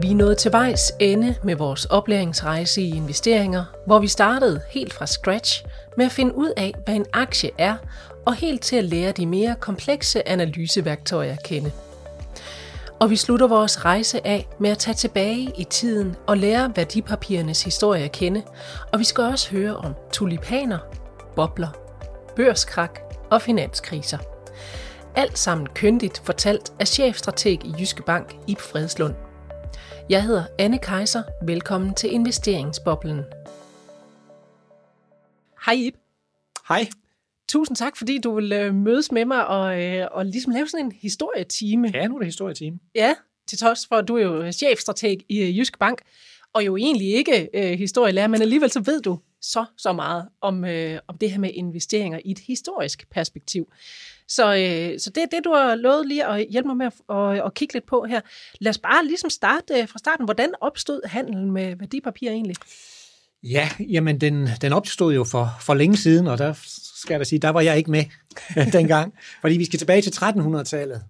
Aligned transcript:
Vi 0.00 0.10
er 0.10 0.14
nået 0.14 0.38
til 0.38 0.52
vejs 0.52 0.92
ende 1.00 1.34
med 1.44 1.56
vores 1.56 1.84
oplæringsrejse 1.84 2.82
i 2.82 2.96
investeringer, 2.96 3.64
hvor 3.86 3.98
vi 3.98 4.08
startede 4.08 4.60
helt 4.70 4.92
fra 4.92 5.06
scratch 5.06 5.64
med 5.96 6.06
at 6.06 6.12
finde 6.12 6.34
ud 6.34 6.52
af, 6.56 6.74
hvad 6.84 6.94
en 6.94 7.06
aktie 7.12 7.50
er, 7.58 7.76
og 8.26 8.34
helt 8.34 8.62
til 8.62 8.76
at 8.76 8.84
lære 8.84 9.12
de 9.12 9.26
mere 9.26 9.54
komplekse 9.60 10.28
analyseværktøjer 10.28 11.32
at 11.32 11.42
kende. 11.42 11.72
Og 13.00 13.10
vi 13.10 13.16
slutter 13.16 13.46
vores 13.46 13.84
rejse 13.84 14.26
af 14.26 14.48
med 14.60 14.70
at 14.70 14.78
tage 14.78 14.94
tilbage 14.94 15.52
i 15.56 15.64
tiden 15.64 16.16
og 16.26 16.36
lære 16.36 16.72
værdipapirernes 16.76 17.62
historie 17.62 18.04
at 18.04 18.12
kende, 18.12 18.42
og 18.92 18.98
vi 18.98 19.04
skal 19.04 19.24
også 19.24 19.50
høre 19.50 19.76
om 19.76 19.94
tulipaner, 20.12 20.78
bobler, 21.36 21.68
børskrak 22.36 23.00
og 23.30 23.42
finanskriser. 23.42 24.18
Alt 25.14 25.38
sammen 25.38 25.66
køndigt 25.66 26.22
fortalt 26.24 26.72
af 26.80 26.88
chefstrateg 26.88 27.64
i 27.64 27.74
Jyske 27.80 28.02
Bank, 28.02 28.36
Ib 28.46 28.58
Fredslund. 28.58 29.27
Jeg 30.10 30.24
hedder 30.24 30.44
Anne 30.58 30.78
Kejser. 30.78 31.22
Velkommen 31.42 31.94
til 31.94 32.12
Investeringsboblen. 32.12 33.20
Hej 35.66 35.74
Ib. 35.74 35.94
Hej. 36.68 36.88
Tusind 37.48 37.76
tak, 37.76 37.96
fordi 37.96 38.18
du 38.18 38.34
vil 38.34 38.52
øh, 38.52 38.74
mødes 38.74 39.12
med 39.12 39.24
mig 39.24 39.46
og, 39.46 39.82
øh, 39.82 40.06
og 40.10 40.26
ligesom 40.26 40.52
lave 40.52 40.68
sådan 40.68 40.86
en 40.86 40.92
historietime. 40.92 41.90
Ja, 41.94 42.06
nu 42.06 42.14
er 42.14 42.18
det 42.18 42.26
historietime. 42.26 42.78
Ja, 42.94 43.14
til 43.46 43.58
trods 43.58 43.86
for, 43.86 43.96
at 43.96 44.08
du 44.08 44.16
er 44.16 44.22
jo 44.22 44.52
chefstrateg 44.52 45.18
i 45.28 45.40
øh, 45.40 45.58
Jysk 45.58 45.78
Bank, 45.78 46.02
og 46.52 46.66
jo 46.66 46.76
egentlig 46.76 47.08
ikke 47.08 47.48
øh, 47.54 47.78
historielærer, 47.78 48.28
men 48.28 48.42
alligevel 48.42 48.70
så 48.70 48.80
ved 48.80 49.00
du 49.00 49.18
så, 49.40 49.64
så 49.76 49.92
meget 49.92 50.28
om, 50.40 50.64
øh, 50.64 50.98
om 51.06 51.18
det 51.18 51.30
her 51.30 51.38
med 51.38 51.50
investeringer 51.54 52.20
i 52.24 52.30
et 52.30 52.38
historisk 52.38 53.10
perspektiv. 53.10 53.72
Så, 54.28 54.54
øh, 54.54 55.00
så 55.00 55.10
det 55.10 55.22
er 55.22 55.26
det, 55.26 55.44
du 55.44 55.52
har 55.52 55.74
lovet 55.74 56.06
lige 56.06 56.26
at 56.26 56.46
hjælpe 56.50 56.66
mig 56.66 56.76
med 56.76 56.86
at, 56.86 57.16
at, 57.16 57.46
at 57.46 57.54
kigge 57.54 57.74
lidt 57.74 57.86
på 57.86 58.04
her. 58.04 58.20
Lad 58.60 58.70
os 58.70 58.78
bare 58.78 59.04
ligesom 59.04 59.30
starte 59.30 59.74
øh, 59.74 59.88
fra 59.88 59.98
starten. 59.98 60.24
Hvordan 60.24 60.52
opstod 60.60 61.00
handlen 61.08 61.50
med 61.50 61.76
værdipapirer 61.76 62.32
egentlig? 62.32 62.56
Ja, 63.42 63.68
jamen 63.80 64.20
den, 64.20 64.48
den 64.62 64.72
opstod 64.72 65.14
jo 65.14 65.24
for, 65.24 65.48
for 65.60 65.74
længe 65.74 65.96
siden, 65.96 66.26
og 66.26 66.38
der 66.38 66.52
skal 66.96 67.14
jeg 67.14 67.20
da 67.20 67.24
sige, 67.24 67.38
der 67.38 67.48
var 67.48 67.60
jeg 67.60 67.78
ikke 67.78 67.90
med 67.90 68.04
dengang, 68.72 69.14
fordi 69.40 69.56
vi 69.56 69.64
skal 69.64 69.78
tilbage 69.78 70.02
til 70.02 70.10
1300-tallet. 70.10 71.02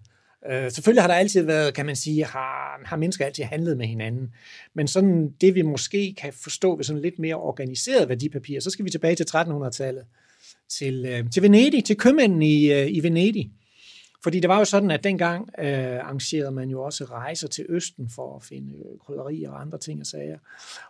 Øh, 0.51 0.71
selvfølgelig 0.71 1.03
har 1.03 1.07
der 1.07 1.15
altid 1.15 1.41
været, 1.41 1.73
kan 1.73 1.85
man 1.85 1.95
sige, 1.95 2.25
har, 2.25 2.81
har 2.85 2.97
mennesker 2.97 3.25
altid 3.25 3.43
handlet 3.43 3.77
med 3.77 3.87
hinanden. 3.87 4.33
Men 4.73 4.87
sådan 4.87 5.29
det, 5.41 5.55
vi 5.55 5.61
måske 5.61 6.15
kan 6.17 6.33
forstå 6.33 6.75
ved 6.75 6.83
sådan 6.83 7.01
lidt 7.01 7.19
mere 7.19 7.35
organiseret 7.35 8.09
værdipapir, 8.09 8.59
så 8.59 8.69
skal 8.69 8.85
vi 8.85 8.89
tilbage 8.89 9.15
til 9.15 9.25
1300-tallet, 9.35 10.03
til, 10.69 11.05
øh, 11.05 11.29
til 11.31 11.43
Venedig, 11.43 11.83
til 11.83 11.97
købmænden 11.97 12.41
i, 12.41 12.71
øh, 12.71 12.87
i 12.91 13.03
Venedig. 13.03 13.51
Fordi 14.23 14.39
det 14.39 14.49
var 14.49 14.59
jo 14.59 14.65
sådan, 14.65 14.91
at 14.91 15.03
dengang 15.03 15.49
øh, 15.59 15.99
arrangerede 16.05 16.51
man 16.51 16.69
jo 16.69 16.83
også 16.83 17.03
rejser 17.03 17.47
til 17.47 17.65
Østen 17.69 18.09
for 18.09 18.35
at 18.35 18.43
finde 18.43 18.73
øh, 18.73 18.99
krydderier 19.05 19.49
og 19.49 19.61
andre 19.61 19.77
ting 19.77 19.99
og 19.99 20.05
sager. 20.05 20.37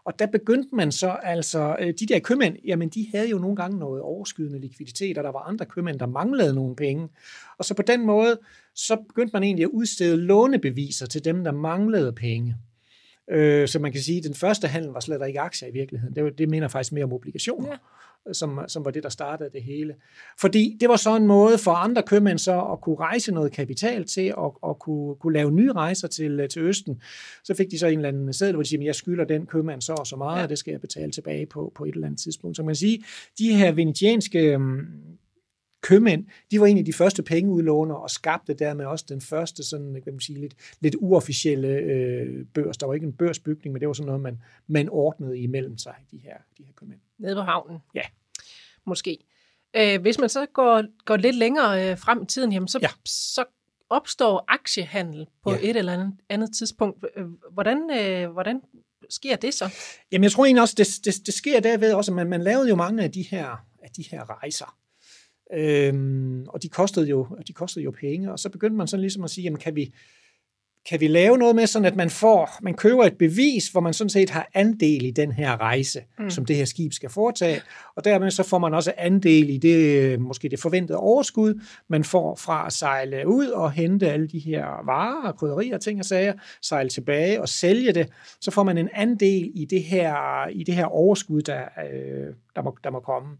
Og 0.06 0.20
der 0.20 0.26
begyndte 0.26 0.76
man 0.76 0.92
så 0.92 1.10
altså, 1.10 1.76
øh, 1.80 1.94
de 2.00 2.06
der 2.06 2.20
købmænd, 2.20 2.56
jamen 2.66 2.90
de 2.90 3.08
havde 3.14 3.30
jo 3.30 3.38
nogle 3.38 3.56
gange 3.56 3.80
noget 3.80 4.02
overskydende 4.02 4.60
likviditet, 4.60 5.18
og 5.18 5.24
der 5.24 5.32
var 5.32 5.40
andre 5.40 5.66
købmænd, 5.66 6.00
der 6.00 6.06
manglede 6.06 6.56
nogle 6.56 6.76
penge. 6.76 7.08
Og 7.58 7.66
så 7.66 7.74
på 7.74 7.82
den 7.82 8.06
måde, 8.06 8.40
så 8.76 8.96
begyndte 9.08 9.34
man 9.34 9.44
egentlig 9.44 9.64
at 9.64 9.70
udstede 9.70 10.18
lånebeviser 10.18 11.06
til 11.06 11.26
dem, 11.26 11.44
der 11.44 11.52
manglede 11.52 12.14
penge. 12.14 12.56
Øh, 13.32 13.68
så 13.68 13.80
man 13.80 13.92
kan 13.92 14.02
sige, 14.02 14.18
at 14.18 14.24
den 14.24 14.34
første 14.34 14.68
handel 14.68 14.92
var 14.92 15.00
slet 15.00 15.28
ikke 15.28 15.40
aktier 15.40 15.70
i 15.70 15.72
virkeligheden. 15.72 16.16
Det, 16.16 16.38
det 16.38 16.50
mener 16.50 16.68
faktisk 16.68 16.94
mere 16.94 17.04
om 17.04 17.14
obligationer. 17.14 17.70
Ja 17.70 17.78
som, 18.34 18.60
som 18.68 18.86
var 18.86 18.92
det, 18.92 19.04
der 19.04 19.10
startede 19.10 19.50
det 19.54 19.64
hele. 19.64 19.96
Fordi 20.40 20.78
det 20.80 20.90
var 20.90 20.96
så 20.96 21.16
en 21.16 21.28
måde 21.28 21.58
for 21.58 21.72
andre 21.72 22.04
købmænd 22.04 22.40
så 22.40 22.62
at 22.62 22.82
kunne 22.82 22.96
rejse 22.96 23.32
noget 23.32 23.52
kapital 23.52 24.06
til 24.06 24.36
og, 24.36 24.58
og 24.62 24.80
kunne, 24.80 25.16
kunne 25.16 25.34
lave 25.34 25.52
nye 25.52 25.72
rejser 25.72 26.08
til, 26.08 26.48
til 26.50 26.62
Østen. 26.62 27.02
Så 27.44 27.54
fik 27.56 27.72
de 27.72 27.80
så 27.80 27.88
en 27.88 28.00
eller 28.00 28.10
anden 28.10 28.34
seddel, 28.34 28.56
hvor 28.56 28.64
de 28.64 28.70
siger, 28.70 28.84
jeg 28.84 28.96
skylder 28.96 29.26
den 29.26 29.46
købmand 29.46 29.82
så 29.82 29.94
og 29.94 30.08
så 30.08 30.16
meget, 30.16 30.38
ja. 30.38 30.44
og 30.44 30.50
det 30.50 30.58
skal 30.58 30.72
jeg 30.72 30.82
betale 30.82 31.12
tilbage 31.12 31.46
på, 31.46 31.72
på 31.76 31.86
et 31.86 31.94
eller 31.94 32.08
andet 32.08 32.20
tidspunkt. 32.20 32.58
Så 32.58 32.64
man 32.64 32.70
kan 32.70 32.76
sige, 32.76 33.04
de 33.40 33.54
her 33.54 33.72
venetianske 33.72 34.40
øhm, 34.40 34.86
købmænd, 35.82 36.26
de 36.52 36.60
var 36.60 36.66
egentlig 36.66 36.86
de 36.86 36.94
første 36.94 37.24
pengeudlåner 37.24 37.96
og 37.96 38.10
skabte 38.10 38.54
dermed 38.54 38.86
også 38.86 39.06
den 39.10 39.22
første 39.22 39.64
sådan, 39.64 40.02
kan 40.04 40.14
man 40.14 40.20
sige, 40.20 40.40
lidt, 40.40 40.56
lidt 40.80 40.96
uofficielle 41.00 41.68
øh, 41.68 42.46
børs. 42.54 42.78
Der 42.78 42.88
var 42.88 42.94
ikke 42.94 43.06
en 43.06 43.14
børsbygning, 43.14 43.74
men 43.74 43.80
det 43.80 43.88
var 43.88 43.94
sådan 43.94 44.08
noget, 44.08 44.22
man, 44.22 44.42
man 44.68 44.90
ordnede 44.90 45.40
imellem 45.40 45.78
sig, 45.78 45.96
de 46.12 46.18
her, 46.18 46.38
de 46.58 46.64
her 46.64 46.74
købmænd. 46.76 47.00
Nede 47.18 47.36
på 47.36 47.42
havnen? 47.42 47.78
Ja. 47.96 48.02
Måske. 48.86 49.18
Øh, 49.76 50.02
hvis 50.02 50.20
man 50.20 50.30
så 50.30 50.46
går, 50.54 50.84
går 51.06 51.16
lidt 51.16 51.36
længere 51.36 51.92
øh, 51.92 51.98
frem 51.98 52.22
i 52.22 52.26
tiden, 52.26 52.52
jamen, 52.52 52.68
så, 52.68 52.80
ja. 52.82 52.90
så 53.06 53.46
opstår 53.90 54.46
aktiehandel 54.48 55.28
på 55.44 55.52
ja. 55.52 55.58
et 55.62 55.78
eller 55.78 55.94
andet, 55.94 56.14
andet 56.30 56.56
tidspunkt. 56.56 57.06
Øh, 57.16 57.26
hvordan, 57.52 57.90
øh, 58.00 58.32
hvordan 58.32 58.62
sker 59.10 59.36
det 59.36 59.54
så? 59.54 59.74
Jamen, 60.12 60.24
jeg 60.24 60.32
tror 60.32 60.46
egentlig 60.46 60.62
også, 60.62 60.76
det, 60.78 60.88
det, 61.06 61.26
det 61.26 61.34
sker 61.34 61.60
derved 61.60 61.94
også, 61.94 62.12
at 62.12 62.16
man, 62.16 62.30
man 62.30 62.42
lavede 62.42 62.70
jo 62.70 62.76
mange 62.76 63.04
af 63.04 63.12
de 63.12 63.22
her, 63.22 63.66
af 63.84 63.90
de 63.98 64.04
her 64.12 64.30
rejser. 64.30 64.76
Øhm, 65.54 66.46
og 66.48 66.64
de 66.64 66.70
kostede, 66.70 67.10
jo, 67.10 67.28
de 67.48 67.54
kostede 67.54 67.84
jo 67.84 67.92
penge, 67.92 68.32
og 68.32 68.40
så 68.40 68.50
begyndte 68.50 68.78
man 68.78 68.88
sådan 68.88 69.02
ligesom 69.02 69.24
at 69.24 69.30
sige, 69.30 69.44
jamen 69.44 69.60
kan 69.60 69.76
vi, 69.76 69.94
kan 70.90 71.00
vi 71.00 71.08
lave 71.08 71.38
noget 71.38 71.56
med, 71.56 71.68
sådan 71.68 71.86
at 71.86 71.96
man 71.96 72.10
får, 72.10 72.50
man 72.62 72.74
køber 72.74 73.06
et 73.06 73.18
bevis, 73.18 73.68
hvor 73.68 73.82
man 73.82 73.94
sådan 73.94 74.10
set 74.10 74.30
har 74.30 74.50
andel 74.54 75.06
i 75.06 75.12
den 75.12 75.32
her 75.32 75.62
rejse, 75.62 76.02
mm. 76.20 76.30
som 76.30 76.46
det 76.46 76.56
her 76.56 76.66
skib 76.66 76.94
skal 76.94 77.10
foretage, 77.10 77.62
og 77.96 78.06
dermed 78.06 78.32
så 78.32 78.44
får 78.44 78.58
man 78.58 78.74
også 78.74 78.94
andel 78.98 79.50
i 79.50 79.58
det, 79.58 80.20
måske 80.20 80.50
det 80.50 80.60
forventede 80.60 80.98
overskud, 80.98 81.62
man 81.88 82.04
får 82.04 82.36
fra 82.36 82.66
at 82.66 82.74
sejle 82.74 83.28
ud 83.28 83.48
og 83.48 83.72
hente 83.72 84.12
alle 84.12 84.28
de 84.28 84.40
her 84.40 84.86
varer 84.86 85.28
og 85.28 85.36
krydderier 85.36 85.76
og 85.76 85.82
ting 85.82 86.00
og 86.00 86.06
sager, 86.06 86.34
sejle 86.62 86.90
tilbage 86.90 87.42
og 87.42 87.50
sælge 87.50 87.94
det, 87.94 88.10
så 88.42 88.52
får 88.52 88.64
man 88.64 88.78
en 88.78 88.90
andel 88.94 89.52
i 89.56 89.66
det 89.66 89.84
her, 89.84 90.48
i 90.48 90.64
det 90.64 90.76
her 90.76 90.86
overskud, 90.86 91.42
der, 91.42 91.62
øh, 91.94 92.34
der, 92.56 92.62
må, 92.62 92.78
der 92.84 92.90
må 92.90 93.00
komme. 93.00 93.38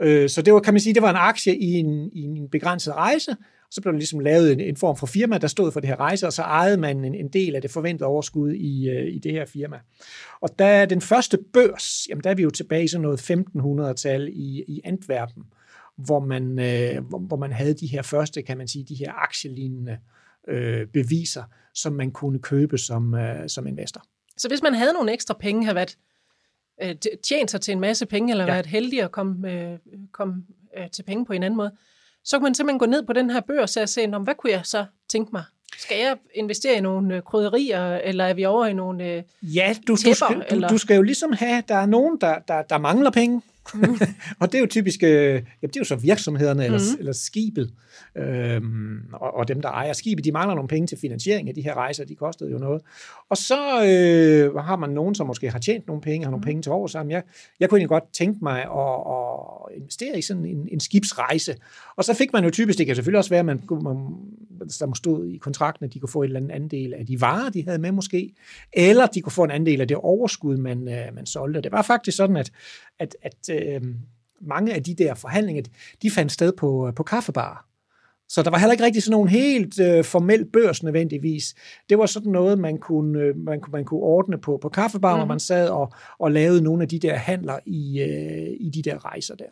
Øh, 0.00 0.28
så 0.28 0.42
det 0.42 0.54
var, 0.54 0.60
kan 0.60 0.74
man 0.74 0.80
sige, 0.80 0.94
det 0.94 1.02
var 1.02 1.10
en 1.10 1.16
aktie 1.16 1.56
i 1.56 1.72
en, 1.72 2.10
i 2.12 2.22
en 2.22 2.48
begrænset 2.50 2.94
rejse, 2.94 3.36
så 3.70 3.80
blev 3.82 3.92
der 3.92 3.98
ligesom 3.98 4.20
lavet 4.20 4.52
en, 4.52 4.60
en 4.60 4.76
form 4.76 4.96
for 4.96 5.06
firma, 5.06 5.38
der 5.38 5.46
stod 5.46 5.72
for 5.72 5.80
det 5.80 5.88
her 5.88 6.00
rejse, 6.00 6.26
og 6.26 6.32
så 6.32 6.42
ejede 6.42 6.76
man 6.76 7.04
en, 7.04 7.14
en 7.14 7.28
del 7.28 7.54
af 7.54 7.62
det 7.62 7.70
forventede 7.70 8.06
overskud 8.06 8.52
i, 8.52 8.88
øh, 8.88 9.14
i 9.14 9.18
det 9.18 9.32
her 9.32 9.46
firma. 9.46 9.76
Og 10.40 10.58
da 10.58 10.84
den 10.84 11.00
første 11.00 11.38
børs, 11.52 12.06
jamen 12.08 12.24
der 12.24 12.30
er 12.30 12.34
vi 12.34 12.42
jo 12.42 12.50
tilbage 12.50 12.84
i 12.84 12.88
sådan 12.88 13.02
noget 13.02 13.30
1500-tal 13.30 14.28
i, 14.28 14.64
i 14.68 14.80
Antwerpen, 14.84 15.42
hvor 15.96 16.20
man, 16.20 16.58
øh, 16.58 17.04
hvor, 17.08 17.18
hvor 17.18 17.36
man 17.36 17.52
havde 17.52 17.74
de 17.74 17.86
her 17.86 18.02
første, 18.02 18.42
kan 18.42 18.58
man 18.58 18.68
sige, 18.68 18.84
de 18.84 18.94
her 18.94 19.12
aktielignende 19.12 19.98
øh, 20.48 20.86
beviser, 20.86 21.42
som 21.74 21.92
man 21.92 22.10
kunne 22.10 22.38
købe 22.38 22.78
som, 22.78 23.14
øh, 23.14 23.48
som 23.48 23.66
investor. 23.66 24.02
Så 24.36 24.48
hvis 24.48 24.62
man 24.62 24.74
havde 24.74 24.92
nogle 24.92 25.12
ekstra 25.12 25.36
penge, 25.40 25.64
havde 25.64 25.74
øh, 26.82 26.94
tjent 27.22 27.50
sig 27.50 27.60
til 27.60 27.72
en 27.72 27.80
masse 27.80 28.06
penge, 28.06 28.30
eller 28.32 28.44
ja. 28.44 28.52
været 28.52 28.66
heldig 28.66 29.02
at 29.02 29.12
komme, 29.12 29.52
øh, 29.52 29.78
komme 30.12 30.34
øh, 30.78 30.90
til 30.90 31.02
penge 31.02 31.26
på 31.26 31.32
en 31.32 31.42
anden 31.42 31.56
måde, 31.56 31.70
så 32.24 32.38
kan 32.38 32.42
man 32.42 32.54
simpelthen 32.54 32.78
gå 32.78 32.86
ned 32.86 33.06
på 33.06 33.12
den 33.12 33.30
her 33.30 33.40
børs 33.40 33.76
og 33.76 33.88
se, 33.88 34.06
hvad 34.06 34.34
kunne 34.34 34.52
jeg 34.52 34.60
så 34.64 34.84
tænke 35.08 35.30
mig? 35.32 35.42
Skal 35.78 35.98
jeg 35.98 36.16
investere 36.34 36.76
i 36.76 36.80
nogle 36.80 37.16
øh, 37.16 37.22
krydderier, 37.22 37.96
eller 37.96 38.24
er 38.24 38.34
vi 38.34 38.44
over 38.44 38.66
i 38.66 38.72
nogle 38.72 39.04
øh, 39.04 39.22
Ja, 39.42 39.74
du, 39.88 39.96
tæpper, 39.96 40.26
du, 40.28 40.42
skal, 40.48 40.62
du, 40.62 40.68
du 40.68 40.78
skal 40.78 40.96
jo 40.96 41.02
ligesom 41.02 41.32
have, 41.32 41.62
der 41.68 41.74
er 41.74 41.86
nogen, 41.86 42.18
der, 42.20 42.38
der, 42.48 42.62
der 42.62 42.78
mangler 42.78 43.10
penge, 43.10 43.42
Mm. 43.74 43.82
og 44.40 44.52
det 44.52 44.58
er 44.58 44.60
jo 44.60 44.66
typisk, 44.66 45.02
øh, 45.02 45.34
ja, 45.62 45.66
det 45.66 45.76
er 45.76 45.80
jo 45.80 45.84
så 45.84 45.96
virksomhederne 45.96 46.64
eller, 46.64 46.78
mm. 46.78 46.98
eller 46.98 47.12
skibet, 47.12 47.72
øhm, 48.16 48.98
og, 49.12 49.34
og 49.34 49.48
dem, 49.48 49.62
der 49.62 49.68
ejer 49.68 49.92
skibet, 49.92 50.24
de 50.24 50.32
mangler 50.32 50.54
nogle 50.54 50.68
penge 50.68 50.86
til 50.86 50.98
finansiering 50.98 51.48
af 51.48 51.54
de 51.54 51.62
her 51.62 51.74
rejser, 51.74 52.04
de 52.04 52.14
kostede 52.14 52.50
jo 52.50 52.58
noget. 52.58 52.82
Og 53.30 53.36
så 53.36 53.84
øh, 53.84 54.54
har 54.54 54.76
man 54.76 54.90
nogen, 54.90 55.14
som 55.14 55.26
måske 55.26 55.50
har 55.50 55.58
tjent 55.58 55.86
nogle 55.86 56.02
penge, 56.02 56.24
har 56.24 56.30
nogle 56.30 56.40
mm. 56.40 56.46
penge 56.46 56.62
til 56.62 56.72
over 56.72 56.86
sammen. 56.86 57.10
Jeg, 57.10 57.22
jeg 57.60 57.68
kunne 57.68 57.78
egentlig 57.78 57.88
godt 57.88 58.12
tænke 58.12 58.38
mig 58.42 58.60
at, 58.60 59.00
at 59.16 59.80
investere 59.80 60.18
i 60.18 60.22
sådan 60.22 60.46
en, 60.46 60.68
en 60.72 60.80
skibsrejse. 60.80 61.56
Og 61.96 62.04
så 62.04 62.14
fik 62.14 62.32
man 62.32 62.44
jo 62.44 62.50
typisk, 62.50 62.78
det 62.78 62.86
kan 62.86 62.96
selvfølgelig 62.96 63.18
også 63.18 63.30
være, 63.30 63.40
at 63.40 63.46
man, 63.46 63.62
man, 63.70 63.96
der 64.58 64.92
stod 64.94 65.28
i 65.28 65.36
kontrakten, 65.36 65.84
at 65.84 65.94
de 65.94 66.00
kunne 66.00 66.08
få 66.08 66.22
en 66.22 66.26
eller 66.26 66.40
anden 66.40 66.50
andel 66.50 66.94
af 66.94 67.06
de 67.06 67.20
varer, 67.20 67.50
de 67.50 67.64
havde 67.64 67.78
med 67.78 67.92
måske, 67.92 68.32
eller 68.72 69.06
de 69.06 69.20
kunne 69.20 69.32
få 69.32 69.44
en 69.44 69.50
andel 69.50 69.80
af 69.80 69.88
det 69.88 69.96
overskud, 69.96 70.56
man, 70.56 70.88
øh, 70.88 71.14
man 71.14 71.26
solgte. 71.26 71.60
Det 71.60 71.72
var 71.72 71.82
faktisk 71.82 72.16
sådan, 72.16 72.36
at, 72.36 72.50
at, 72.98 73.16
at 73.22 73.50
øh, 73.50 73.82
mange 74.40 74.74
af 74.74 74.82
de 74.82 74.94
der 74.94 75.14
forhandlinger, 75.14 75.62
de 76.02 76.10
fandt 76.10 76.32
sted 76.32 76.52
på, 76.52 76.92
på 76.96 77.02
kaffebar. 77.02 77.66
Så 78.28 78.42
der 78.42 78.50
var 78.50 78.58
heller 78.58 78.72
ikke 78.72 78.84
rigtig 78.84 79.02
sådan 79.02 79.12
nogen 79.12 79.28
helt 79.28 79.80
øh, 79.80 80.04
formel 80.04 80.44
børs 80.44 80.82
nødvendigvis. 80.82 81.54
Det 81.88 81.98
var 81.98 82.06
sådan 82.06 82.32
noget, 82.32 82.58
man 82.58 82.78
kunne, 82.78 83.20
øh, 83.20 83.36
man, 83.36 83.60
kunne, 83.60 83.72
man 83.72 83.84
kunne 83.84 84.00
ordne 84.00 84.38
på, 84.38 84.58
på 84.62 84.68
kaffebar, 84.68 85.14
mm. 85.14 85.18
hvor 85.18 85.26
man 85.26 85.40
sad 85.40 85.68
og, 85.68 85.92
og 86.18 86.32
lavede 86.32 86.62
nogle 86.62 86.82
af 86.82 86.88
de 86.88 86.98
der 86.98 87.14
handler 87.14 87.58
i, 87.66 88.00
øh, 88.00 88.56
i 88.60 88.70
de 88.70 88.82
der 88.82 89.04
rejser 89.04 89.34
der. 89.34 89.48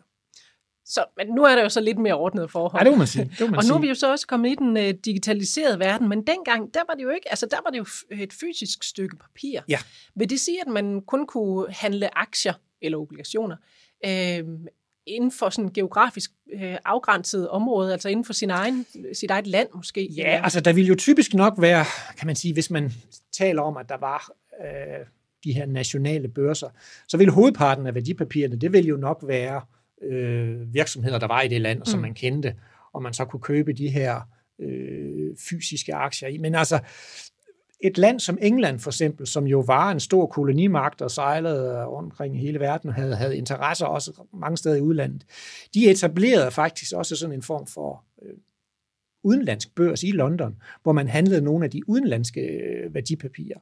Så, 0.87 1.05
men 1.17 1.27
nu 1.27 1.43
er 1.43 1.55
der 1.55 1.63
jo 1.63 1.69
så 1.69 1.81
lidt 1.81 1.97
mere 1.97 2.13
ordnet 2.13 2.51
forhold. 2.51 2.81
Ja, 2.81 2.85
det 2.85 2.93
må 2.93 2.97
man 2.97 3.07
sige. 3.07 3.31
Det 3.39 3.39
må 3.39 3.47
man 3.51 3.57
og 3.57 3.65
nu 3.69 3.73
er 3.73 3.79
vi 3.79 3.87
jo 3.87 3.93
så 3.93 4.11
også 4.11 4.27
kommet 4.27 4.51
i 4.51 4.55
den 4.55 4.77
uh, 4.77 4.89
digitaliserede 5.05 5.79
verden, 5.79 6.09
men 6.09 6.27
dengang, 6.27 6.73
der 6.73 6.79
var 6.87 6.93
det 6.93 7.03
jo 7.03 7.09
ikke, 7.09 7.29
altså 7.29 7.47
der 7.51 7.57
var 7.65 7.69
det 7.69 7.77
jo 7.77 7.85
et 8.11 8.33
fysisk 8.33 8.83
stykke 8.83 9.17
papir. 9.17 9.61
Ja. 9.69 9.79
Vil 10.15 10.29
det 10.29 10.39
sige, 10.39 10.61
at 10.61 10.67
man 10.67 11.01
kun 11.01 11.27
kunne 11.27 11.65
handle 11.69 12.17
aktier 12.17 12.53
eller 12.81 12.97
obligationer 12.97 13.55
øh, 14.05 14.43
inden 15.07 15.31
for 15.31 15.49
sådan 15.49 15.71
geografisk 15.73 16.31
øh, 16.53 16.77
afgrænset 16.85 17.49
område, 17.49 17.93
altså 17.93 18.09
inden 18.09 18.25
for 18.25 18.33
sin 18.33 18.49
egen, 18.49 18.85
sit 19.13 19.31
eget 19.31 19.47
land 19.47 19.69
måske? 19.75 20.05
Ja, 20.05 20.41
altså 20.43 20.61
der 20.61 20.73
vil 20.73 20.87
jo 20.87 20.95
typisk 20.95 21.33
nok 21.33 21.53
være, 21.57 21.85
kan 22.17 22.27
man 22.27 22.35
sige, 22.35 22.53
hvis 22.53 22.71
man 22.71 22.93
taler 23.37 23.61
om, 23.61 23.77
at 23.77 23.89
der 23.89 23.97
var 23.97 24.31
øh, 24.61 25.05
de 25.43 25.53
her 25.53 25.65
nationale 25.65 26.27
børser, 26.27 26.69
så 27.07 27.17
vil 27.17 27.29
hovedparten 27.29 27.87
af 27.87 27.95
værdipapirerne, 27.95 28.55
det 28.55 28.73
vil 28.73 28.85
jo 28.85 28.97
nok 28.97 29.23
være 29.27 29.61
øh, 30.01 30.73
virksomheder, 30.73 31.19
der 31.19 31.27
var 31.27 31.41
i 31.41 31.47
det 31.47 31.61
land, 31.61 31.79
mm. 31.79 31.85
som 31.85 31.99
man 31.99 32.13
kendte, 32.13 32.55
og 32.93 33.01
man 33.01 33.13
så 33.13 33.25
kunne 33.25 33.41
købe 33.41 33.73
de 33.73 33.89
her 33.89 34.21
øh, 34.59 35.37
fysiske 35.49 35.93
aktier 35.93 36.29
i. 36.29 36.37
Men 36.37 36.55
altså, 36.55 36.79
et 37.83 37.97
land 37.97 38.19
som 38.19 38.37
England 38.41 38.79
for 38.79 38.89
eksempel, 38.89 39.27
som 39.27 39.47
jo 39.47 39.59
var 39.59 39.91
en 39.91 39.99
stor 39.99 40.25
kolonimagt 40.25 41.01
og 41.01 41.11
sejlede 41.11 41.85
rundt 41.85 42.05
omkring 42.05 42.39
hele 42.39 42.59
verden 42.59 42.89
og 42.89 42.95
havde, 42.95 43.15
havde 43.15 43.37
interesser 43.37 43.85
også 43.85 44.11
mange 44.33 44.57
steder 44.57 44.75
i 44.75 44.81
udlandet, 44.81 45.25
de 45.73 45.89
etablerede 45.89 46.51
faktisk 46.51 46.93
også 46.93 47.15
sådan 47.15 47.35
en 47.35 47.41
form 47.41 47.67
for 47.67 48.03
øh, 48.21 48.33
udenlandsk 49.23 49.75
børs 49.75 50.03
i 50.03 50.11
London, 50.11 50.55
hvor 50.83 50.91
man 50.91 51.07
handlede 51.07 51.41
nogle 51.41 51.65
af 51.65 51.71
de 51.71 51.89
udenlandske 51.89 52.41
øh, 52.41 52.93
værdipapirer, 52.93 53.59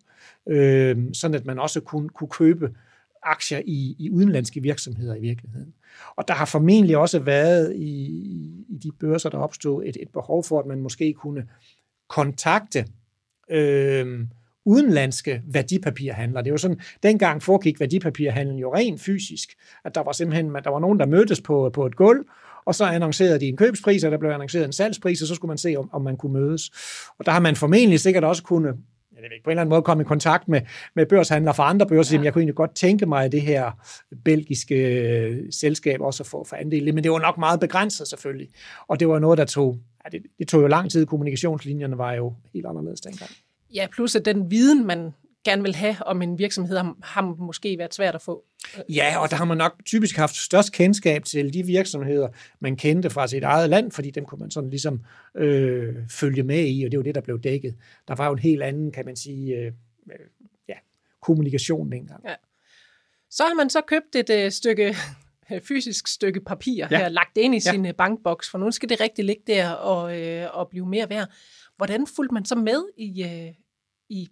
øh, 0.47 0.97
sådan 1.13 1.35
at 1.35 1.45
man 1.45 1.59
også 1.59 1.81
kunne, 1.81 2.09
kunne 2.09 2.29
købe 2.29 2.75
aktier 3.23 3.61
i, 3.65 3.95
i 3.99 4.09
udenlandske 4.09 4.61
virksomheder 4.61 5.15
i 5.15 5.19
virkeligheden. 5.19 5.73
Og 6.15 6.27
der 6.27 6.33
har 6.33 6.45
formentlig 6.45 6.97
også 6.97 7.19
været 7.19 7.75
i, 7.75 8.05
i 8.69 8.77
de 8.77 8.91
børser, 8.91 9.29
der 9.29 9.37
opstod, 9.37 9.83
et, 9.85 9.97
et 10.01 10.09
behov 10.13 10.43
for, 10.43 10.59
at 10.59 10.65
man 10.65 10.81
måske 10.81 11.13
kunne 11.13 11.47
kontakte 12.09 12.85
øh, 13.49 14.19
udenlandske 14.65 15.41
værdipapirhandler. 15.45 16.41
Det 16.41 16.51
var 16.51 16.57
sådan, 16.57 16.79
dengang 17.03 17.43
foregik 17.43 17.79
værdipapirhandlen 17.79 18.59
jo 18.59 18.75
rent 18.75 19.01
fysisk, 19.01 19.49
at 19.85 19.95
der 19.95 20.03
var 20.03 20.11
simpelthen, 20.11 20.55
der 20.63 20.69
var 20.69 20.79
nogen, 20.79 20.99
der 20.99 21.05
mødtes 21.05 21.41
på, 21.41 21.69
på 21.73 21.85
et 21.85 21.95
gulv, 21.95 22.25
og 22.65 22.75
så 22.75 22.85
annoncerede 22.85 23.39
de 23.39 23.45
en 23.45 23.57
købspris, 23.57 24.03
og 24.03 24.11
der 24.11 24.17
blev 24.17 24.31
annonceret 24.31 24.65
en 24.65 24.73
salgspris, 24.73 25.21
og 25.21 25.27
så 25.27 25.35
skulle 25.35 25.49
man 25.49 25.57
se, 25.57 25.75
om, 25.77 25.89
om 25.93 26.01
man 26.01 26.17
kunne 26.17 26.33
mødes. 26.33 26.71
Og 27.19 27.25
der 27.25 27.31
har 27.31 27.39
man 27.39 27.55
formentlig 27.55 27.99
sikkert 27.99 28.23
også 28.23 28.43
kunne 28.43 28.73
jeg 29.23 29.31
ved 29.31 29.43
på 29.43 29.49
en 29.49 29.51
eller 29.51 29.61
anden 29.61 29.69
måde 29.69 29.81
komme 29.81 30.03
i 30.03 30.05
kontakt 30.05 30.47
med, 30.47 30.61
med 30.95 31.05
børshandlere 31.05 31.53
fra 31.53 31.69
andre 31.69 31.87
børser, 31.87 32.17
ja. 32.17 32.23
jeg 32.23 32.33
kunne 32.33 32.41
egentlig 32.41 32.55
godt 32.55 32.75
tænke 32.75 33.05
mig, 33.05 33.25
at 33.25 33.31
det 33.31 33.41
her 33.41 33.71
belgiske 34.25 34.75
øh, 34.75 35.39
selskab 35.51 36.01
også 36.01 36.23
få 36.23 36.43
for 36.43 36.55
andel. 36.55 36.93
Men 36.93 37.03
det 37.03 37.11
var 37.11 37.19
nok 37.19 37.37
meget 37.37 37.59
begrænset 37.59 38.07
selvfølgelig. 38.07 38.49
Og 38.87 38.99
det 38.99 39.07
var 39.07 39.19
noget, 39.19 39.37
der 39.37 39.45
tog, 39.45 39.79
ja, 40.05 40.09
det, 40.17 40.25
det 40.39 40.47
tog 40.47 40.61
jo 40.61 40.67
lang 40.67 40.91
tid. 40.91 41.05
Kommunikationslinjerne 41.05 41.97
var 41.97 42.13
jo 42.13 42.33
helt 42.53 42.65
anderledes 42.65 43.01
dengang. 43.01 43.31
Ja, 43.73 43.87
plus 43.91 44.15
at 44.15 44.25
den 44.25 44.51
viden, 44.51 44.87
man 44.87 45.11
gerne 45.43 45.61
vil 45.61 45.75
have 45.75 45.95
om 46.05 46.21
en 46.21 46.39
virksomhed, 46.39 46.77
har 47.03 47.21
måske 47.21 47.77
været 47.77 47.93
svært 47.93 48.15
at 48.15 48.21
få. 48.21 48.45
Ja, 48.89 49.17
og 49.17 49.29
der 49.29 49.35
har 49.35 49.45
man 49.45 49.57
nok 49.57 49.73
typisk 49.85 50.15
haft 50.15 50.35
størst 50.35 50.73
kendskab 50.73 51.23
til 51.23 51.53
de 51.53 51.65
virksomheder, 51.65 52.29
man 52.59 52.75
kendte 52.75 53.09
fra 53.09 53.27
sit 53.27 53.43
eget 53.43 53.69
land, 53.69 53.91
fordi 53.91 54.11
dem 54.11 54.25
kunne 54.25 54.39
man 54.39 54.51
sådan 54.51 54.69
ligesom 54.69 55.05
øh, 55.37 55.95
følge 56.09 56.43
med 56.43 56.67
i, 56.67 56.83
og 56.83 56.91
det 56.91 56.97
var 56.97 57.03
det, 57.03 57.15
der 57.15 57.21
blev 57.21 57.41
dækket. 57.41 57.75
Der 58.07 58.15
var 58.15 58.27
jo 58.27 58.33
en 58.33 58.39
helt 58.39 58.63
anden, 58.63 58.91
kan 58.91 59.05
man 59.05 59.15
sige, 59.15 59.55
øh, 59.55 59.71
ja, 60.67 60.75
kommunikation 61.21 61.91
dengang. 61.91 62.23
Ja. 62.25 62.35
Så 63.29 63.43
har 63.43 63.53
man 63.53 63.69
så 63.69 63.81
købt 63.87 64.15
et 64.15 64.29
øh, 64.29 64.51
stykke 64.51 64.95
fysisk 65.67 66.07
stykke 66.07 66.41
papir 66.41 66.87
ja. 66.91 66.97
her, 66.97 67.09
lagt 67.09 67.37
ind 67.37 67.55
i 67.55 67.61
ja. 67.65 67.71
sin 67.71 67.85
øh, 67.85 67.93
bankboks, 67.93 68.49
for 68.49 68.57
nu 68.57 68.71
skal 68.71 68.89
det 68.89 69.01
rigtig 69.01 69.25
ligge 69.25 69.43
der 69.47 69.69
og, 69.69 70.21
øh, 70.21 70.57
og 70.57 70.69
blive 70.69 70.85
mere 70.85 71.09
værd. 71.09 71.29
Hvordan 71.77 72.07
fulgte 72.07 72.33
man 72.33 72.45
så 72.45 72.55
med 72.55 72.83
i, 72.97 73.23
øh, 73.23 73.53
i 74.09 74.29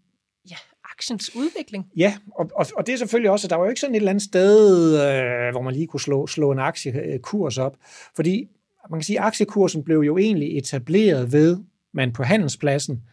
ja, 0.49 0.55
aktiens 0.91 1.35
udvikling. 1.35 1.87
Ja, 1.97 2.13
og, 2.35 2.49
og, 2.55 2.65
og 2.77 2.87
det 2.87 2.93
er 2.93 2.97
selvfølgelig 2.97 3.31
også, 3.31 3.47
der 3.47 3.55
var 3.55 3.63
jo 3.63 3.69
ikke 3.69 3.81
sådan 3.81 3.95
et 3.95 3.99
eller 3.99 4.09
andet 4.09 4.23
sted, 4.23 4.93
øh, 4.93 5.51
hvor 5.51 5.61
man 5.61 5.73
lige 5.73 5.87
kunne 5.87 5.99
slå, 5.99 6.27
slå 6.27 6.51
en 6.51 6.59
aktiekurs 6.59 7.57
op, 7.57 7.77
fordi 8.15 8.49
man 8.89 8.99
kan 8.99 9.03
sige, 9.03 9.19
at 9.19 9.25
aktiekursen 9.25 9.83
blev 9.83 9.99
jo 9.99 10.17
egentlig 10.17 10.57
etableret 10.57 11.31
ved, 11.31 11.57
man 11.93 12.13
på 12.13 12.23
handelspladsen 12.23 13.03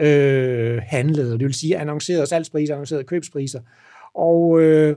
øh, 0.00 0.82
handlede, 0.86 1.32
det 1.32 1.44
vil 1.44 1.54
sige 1.54 1.76
annoncerede 1.76 2.26
salgspriser, 2.26 2.74
annoncerede 2.74 3.04
købspriser, 3.04 3.60
og 4.14 4.60
øh, 4.60 4.96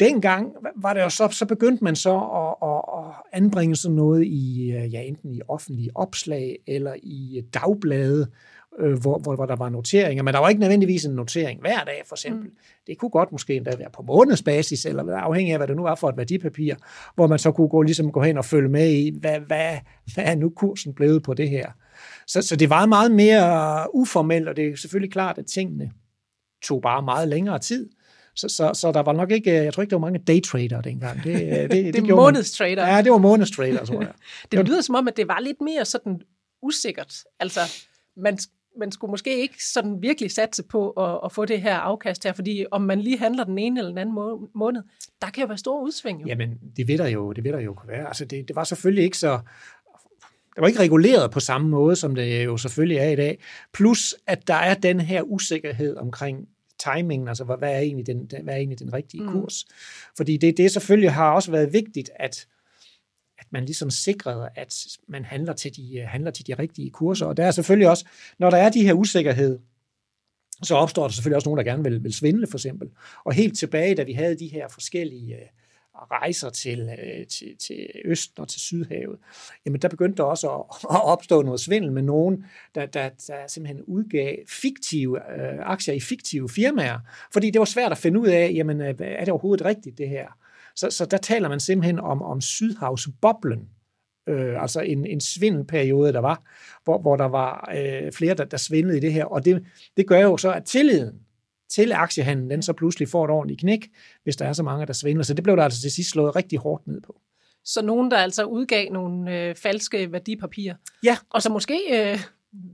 dengang 0.00 0.52
var 0.76 0.92
det 0.92 1.00
jo 1.00 1.08
så, 1.08 1.28
så 1.28 1.46
begyndte 1.46 1.84
man 1.84 1.96
så 1.96 2.16
at, 2.18 2.68
at, 2.68 2.82
at 2.98 3.14
anbringe 3.42 3.76
sådan 3.76 3.96
noget 3.96 4.26
i, 4.26 4.72
øh, 4.76 4.94
ja, 4.94 5.02
enten 5.02 5.32
i 5.32 5.40
offentlige 5.48 5.90
opslag 5.94 6.58
eller 6.66 6.94
i 7.02 7.38
øh, 7.38 7.44
dagblade, 7.54 8.26
øh, 8.80 9.00
hvor, 9.00 9.18
hvor, 9.18 9.34
hvor 9.34 9.46
der 9.46 9.56
var 9.56 9.68
noteringer, 9.68 10.22
men 10.22 10.34
der 10.34 10.40
var 10.40 10.48
ikke 10.48 10.60
nødvendigvis 10.60 11.04
en 11.04 11.14
notering 11.14 11.60
hver 11.60 11.84
dag, 11.84 12.02
for 12.08 12.14
eksempel. 12.14 12.44
Mm. 12.44 12.56
Det 12.86 12.98
kunne 12.98 13.10
godt 13.10 13.32
måske 13.32 13.54
endda 13.54 13.76
være 13.76 13.90
på 13.92 14.02
månedsbasis, 14.02 14.86
eller 14.86 15.16
afhængig 15.16 15.52
af, 15.52 15.58
hvad 15.58 15.68
det 15.68 15.76
nu 15.76 15.82
var 15.82 15.94
for 15.94 16.08
et 16.08 16.16
værdipapir, 16.16 16.74
hvor 17.14 17.26
man 17.26 17.38
så 17.38 17.52
kunne 17.52 17.68
gå, 17.68 17.82
ligesom 17.82 18.12
gå 18.12 18.22
hen 18.22 18.38
og 18.38 18.44
følge 18.44 18.68
med 18.68 18.90
i, 18.90 19.18
hvad, 19.20 19.40
hvad, 19.40 19.78
hvad 20.14 20.24
er 20.24 20.34
nu 20.34 20.52
kursen 20.56 20.94
blevet 20.94 21.22
på 21.22 21.34
det 21.34 21.50
her. 21.50 21.70
Så, 22.26 22.42
så 22.42 22.56
det 22.56 22.70
var 22.70 22.86
meget 22.86 23.12
mere 23.12 23.86
uformelt, 23.94 24.48
og 24.48 24.56
det 24.56 24.66
er 24.66 24.76
selvfølgelig 24.76 25.12
klart, 25.12 25.38
at 25.38 25.46
tingene 25.46 25.90
tog 26.64 26.82
bare 26.82 27.02
meget 27.02 27.28
længere 27.28 27.58
tid. 27.58 27.90
Så, 28.34 28.48
så, 28.48 28.70
så 28.74 28.92
der 28.92 29.02
var 29.02 29.12
nok 29.12 29.30
ikke, 29.30 29.52
jeg 29.52 29.74
tror 29.74 29.82
ikke, 29.82 29.90
der 29.90 29.96
var 29.96 30.06
mange 30.06 30.18
daytrader 30.18 30.80
dengang. 30.80 31.24
Det, 31.24 31.34
det, 31.40 31.70
det, 31.70 31.94
det, 31.94 31.94
det 31.94 32.08
månedstrader. 32.08 32.86
Ja, 32.86 33.02
det 33.02 33.12
var 33.12 33.18
månedstrader, 33.18 33.84
tror 33.84 34.00
jeg. 34.00 34.12
det 34.52 34.68
lyder 34.68 34.80
som 34.80 34.94
om, 34.94 35.08
at 35.08 35.16
det 35.16 35.28
var 35.28 35.40
lidt 35.40 35.60
mere 35.60 35.84
sådan 35.84 36.20
usikkert. 36.62 37.14
Altså, 37.40 37.60
man, 38.16 38.38
man 38.78 38.92
skulle 38.92 39.10
måske 39.10 39.40
ikke 39.40 39.64
sådan 39.64 40.02
virkelig 40.02 40.30
satse 40.30 40.62
på 40.62 40.90
at, 40.90 41.20
at 41.24 41.32
få 41.32 41.44
det 41.44 41.62
her 41.62 41.76
afkast 41.76 42.24
her, 42.24 42.32
fordi 42.32 42.66
om 42.70 42.82
man 42.82 43.00
lige 43.00 43.18
handler 43.18 43.44
den 43.44 43.58
ene 43.58 43.80
eller 43.80 43.90
den 43.90 43.98
anden 43.98 44.48
måned, 44.54 44.82
der 45.22 45.30
kan 45.30 45.40
jo 45.40 45.46
være 45.46 45.58
store 45.58 45.82
udsving. 45.82 46.20
Jo. 46.20 46.26
Jamen, 46.26 46.58
det 46.76 46.88
ved 46.88 46.98
der 46.98 47.06
jo, 47.06 47.32
det 47.32 47.44
ved 47.44 47.52
der 47.52 47.60
jo 47.60 47.74
kunne 47.74 47.88
være. 47.88 48.06
Altså, 48.08 48.24
det, 48.24 48.48
det 48.48 48.56
var 48.56 48.64
selvfølgelig 48.64 49.04
ikke 49.04 49.18
så, 49.18 49.40
det 50.54 50.60
var 50.60 50.66
ikke 50.66 50.80
reguleret 50.80 51.30
på 51.30 51.40
samme 51.40 51.68
måde, 51.68 51.96
som 51.96 52.14
det 52.14 52.44
jo 52.44 52.56
selvfølgelig 52.56 52.96
er 52.96 53.08
i 53.08 53.16
dag. 53.16 53.42
Plus, 53.74 54.14
at 54.26 54.48
der 54.48 54.54
er 54.54 54.74
den 54.74 55.00
her 55.00 55.22
usikkerhed 55.22 55.96
omkring 55.96 56.48
timingen, 56.78 57.28
altså 57.28 57.44
hvad 57.44 57.72
er 57.72 57.78
egentlig 57.78 58.06
den, 58.06 58.30
hvad 58.42 58.54
er 58.54 58.58
egentlig 58.58 58.78
den 58.78 58.92
rigtige 58.92 59.22
mm. 59.22 59.32
kurs. 59.32 59.64
Fordi 60.16 60.36
det, 60.36 60.56
det 60.56 60.70
selvfølgelig 60.70 61.12
har 61.12 61.32
også 61.32 61.50
været 61.50 61.72
vigtigt, 61.72 62.10
at 62.16 62.46
man 63.52 63.64
ligesom 63.64 63.90
sikrede, 63.90 64.48
at 64.54 64.86
man 65.08 65.24
handler 65.24 65.52
til, 65.52 65.76
de, 65.76 65.98
øh, 65.98 66.06
handler 66.06 66.30
til 66.30 66.46
de 66.46 66.54
rigtige 66.54 66.90
kurser. 66.90 67.26
Og 67.26 67.36
der 67.36 67.44
er 67.44 67.50
selvfølgelig 67.50 67.88
også, 67.88 68.04
når 68.38 68.50
der 68.50 68.56
er 68.56 68.70
de 68.70 68.82
her 68.82 68.92
usikkerhed, 68.92 69.58
så 70.62 70.74
opstår 70.74 71.02
der 71.02 71.12
selvfølgelig 71.12 71.36
også 71.36 71.48
nogen, 71.48 71.58
der 71.58 71.64
gerne 71.64 71.84
vil, 71.84 72.04
vil 72.04 72.12
svindle, 72.12 72.46
for 72.46 72.58
eksempel. 72.58 72.90
Og 73.24 73.32
helt 73.32 73.58
tilbage, 73.58 73.94
da 73.94 74.02
vi 74.02 74.12
havde 74.12 74.38
de 74.38 74.48
her 74.48 74.68
forskellige 74.68 75.34
øh, 75.34 75.48
rejser 75.94 76.50
til, 76.50 76.80
øh, 76.80 77.26
til, 77.26 77.56
til 77.58 77.88
Østen 78.04 78.40
og 78.40 78.48
til 78.48 78.60
Sydhavet, 78.60 79.18
jamen 79.66 79.82
der 79.82 79.88
begyndte 79.88 80.16
der 80.16 80.22
også 80.22 80.50
at, 80.50 80.64
at 80.96 81.04
opstå 81.04 81.42
noget 81.42 81.60
svindel 81.60 81.92
med 81.92 82.02
nogen, 82.02 82.44
der, 82.74 82.86
der, 82.86 83.08
der 83.08 83.46
simpelthen 83.46 83.82
udgav 83.82 84.36
fiktive 84.48 85.18
øh, 85.18 85.58
aktier 85.60 85.94
i 85.94 86.00
fiktive 86.00 86.48
firmaer, 86.48 86.98
fordi 87.32 87.50
det 87.50 87.58
var 87.58 87.64
svært 87.64 87.92
at 87.92 87.98
finde 87.98 88.20
ud 88.20 88.28
af, 88.28 88.52
jamen 88.54 88.80
øh, 88.80 88.94
er 89.00 89.24
det 89.24 89.28
overhovedet 89.28 89.66
rigtigt 89.66 89.98
det 89.98 90.08
her? 90.08 90.26
Så, 90.76 90.90
så 90.90 91.06
der 91.06 91.16
taler 91.16 91.48
man 91.48 91.60
simpelthen 91.60 92.00
om, 92.00 92.22
om 92.22 92.40
Sydhavsboblen, 92.40 93.68
øh, 94.28 94.62
altså 94.62 94.80
en, 94.80 95.06
en 95.06 95.20
svindelperiode, 95.20 96.12
der 96.12 96.18
var, 96.18 96.42
hvor, 96.84 96.98
hvor 96.98 97.16
der 97.16 97.24
var 97.24 97.72
øh, 97.76 98.12
flere, 98.12 98.34
der, 98.34 98.44
der 98.44 98.56
svindlede 98.56 98.96
i 98.98 99.00
det 99.00 99.12
her. 99.12 99.24
Og 99.24 99.44
det, 99.44 99.64
det 99.96 100.06
gør 100.06 100.20
jo 100.20 100.36
så, 100.36 100.52
at 100.52 100.64
tilliden 100.64 101.20
til 101.70 101.92
aktiehandlen, 101.92 102.50
den 102.50 102.62
så 102.62 102.72
pludselig 102.72 103.08
får 103.08 103.24
et 103.24 103.30
ordentligt 103.30 103.60
knæk, 103.60 103.88
hvis 104.22 104.36
der 104.36 104.44
er 104.44 104.52
så 104.52 104.62
mange, 104.62 104.86
der 104.86 104.92
svindler. 104.92 105.24
Så 105.24 105.34
det 105.34 105.44
blev 105.44 105.56
der 105.56 105.64
altså 105.64 105.80
til 105.80 105.90
sidst 105.90 106.10
slået 106.10 106.36
rigtig 106.36 106.58
hårdt 106.58 106.86
ned 106.86 107.00
på. 107.00 107.20
Så 107.64 107.82
nogen, 107.82 108.10
der 108.10 108.16
altså 108.16 108.44
udgav 108.44 108.92
nogle 108.92 109.38
øh, 109.38 109.54
falske 109.54 110.12
værdipapirer. 110.12 110.74
Ja. 111.04 111.16
Og 111.30 111.42
så 111.42 111.50
måske, 111.50 111.78
øh, 111.92 112.18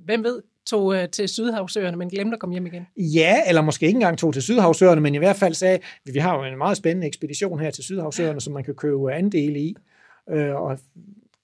hvem 0.04 0.24
ved, 0.24 0.42
tog 0.68 0.94
øh, 0.94 1.08
til 1.08 1.28
Sydhavsøerne, 1.28 1.96
men 1.96 2.08
glemte 2.08 2.34
at 2.34 2.40
komme 2.40 2.52
hjem 2.52 2.66
igen. 2.66 2.86
Ja, 2.96 3.36
eller 3.46 3.62
måske 3.62 3.86
ikke 3.86 3.96
engang 3.96 4.18
tog 4.18 4.32
til 4.32 4.42
Sydhavsøerne, 4.42 5.00
men 5.00 5.14
i 5.14 5.18
hvert 5.18 5.36
fald 5.36 5.54
sagde, 5.54 5.74
at 5.74 6.14
vi 6.14 6.18
har 6.18 6.36
jo 6.36 6.44
en 6.44 6.58
meget 6.58 6.76
spændende 6.76 7.06
ekspedition 7.06 7.60
her 7.60 7.70
til 7.70 7.84
Sydhavsøerne, 7.84 8.40
som 8.40 8.52
man 8.52 8.64
kan 8.64 8.74
købe 8.74 9.12
andele 9.12 9.58
i, 9.58 9.76
øh, 10.30 10.54
og 10.54 10.78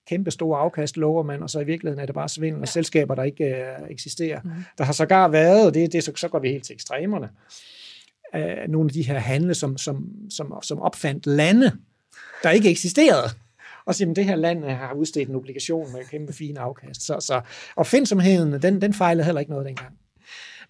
kæmpe 0.09 0.31
store 0.31 0.59
afkast 0.59 0.97
lover 0.97 1.23
man, 1.23 1.43
og 1.43 1.50
så 1.50 1.61
i 1.61 1.64
virkeligheden 1.64 2.02
er 2.02 2.07
det 2.07 2.14
bare 2.14 2.28
svindel 2.28 2.61
og 2.61 2.66
ja. 2.66 2.71
selskaber, 2.71 3.14
der 3.14 3.23
ikke 3.23 3.45
øh, 3.45 3.90
eksisterer. 3.90 4.40
Mm. 4.45 4.50
Der 4.78 4.85
har 4.85 4.93
sågar 4.93 5.28
været, 5.28 5.66
og 5.66 5.75
det, 5.75 5.93
det 5.93 6.04
så, 6.04 6.12
så 6.16 6.28
går 6.28 6.38
vi 6.38 6.49
helt 6.49 6.64
til 6.64 6.75
ekstremerne, 6.75 7.28
øh, 8.35 8.69
nogle 8.69 8.88
af 8.88 8.93
de 8.93 9.02
her 9.02 9.19
handle, 9.19 9.54
som, 9.54 9.78
som, 9.78 10.07
som, 10.31 10.54
som 10.62 10.81
opfandt 10.81 11.26
lande, 11.26 11.73
der 12.43 12.50
ikke 12.50 12.71
eksisterede 12.71 13.28
og 13.86 13.94
sige, 13.94 14.10
at 14.10 14.16
det 14.16 14.24
her 14.24 14.36
land 14.36 14.64
har 14.64 14.94
udstedt 14.94 15.28
en 15.28 15.34
obligation 15.34 15.92
med 15.92 16.04
kæmpe 16.10 16.32
fine 16.32 16.60
afkast. 16.60 17.02
Så, 17.02 17.20
så 17.20 17.40
opfindsomheden, 17.76 18.62
den, 18.62 18.80
den 18.80 18.94
fejlede 18.94 19.24
heller 19.24 19.40
ikke 19.40 19.50
noget 19.50 19.66
dengang. 19.66 19.98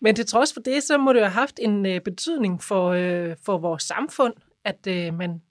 Men 0.00 0.14
til 0.14 0.26
trods 0.26 0.52
for 0.52 0.60
det, 0.60 0.82
så 0.82 0.98
må 0.98 1.12
det 1.12 1.20
jo 1.20 1.24
have 1.24 1.32
haft 1.32 1.60
en 1.62 1.86
øh, 1.86 2.00
betydning 2.00 2.62
for, 2.62 2.88
øh, 2.88 3.36
for 3.42 3.58
vores 3.58 3.82
samfund, 3.82 4.34
at 4.64 4.86
øh, 4.86 5.14
man 5.14 5.42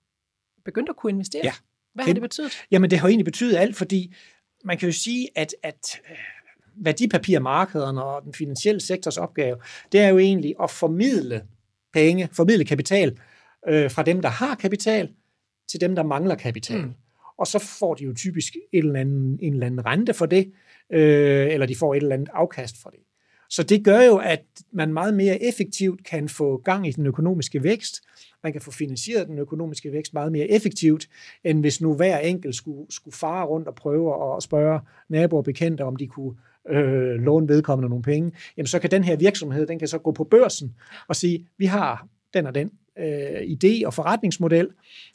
begyndte 0.64 0.90
at 0.90 0.96
kunne 0.96 1.10
investere. 1.10 1.44
Ja. 1.44 1.52
Hvad 1.94 2.04
har 2.04 2.12
det 2.12 2.22
betydet? 2.22 2.52
Jamen, 2.70 2.90
det 2.90 2.98
har 2.98 3.08
egentlig 3.08 3.24
betydet 3.24 3.56
alt, 3.56 3.76
fordi 3.76 4.14
man 4.64 4.78
kan 4.78 4.88
jo 4.88 4.92
sige, 4.92 5.28
at, 5.34 5.54
at 5.62 6.00
øh, 6.10 6.16
værdipapirmarkederne 6.76 8.04
og 8.04 8.22
den 8.22 8.34
finansielle 8.34 8.80
sektors 8.80 9.18
opgave, 9.18 9.56
det 9.92 10.00
er 10.00 10.08
jo 10.08 10.18
egentlig 10.18 10.54
at 10.62 10.70
formidle 10.70 11.42
penge, 11.92 12.28
formidle 12.32 12.64
kapital 12.64 13.18
øh, 13.68 13.90
fra 13.90 14.02
dem, 14.02 14.22
der 14.22 14.28
har 14.28 14.54
kapital, 14.54 15.10
til 15.68 15.80
dem, 15.80 15.94
der 15.94 16.02
mangler 16.02 16.34
kapital. 16.34 16.80
Mm 16.80 16.94
og 17.38 17.46
så 17.46 17.58
får 17.58 17.94
de 17.94 18.04
jo 18.04 18.14
typisk 18.14 18.56
et 18.72 18.84
eller 18.84 19.00
anden, 19.00 19.38
en 19.42 19.52
eller 19.52 19.66
anden 19.66 19.86
rente 19.86 20.14
for 20.14 20.26
det, 20.26 20.52
øh, 20.92 21.52
eller 21.52 21.66
de 21.66 21.76
får 21.76 21.94
et 21.94 22.02
eller 22.02 22.14
andet 22.14 22.28
afkast 22.32 22.82
for 22.82 22.90
det. 22.90 23.00
Så 23.50 23.62
det 23.62 23.84
gør 23.84 24.00
jo, 24.00 24.16
at 24.16 24.44
man 24.72 24.92
meget 24.92 25.14
mere 25.14 25.42
effektivt 25.42 26.04
kan 26.04 26.28
få 26.28 26.56
gang 26.56 26.88
i 26.88 26.90
den 26.90 27.06
økonomiske 27.06 27.62
vækst. 27.62 28.02
Man 28.42 28.52
kan 28.52 28.60
få 28.60 28.70
finansieret 28.70 29.28
den 29.28 29.38
økonomiske 29.38 29.92
vækst 29.92 30.14
meget 30.14 30.32
mere 30.32 30.50
effektivt, 30.50 31.08
end 31.44 31.60
hvis 31.60 31.80
nu 31.80 31.94
hver 31.94 32.18
enkelt 32.18 32.54
skulle, 32.54 32.86
skulle 32.90 33.14
fare 33.16 33.46
rundt 33.46 33.68
og 33.68 33.74
prøve 33.74 34.36
at 34.36 34.42
spørge 34.42 34.80
naboer 35.08 35.40
og 35.40 35.44
bekendte, 35.44 35.82
om 35.82 35.96
de 35.96 36.06
kunne 36.06 36.34
øh, 36.70 37.14
låne 37.14 37.48
vedkommende 37.48 37.88
nogle 37.88 38.02
penge. 38.02 38.32
Jamen 38.56 38.66
så 38.66 38.78
kan 38.78 38.90
den 38.90 39.04
her 39.04 39.16
virksomhed, 39.16 39.66
den 39.66 39.78
kan 39.78 39.88
så 39.88 39.98
gå 39.98 40.12
på 40.12 40.24
børsen 40.24 40.74
og 41.08 41.16
sige, 41.16 41.46
vi 41.58 41.66
har 41.66 42.06
den 42.34 42.46
og 42.46 42.54
den 42.54 42.70
øh, 42.98 43.40
idé 43.40 43.86
og 43.86 43.94
forretningsmodel, 43.94 44.70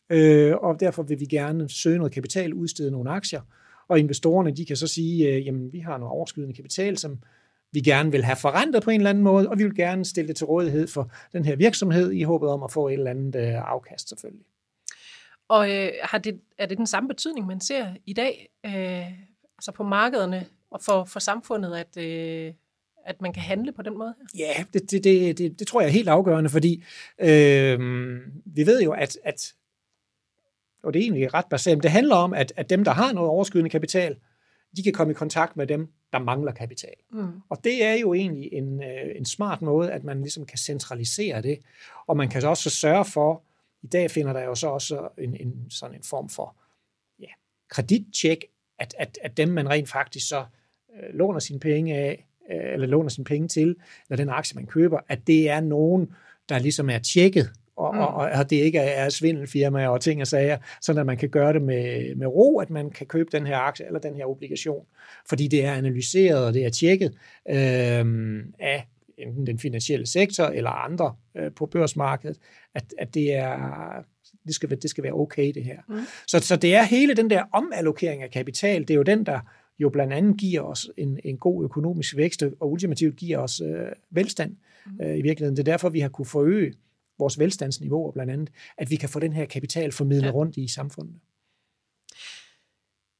øh, 0.09 0.55
og 0.55 0.79
derfor 0.79 1.03
vil 1.03 1.19
vi 1.19 1.25
gerne 1.25 1.69
søge 1.69 1.97
noget 1.97 2.13
kapital, 2.13 2.53
udstede 2.53 2.91
nogle 2.91 3.09
aktier, 3.09 3.41
og 3.87 3.99
investorerne, 3.99 4.51
de 4.51 4.65
kan 4.65 4.75
så 4.75 4.87
sige, 4.87 5.27
øh, 5.27 5.45
jamen 5.45 5.73
vi 5.73 5.79
har 5.79 5.97
noget 5.97 6.11
overskydende 6.11 6.53
kapital, 6.53 6.97
som 6.97 7.19
vi 7.71 7.79
gerne 7.81 8.11
vil 8.11 8.23
have 8.23 8.35
forrentet 8.35 8.83
på 8.83 8.89
en 8.89 8.99
eller 8.99 9.09
anden 9.09 9.23
måde, 9.23 9.49
og 9.49 9.59
vi 9.59 9.63
vil 9.63 9.75
gerne 9.75 10.05
stille 10.05 10.27
det 10.27 10.35
til 10.35 10.45
rådighed 10.45 10.87
for 10.87 11.11
den 11.33 11.45
her 11.45 11.55
virksomhed 11.55 12.11
i 12.11 12.23
håbet 12.23 12.49
om 12.49 12.63
at 12.63 12.71
få 12.71 12.87
et 12.87 12.93
eller 12.93 13.11
andet 13.11 13.35
øh, 13.35 13.71
afkast 13.71 14.09
selvfølgelig. 14.09 14.45
Og 15.47 15.71
øh, 15.71 15.91
har 16.03 16.17
det, 16.17 16.39
er 16.57 16.65
det 16.65 16.77
den 16.77 16.87
samme 16.87 17.07
betydning, 17.07 17.47
man 17.47 17.61
ser 17.61 17.87
i 18.05 18.13
dag 18.13 18.49
øh, 18.65 19.11
altså 19.57 19.71
på 19.71 19.83
markederne 19.83 20.45
og 20.71 20.81
for, 20.81 21.03
for 21.03 21.19
samfundet, 21.19 21.75
at, 21.75 21.97
øh, 21.97 22.53
at 23.09 23.21
man 23.21 23.33
kan 23.33 23.43
handle 23.43 23.71
på 23.71 23.81
den 23.81 23.97
måde? 23.97 24.15
Ja, 24.37 24.63
det, 24.73 24.91
det, 24.91 25.03
det, 25.03 25.37
det, 25.37 25.59
det 25.59 25.67
tror 25.67 25.81
jeg 25.81 25.87
er 25.87 25.91
helt 25.91 26.09
afgørende, 26.09 26.49
fordi 26.49 26.83
øh, 27.19 27.79
vi 28.45 28.65
ved 28.65 28.81
jo, 28.81 28.91
at, 28.91 29.17
at 29.23 29.53
og 30.83 30.93
det 30.93 30.99
er 30.99 31.03
egentlig 31.03 31.33
ret 31.33 31.45
basalt, 31.49 31.83
det 31.83 31.91
handler 31.91 32.15
om, 32.15 32.33
at, 32.33 32.53
at 32.55 32.69
dem, 32.69 32.83
der 32.83 32.91
har 32.91 33.13
noget 33.13 33.29
overskydende 33.29 33.69
kapital, 33.69 34.17
de 34.75 34.83
kan 34.83 34.93
komme 34.93 35.11
i 35.11 35.13
kontakt 35.13 35.57
med 35.57 35.67
dem, 35.67 35.87
der 36.13 36.19
mangler 36.19 36.51
kapital. 36.51 36.93
Mm. 37.11 37.41
Og 37.49 37.63
det 37.63 37.83
er 37.83 37.93
jo 37.93 38.13
egentlig 38.13 38.53
en, 38.53 38.83
øh, 38.83 39.15
en 39.15 39.25
smart 39.25 39.61
måde, 39.61 39.91
at 39.91 40.03
man 40.03 40.21
ligesom 40.21 40.45
kan 40.45 40.57
centralisere 40.57 41.41
det, 41.41 41.59
og 42.07 42.17
man 42.17 42.29
kan 42.29 42.45
også 42.45 42.69
sørge 42.69 43.05
for, 43.05 43.43
i 43.81 43.87
dag 43.87 44.11
finder 44.11 44.33
der 44.33 44.43
jo 44.43 44.55
så 44.55 44.67
også 44.67 45.07
en, 45.17 45.35
en 45.35 45.65
sådan 45.69 45.95
en 45.95 46.03
form 46.03 46.29
for 46.29 46.55
ja, 47.19 47.27
kreditcheck, 47.69 48.45
at, 48.79 48.95
at, 48.97 49.19
at 49.21 49.37
dem, 49.37 49.49
man 49.49 49.69
rent 49.69 49.89
faktisk 49.89 50.27
så 50.27 50.45
øh, 50.95 51.13
låner 51.13 51.39
sine 51.39 51.59
penge 51.59 51.95
af, 51.95 52.28
eller 52.49 52.87
låner 52.87 53.09
sine 53.09 53.25
penge 53.25 53.47
til, 53.47 53.75
eller 54.09 54.17
den 54.17 54.29
aktie, 54.29 54.55
man 54.55 54.65
køber, 54.65 54.99
at 55.07 55.19
det 55.27 55.49
er 55.49 55.61
nogen, 55.61 56.09
der 56.49 56.59
ligesom 56.59 56.89
er 56.89 56.99
tjekket, 56.99 57.51
og, 57.75 57.95
mm. 57.95 58.01
og, 58.01 58.13
og 58.13 58.49
det 58.49 58.55
ikke 58.55 58.79
er 58.79 59.09
svindelfirmaer 59.09 59.89
og 59.89 60.01
ting 60.01 60.21
og 60.21 60.27
sager, 60.27 60.57
så 60.81 60.99
at 60.99 61.05
man 61.05 61.17
kan 61.17 61.29
gøre 61.29 61.53
det 61.53 61.61
med, 61.61 62.15
med 62.15 62.27
ro, 62.27 62.59
at 62.59 62.69
man 62.69 62.89
kan 62.89 63.07
købe 63.07 63.29
den 63.31 63.47
her 63.47 63.57
aktie 63.57 63.85
eller 63.85 63.99
den 63.99 64.15
her 64.15 64.25
obligation, 64.25 64.85
fordi 65.29 65.47
det 65.47 65.65
er 65.65 65.73
analyseret 65.73 66.45
og 66.45 66.53
det 66.53 66.65
er 66.65 66.69
tjekket 66.69 67.13
øh, 67.49 68.45
af 68.59 68.87
enten 69.17 69.47
den 69.47 69.59
finansielle 69.59 70.07
sektor 70.07 70.45
eller 70.45 70.69
andre 70.69 71.15
øh, 71.37 71.51
på 71.51 71.65
børsmarkedet, 71.65 72.37
at, 72.75 72.83
at 72.97 73.13
det 73.13 73.35
er 73.35 73.57
det 74.47 74.55
skal, 74.55 74.69
det 74.81 74.89
skal 74.89 75.03
være 75.03 75.13
okay 75.13 75.51
det 75.55 75.63
her. 75.63 75.77
Mm. 75.89 75.99
Så, 76.27 76.39
så 76.39 76.55
det 76.55 76.75
er 76.75 76.83
hele 76.83 77.13
den 77.13 77.29
der 77.29 77.43
omallokering 77.51 78.23
af 78.23 78.31
kapital, 78.31 78.81
det 78.81 78.89
er 78.89 78.95
jo 78.95 79.03
den, 79.03 79.25
der 79.25 79.39
jo 79.79 79.89
blandt 79.89 80.13
andet 80.13 80.37
giver 80.37 80.61
os 80.61 80.89
en, 80.97 81.19
en 81.23 81.37
god 81.37 81.63
økonomisk 81.63 82.17
vækst, 82.17 82.43
og 82.59 82.71
ultimativt 82.71 83.15
giver 83.15 83.37
os 83.37 83.61
øh, 83.61 83.91
velstand 84.09 84.55
mm. 84.85 85.05
øh, 85.05 85.17
i 85.17 85.21
virkeligheden. 85.21 85.57
Det 85.57 85.67
er 85.67 85.71
derfor, 85.71 85.89
vi 85.89 85.99
har 85.99 86.09
kunne 86.09 86.25
forøge 86.25 86.73
vores 87.19 87.39
velstandsniveau, 87.39 88.11
blandt 88.11 88.31
andet, 88.31 88.49
at 88.77 88.91
vi 88.91 88.95
kan 88.95 89.09
få 89.09 89.19
den 89.19 89.33
her 89.33 89.45
kapital 89.45 89.91
formidlet 89.91 90.27
ja. 90.27 90.31
rundt 90.31 90.57
i 90.57 90.67
samfundet. 90.67 91.15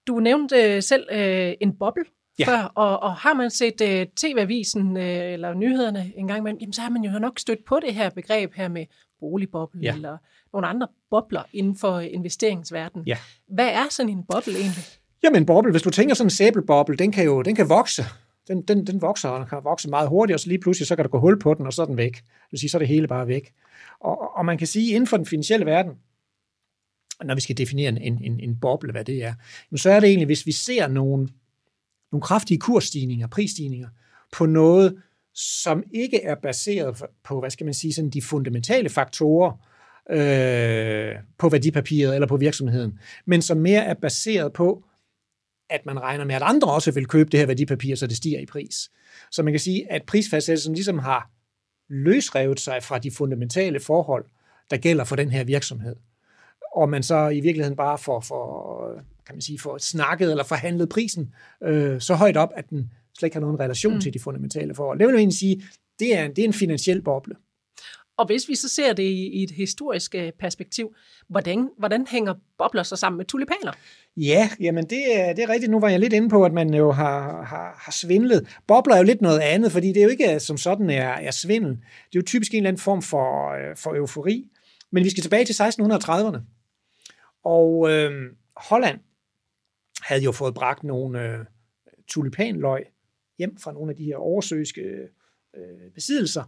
Du 0.08 0.20
nævnte 0.20 0.76
øh, 0.76 0.84
selv 0.84 1.08
øh, 1.12 1.54
en 1.62 1.74
boble 1.78 2.04
ja. 2.40 2.46
før, 2.48 2.64
og, 2.76 3.00
og 3.00 3.16
har 3.16 3.34
man 3.34 3.50
set 3.50 3.82
øh, 3.82 4.08
TV-avisen 4.16 4.98
øh, 4.98 5.34
eller 5.34 5.54
nyhederne 5.54 6.14
en 6.16 6.28
gang 6.28 6.40
imellem, 6.40 6.60
jamen, 6.60 6.74
så 6.74 6.82
har 6.82 6.90
man 6.90 7.04
jo 7.04 7.20
nok 7.20 7.40
stødt 7.40 7.66
på 7.66 7.80
det 7.80 7.94
her 7.94 8.10
begreb 8.10 8.54
her 8.54 8.68
med 8.68 8.86
boligboble 9.20 9.82
ja. 9.82 9.96
eller 9.96 10.18
nogle 10.54 10.68
andre 10.68 10.88
bobler 11.10 11.44
inden 11.54 11.76
for 11.76 12.00
investeringsverdenen. 12.00 13.08
Ja. 13.08 13.18
Hvad 13.48 13.70
er 13.70 13.90
sådan 13.90 14.10
en 14.10 14.24
boble 14.24 14.54
egentlig? 14.54 14.84
Jamen 15.24 15.46
boble, 15.46 15.72
hvis 15.72 15.82
du 15.82 15.90
tænker 15.90 16.16
sådan 16.16 16.26
en 16.26 16.32
sæbelboble, 16.32 16.98
den 16.98 17.12
kan 17.12 17.26
jo 17.26 17.42
den 17.42 17.56
kan 17.56 17.70
vokse. 17.70 18.04
Den, 18.48 18.62
den, 18.62 18.88
den 18.88 19.02
vokser, 19.02 19.30
og 19.30 19.40
den 19.40 19.50
kan 19.50 19.60
vokse 19.64 19.90
meget 19.90 20.10
hurtigt, 20.10 20.34
og 20.34 20.40
så 20.40 20.48
lige 20.48 20.60
pludselig 20.60 20.88
så 20.88 20.96
kan 20.96 21.06
der 21.06 21.10
gå 21.10 21.20
hul 21.20 21.40
på 21.40 21.54
den, 21.54 21.66
og 21.66 21.74
så 21.74 21.82
er 21.82 21.86
den 21.86 21.98
væk. 21.98 22.16
Det 22.16 22.52
vil 22.52 22.60
sige, 22.60 22.70
så 22.70 22.78
er 22.78 22.80
det 22.80 22.88
hele 22.88 23.08
bare 23.08 23.28
væk. 23.28 23.54
Og, 24.00 24.38
og 24.38 24.46
man 24.46 24.58
kan 24.58 24.68
sige, 24.68 24.94
inden 24.94 25.08
for 25.08 25.18
den 25.18 25.26
finansielle 25.26 25.66
verden, 25.66 25.92
når 27.24 27.36
vi 27.36 27.42
skal 27.42 27.58
definere 27.58 27.90
en, 27.90 27.98
en, 27.98 28.40
en 28.40 28.60
boble, 28.60 28.92
hvad 28.92 29.06
det 29.06 29.24
er, 29.24 29.34
så 29.76 29.90
er 29.90 30.00
det 30.00 30.10
egentlig, 30.10 30.26
hvis 30.26 30.46
vi 30.46 30.52
ser 30.52 30.88
nogle, 30.88 31.30
nogle 32.12 32.22
kraftige 32.22 32.58
kursstigninger, 32.58 33.28
prisstigninger, 33.28 33.88
på 34.32 34.46
noget, 34.46 35.02
som 35.34 35.84
ikke 35.92 36.24
er 36.24 36.36
baseret 36.36 37.04
på, 37.24 37.40
hvad 37.40 37.50
skal 37.50 37.66
man 37.66 37.74
sige, 37.74 37.94
sådan 37.94 38.10
de 38.10 38.22
fundamentale 38.22 38.90
faktorer 38.90 39.52
øh, 40.10 41.16
på 41.38 41.50
værdipapiret 41.50 42.16
eller 42.16 42.28
på 42.28 42.38
virksomheden, 42.38 43.00
men 43.26 43.42
som 43.42 43.58
mere 43.58 43.84
er 43.84 43.94
baseret 43.94 44.54
på, 44.54 44.84
at 45.70 45.86
man 45.86 46.00
regner 46.00 46.26
med, 46.26 46.36
at 46.36 46.42
andre 46.42 46.72
også 46.72 46.92
vil 46.92 47.06
købe 47.06 47.30
det 47.30 47.40
her 47.40 47.48
værdipapir, 47.48 47.96
så 47.96 48.08
det 48.08 48.18
stiger 48.18 48.40
i 48.40 48.46
pris. 48.46 48.90
Så 49.32 49.44
man 49.44 49.54
kan 49.54 49.60
sige, 49.60 49.92
at 49.92 50.04
prisfastsættelsen 50.04 50.74
ligesom 50.74 51.00
har 51.00 51.32
løsrevet 51.90 52.60
sig 52.60 52.84
fra 52.84 53.00
de 53.00 53.12
fundamentale 53.12 53.80
forhold, 53.80 54.26
der 54.72 54.78
gælder 54.78 55.04
for 55.04 55.16
den 55.16 55.32
her 55.32 55.44
virksomhed. 55.44 55.96
Og 56.76 56.90
man 56.90 57.04
så 57.04 57.30
i 57.30 57.40
virkeligheden 57.40 57.76
bare 57.78 57.98
får, 57.98 58.20
for, 58.20 59.04
kan 59.26 59.36
man 59.36 59.42
sige, 59.42 59.60
får 59.60 59.78
snakket 59.78 60.32
eller 60.32 60.44
forhandlet 60.44 60.90
prisen 60.90 61.34
øh, 61.64 62.02
så 62.02 62.16
højt 62.16 62.38
op, 62.38 62.50
at 62.56 62.70
den 62.70 62.92
slet 63.18 63.28
ikke 63.28 63.36
har 63.36 63.42
nogen 63.42 63.60
relation 63.60 63.94
mm. 63.94 64.02
til 64.02 64.14
de 64.14 64.20
fundamentale 64.20 64.76
forhold. 64.76 65.00
Det 65.00 65.08
vil 65.08 65.14
jeg 65.14 65.20
egentlig 65.20 65.38
sige, 65.38 65.64
det 66.00 66.18
er, 66.18 66.28
det 66.28 66.40
er 66.40 66.48
en 66.48 66.54
finansiel 66.54 67.02
boble. 67.02 67.36
Og 68.20 68.26
hvis 68.26 68.50
vi 68.50 68.56
så 68.56 68.70
ser 68.70 68.94
det 68.94 69.04
i, 69.04 69.28
i 69.28 69.44
et 69.44 69.52
historisk 69.52 70.16
øh, 70.16 70.32
perspektiv, 70.40 70.96
hvordan, 71.30 71.70
hvordan 71.78 72.08
hænger 72.08 72.34
bobler 72.58 72.84
så 72.84 72.96
sammen 72.96 73.18
med 73.18 73.26
tulipaner? 73.26 73.72
Ja, 74.18 74.50
jamen 74.60 74.84
det 74.84 75.04
øh, 75.16 75.36
det 75.36 75.40
er 75.40 75.50
rigtigt. 75.50 75.72
Nu 75.72 75.80
var 75.80 75.90
jeg 75.90 76.00
lidt 76.00 76.14
inde 76.14 76.30
på, 76.30 76.46
at 76.46 76.54
man 76.54 76.74
jo 76.74 76.92
har, 76.92 77.44
har, 77.44 77.76
har 77.80 77.92
svindlet. 77.92 78.58
Bobler 78.68 78.96
er 78.96 78.98
jo 78.98 79.04
lidt 79.04 79.22
noget 79.22 79.40
andet, 79.40 79.72
fordi 79.72 79.88
det 79.88 79.98
er 79.98 80.04
jo 80.04 80.10
ikke 80.10 80.34
øh, 80.34 80.40
som 80.40 80.58
sådan 80.58 80.90
er, 80.90 81.10
er 81.10 81.32
svindel. 81.32 81.72
Det 81.72 82.16
er 82.16 82.20
jo 82.20 82.22
typisk 82.22 82.54
en 82.54 82.58
eller 82.58 82.68
anden 82.70 82.82
form 82.82 83.02
for, 83.02 83.56
for 83.76 83.96
eufori. 83.96 84.46
Men 84.92 85.04
vi 85.04 85.10
skal 85.10 85.24
tilbage 85.24 85.46
til 85.46 85.54
1630'erne. 85.54 86.40
Og 87.44 87.92
øh, 87.92 88.12
Holland 88.56 89.00
havde 90.02 90.24
jo 90.24 90.32
fået 90.32 90.54
bragt 90.54 90.84
nogle 90.84 91.22
øh, 91.22 91.46
tulipanløg 92.08 92.86
hjem 93.38 93.58
fra 93.58 93.72
nogle 93.72 93.92
af 93.92 93.96
de 93.96 94.04
her 94.04 94.16
oversøiske 94.16 94.82
øh, 95.58 95.92
besiddelser. 95.96 96.44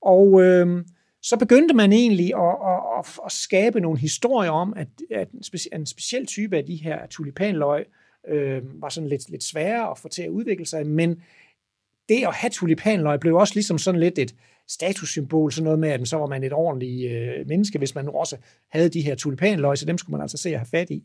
Og 0.00 0.42
øh, 0.42 0.84
så 1.22 1.36
begyndte 1.36 1.74
man 1.74 1.92
egentlig 1.92 2.34
at, 2.34 2.56
at, 2.66 2.98
at, 2.98 3.18
at 3.26 3.32
skabe 3.32 3.80
nogle 3.80 3.98
historier 3.98 4.50
om, 4.50 4.74
at, 4.76 4.88
at 5.10 5.30
en, 5.30 5.42
speci- 5.46 5.76
en 5.76 5.86
speciel 5.86 6.26
type 6.26 6.56
af 6.56 6.64
de 6.64 6.76
her 6.76 7.06
tulipanløg 7.06 7.86
øh, 8.28 8.82
var 8.82 8.88
sådan 8.88 9.08
lidt, 9.08 9.30
lidt 9.30 9.44
sværere 9.44 9.90
at 9.90 9.98
få 9.98 10.08
til 10.08 10.22
at 10.22 10.28
udvikle 10.28 10.66
sig, 10.66 10.86
men 10.86 11.22
det 12.08 12.26
at 12.26 12.34
have 12.34 12.50
tulipanløg 12.50 13.20
blev 13.20 13.36
også 13.36 13.54
ligesom 13.54 13.78
sådan 13.78 14.00
lidt 14.00 14.18
et 14.18 14.34
statussymbol, 14.68 15.52
sådan 15.52 15.64
noget 15.64 15.78
med, 15.78 15.88
at 15.88 16.08
så 16.08 16.16
var 16.16 16.26
man 16.26 16.44
et 16.44 16.52
ordentligt 16.52 17.12
øh, 17.12 17.48
menneske, 17.48 17.78
hvis 17.78 17.94
man 17.94 18.04
nu 18.04 18.10
også 18.10 18.36
havde 18.68 18.88
de 18.88 19.00
her 19.00 19.14
tulipanløg, 19.14 19.78
så 19.78 19.84
dem 19.84 19.98
skulle 19.98 20.12
man 20.12 20.22
altså 20.22 20.36
se 20.36 20.48
at 20.48 20.58
have 20.58 20.66
fat 20.66 20.90
i. 20.90 21.04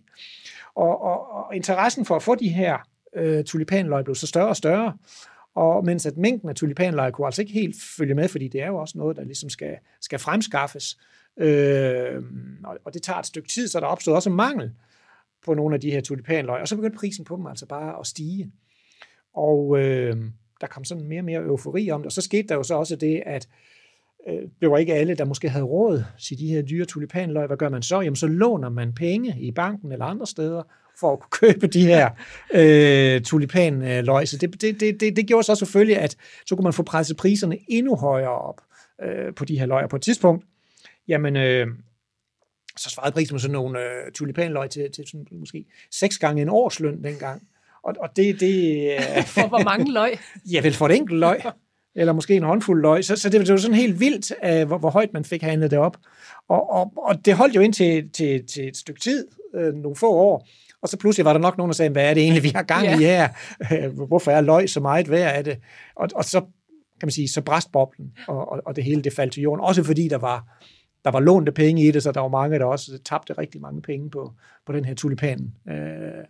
Og, 0.75 1.01
og, 1.01 1.31
og 1.31 1.55
interessen 1.55 2.05
for 2.05 2.15
at 2.15 2.24
få 2.24 2.36
de 2.36 2.50
her 2.50 2.77
øh, 3.15 3.43
tulipanløg 3.43 4.03
blev 4.03 4.15
så 4.15 4.27
større 4.27 4.48
og 4.48 4.57
større, 4.57 4.98
og 5.56 5.86
mens 5.86 6.06
at 6.06 6.18
mængden 6.18 6.50
af 6.50 6.56
tulipanløg 6.56 7.14
kunne 7.14 7.28
altså 7.28 7.42
ikke 7.42 7.54
helt 7.54 7.76
følge 7.98 8.14
med, 8.14 8.28
fordi 8.28 8.48
det 8.48 8.62
er 8.62 8.68
jo 8.68 8.78
også 8.78 8.98
noget, 8.98 9.18
der 9.18 9.24
ligesom 9.24 9.50
skal, 9.50 9.78
skal 10.02 10.20
fremskaffes. 10.20 10.98
Øh, 11.38 12.24
og 12.64 12.78
og 12.86 12.94
det 12.94 13.04
tager 13.04 13.20
et 13.20 13.26
stykke 13.26 13.50
tid, 13.50 13.68
så 13.68 13.80
der 13.80 13.86
opstod 13.86 14.14
også 14.14 14.30
mangel 14.30 14.72
på 15.46 15.54
nogle 15.54 15.76
af 15.76 15.82
de 15.82 15.92
her 15.92 16.02
tulipanløg, 16.02 16.62
og 16.62 16.68
så 16.68 16.76
begyndte 16.76 16.98
prisen 16.98 17.26
på 17.26 17.36
dem 17.36 17.48
altså 17.48 17.66
bare 17.66 18.00
at 18.00 18.08
stige. 18.08 18.52
Og 19.34 19.80
øh, 19.80 20.18
der 20.62 20.68
kom 20.68 20.84
sådan 20.84 21.08
mere 21.08 21.20
og 21.20 21.26
mere 21.26 21.42
eufori 21.42 21.92
om 21.92 22.02
det, 22.02 22.06
og 22.06 22.12
så 22.12 22.22
skete 22.22 22.48
der 22.48 22.56
jo 22.56 22.64
så 22.64 22.76
også 22.76 22.96
det, 22.96 23.24
at 23.26 23.48
øh, 23.48 23.76
det 24.62 24.72
var 24.72 24.77
ikke 24.77 24.94
alle, 24.94 25.15
der 25.15 25.25
måske 25.25 25.50
havde 25.50 25.65
råd 25.65 26.03
til 26.20 26.39
de 26.39 26.48
her 26.48 26.62
dyre 26.62 26.86
tulipanløg. 26.86 27.48
Hvad 27.48 27.58
gør 27.58 27.70
man 27.70 27.82
så? 27.82 28.01
Jamen 28.01 28.15
så 28.15 28.27
låner 28.27 28.70
man 28.70 28.94
penge 28.94 29.36
i 29.39 29.51
banken 29.51 29.91
eller 29.91 30.05
andre 30.05 30.27
steder, 30.27 30.63
for 31.00 31.13
at 31.13 31.20
kunne 31.20 31.51
købe 31.51 31.67
de 31.67 31.86
her 31.86 32.10
øh, 32.53 33.22
tulipanløg. 33.22 34.27
Så 34.27 34.38
det, 34.38 34.62
det, 34.62 34.79
det, 34.79 35.00
det, 35.00 35.15
det 35.15 35.27
gjorde 35.27 35.44
så 35.44 35.55
selvfølgelig, 35.55 35.98
at 35.98 36.17
så 36.46 36.55
kunne 36.55 36.63
man 36.63 36.74
få 36.74 36.84
presset 36.84 37.17
priserne 37.17 37.58
endnu 37.67 37.96
højere 37.96 38.41
op 38.41 38.62
øh, 39.03 39.34
på 39.34 39.46
de 39.46 39.60
her 39.60 39.65
løg. 39.65 39.89
på 39.89 39.96
et 39.96 40.01
tidspunkt, 40.01 40.46
jamen, 41.08 41.36
øh, 41.36 41.67
så 42.77 42.89
svarede 42.89 43.12
prisen 43.12 43.34
med 43.34 43.39
sådan 43.39 43.53
nogle 43.53 43.79
øh, 43.79 44.12
tulipanløg 44.13 44.70
til, 44.70 44.91
til 44.91 45.08
sådan, 45.08 45.27
måske 45.32 45.65
seks 45.91 46.17
gange 46.17 46.41
en 46.41 46.50
årsløn 46.50 47.03
dengang. 47.03 47.41
Og, 47.84 47.94
og 48.00 48.10
det... 48.15 48.39
det 48.39 48.91
øh, 48.94 49.24
for 49.36 49.48
hvor 49.48 49.63
mange 49.63 49.94
løg? 49.94 50.12
ja, 50.51 50.62
vel 50.62 50.74
for 50.74 50.86
et 50.86 50.96
enkelt 50.96 51.20
løg. 51.20 51.41
Eller 51.96 52.14
måske 52.14 52.36
en 52.36 52.44
håndfuld 52.44 52.82
løg. 52.82 53.06
Så, 53.06 53.16
så 53.16 53.30
det, 53.30 53.42
det 53.42 53.52
var 53.52 53.58
sådan 53.58 53.78
helt 53.78 54.00
vildt, 54.00 54.34
øh, 54.46 54.68
hvor, 54.68 54.78
hvor 54.78 54.90
højt 54.90 55.14
man 55.14 55.25
fik 55.25 55.42
handlet 55.42 55.72
det 55.72 55.80
op. 55.80 55.98
Og, 56.50 56.72
og, 56.72 56.94
og 56.98 57.25
det 57.25 57.34
holdt 57.34 57.56
jo 57.56 57.62
ind 57.62 57.74
til, 57.74 58.10
til, 58.10 58.48
til 58.48 58.68
et 58.68 58.78
stykke 58.78 59.02
tid, 59.02 59.28
øh, 59.56 59.74
nogle 59.74 59.96
få 59.96 60.12
år, 60.12 60.48
og 60.82 60.90
så 60.90 60.98
pludselig 60.98 61.25
var 61.25 61.34
der 61.34 61.40
nok 61.40 61.58
nogen, 61.58 61.70
der 61.70 61.74
sagde, 61.74 61.92
hvad 61.92 62.10
er 62.10 62.14
det 62.14 62.24
egentlig, 62.24 62.44
vi 62.44 62.52
har 62.56 62.64
gang 62.64 62.86
i 62.86 63.04
her? 63.04 63.30
Hvorfor 64.08 64.32
er 64.32 64.42
løg 64.42 64.70
så 64.70 64.80
meget 64.80 65.10
værd 65.10 65.36
af 65.36 65.44
det? 65.44 65.58
Og, 65.96 66.10
og 66.16 66.25
så 66.25 66.40
kan 67.00 67.06
man 67.08 67.12
sige, 67.12 67.28
så 67.28 67.42
bræst 67.42 67.72
boblen, 67.72 68.14
og, 68.28 68.52
og, 68.52 68.62
og 68.66 68.75
det 68.75 68.84
hele 68.84 69.02
det 69.02 69.14
faldt 69.14 69.34
til 69.34 69.44
jorden. 69.44 69.66
Også 69.66 69.84
fordi 69.84 70.08
der 70.08 70.18
var, 70.18 70.60
der 71.06 71.12
var 71.12 71.20
lånte 71.20 71.52
penge 71.52 71.88
i 71.88 71.92
det, 71.92 72.04
så 72.04 72.12
der 72.12 72.22
var 72.22 72.28
mange, 72.28 72.60
der 72.60 72.66
også 72.66 73.00
tabte 73.06 73.34
rigtig 73.34 73.62
mange 73.62 73.82
penge 73.82 74.10
på, 74.10 74.34
på 74.66 74.74
den 74.74 74.86
her 74.86 74.96
tulipan. 74.96 75.54
Øh, 75.70 76.24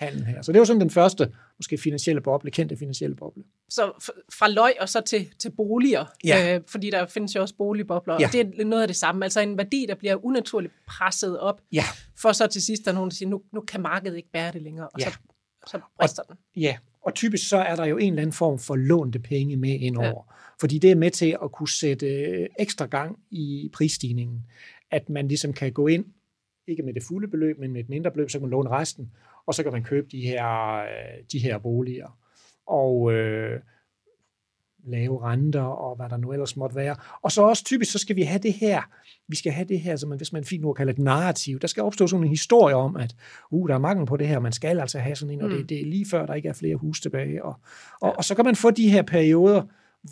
handel 0.00 0.24
her. 0.24 0.42
Så 0.42 0.52
det 0.52 0.58
var 0.58 0.64
sådan 0.64 0.80
den 0.80 0.90
første, 0.90 1.32
måske 1.58 1.78
finansielle 1.78 2.20
boble, 2.20 2.50
kendte 2.50 2.76
finansielle 2.76 3.16
boble. 3.16 3.42
Så 3.68 4.12
fra 4.32 4.48
løg 4.48 4.72
og 4.80 4.88
så 4.88 5.00
til, 5.00 5.28
til 5.38 5.50
boliger, 5.50 6.04
ja. 6.24 6.56
øh, 6.56 6.62
fordi 6.66 6.90
der 6.90 7.06
findes 7.06 7.34
jo 7.34 7.40
også 7.40 7.54
boligbobler, 7.54 8.16
ja. 8.20 8.26
og 8.26 8.32
det 8.32 8.60
er 8.60 8.64
noget 8.64 8.82
af 8.82 8.88
det 8.88 8.96
samme. 8.96 9.24
Altså 9.24 9.40
en 9.40 9.58
værdi, 9.58 9.86
der 9.88 9.94
bliver 9.94 10.24
unaturligt 10.24 10.72
presset 10.86 11.40
op, 11.40 11.60
ja. 11.72 11.84
for 12.16 12.32
så 12.32 12.46
til 12.46 12.62
sidst 12.62 12.84
der 12.84 12.90
er 12.90 12.94
nogen, 12.94 13.10
der 13.10 13.14
siger, 13.14 13.28
nu, 13.28 13.42
nu 13.52 13.60
kan 13.60 13.80
markedet 13.80 14.16
ikke 14.16 14.30
bære 14.32 14.52
det 14.52 14.62
længere, 14.62 14.88
og 14.88 15.00
ja. 15.00 15.10
så, 15.10 15.18
så 15.66 15.80
brister 15.98 16.22
og, 16.22 16.28
den. 16.28 16.62
Ja, 16.62 16.76
og 17.02 17.14
typisk 17.14 17.48
så 17.48 17.56
er 17.56 17.76
der 17.76 17.84
jo 17.84 17.96
en 17.96 18.12
eller 18.12 18.22
anden 18.22 18.32
form 18.32 18.58
for 18.58 18.76
lånte 18.76 19.18
penge 19.18 19.56
med 19.56 19.70
indover. 19.80 20.06
Ja. 20.08 20.34
Fordi 20.60 20.78
det 20.78 20.90
er 20.90 20.94
med 20.94 21.10
til 21.10 21.36
at 21.42 21.52
kunne 21.52 21.68
sætte 21.68 22.08
ekstra 22.60 22.86
gang 22.86 23.18
i 23.30 23.70
prisstigningen. 23.72 24.40
At 24.90 25.08
man 25.08 25.28
ligesom 25.28 25.52
kan 25.52 25.72
gå 25.72 25.86
ind, 25.86 26.04
ikke 26.68 26.82
med 26.82 26.94
det 26.94 27.02
fulde 27.02 27.28
beløb, 27.28 27.58
men 27.58 27.72
med 27.72 27.80
et 27.80 27.88
mindre 27.88 28.10
beløb, 28.10 28.30
så 28.30 28.38
kan 28.38 28.42
man 28.42 28.50
låne 28.50 28.70
resten, 28.70 29.12
og 29.50 29.54
så 29.54 29.62
kan 29.62 29.72
man 29.72 29.82
købe 29.82 30.06
de 30.12 30.20
her, 30.20 30.76
øh, 30.76 31.24
de 31.32 31.38
her 31.38 31.58
boliger. 31.58 32.18
Og 32.66 33.12
øh, 33.12 33.60
lave 34.84 35.22
renter 35.22 35.62
og 35.62 35.96
hvad 35.96 36.08
der 36.08 36.16
nu 36.16 36.32
ellers 36.32 36.56
måtte 36.56 36.76
være. 36.76 36.96
Og 37.22 37.32
så 37.32 37.42
også 37.42 37.64
typisk, 37.64 37.92
så 37.92 37.98
skal 37.98 38.16
vi 38.16 38.22
have 38.22 38.38
det 38.38 38.52
her, 38.52 38.82
vi 39.28 39.36
skal 39.36 39.52
have 39.52 39.68
det 39.68 39.80
her, 39.80 39.96
som 39.96 40.08
man, 40.08 40.18
hvis 40.18 40.32
man 40.32 40.44
fint 40.44 40.62
nu 40.62 40.72
kalder 40.72 40.92
et 40.92 40.98
narrativ. 40.98 41.58
Der 41.58 41.66
skal 41.66 41.82
opstå 41.82 42.06
sådan 42.06 42.24
en 42.24 42.30
historie 42.30 42.74
om, 42.74 42.96
at 42.96 43.16
uh, 43.50 43.68
der 43.68 43.74
er 43.74 43.78
mangel 43.78 44.06
på 44.06 44.16
det 44.16 44.28
her, 44.28 44.38
man 44.38 44.52
skal 44.52 44.80
altså 44.80 44.98
have 44.98 45.16
sådan 45.16 45.34
en, 45.34 45.42
og 45.42 45.50
det, 45.50 45.60
mm. 45.60 45.66
det 45.66 45.80
er 45.80 45.86
lige 45.86 46.06
før, 46.10 46.26
der 46.26 46.34
ikke 46.34 46.48
er 46.48 46.52
flere 46.52 46.76
hus 46.76 47.00
tilbage. 47.00 47.44
Og, 47.44 47.54
og, 48.00 48.08
ja. 48.08 48.16
og 48.16 48.24
så 48.24 48.34
kan 48.34 48.44
man 48.44 48.56
få 48.56 48.70
de 48.70 48.90
her 48.90 49.02
perioder, 49.02 49.62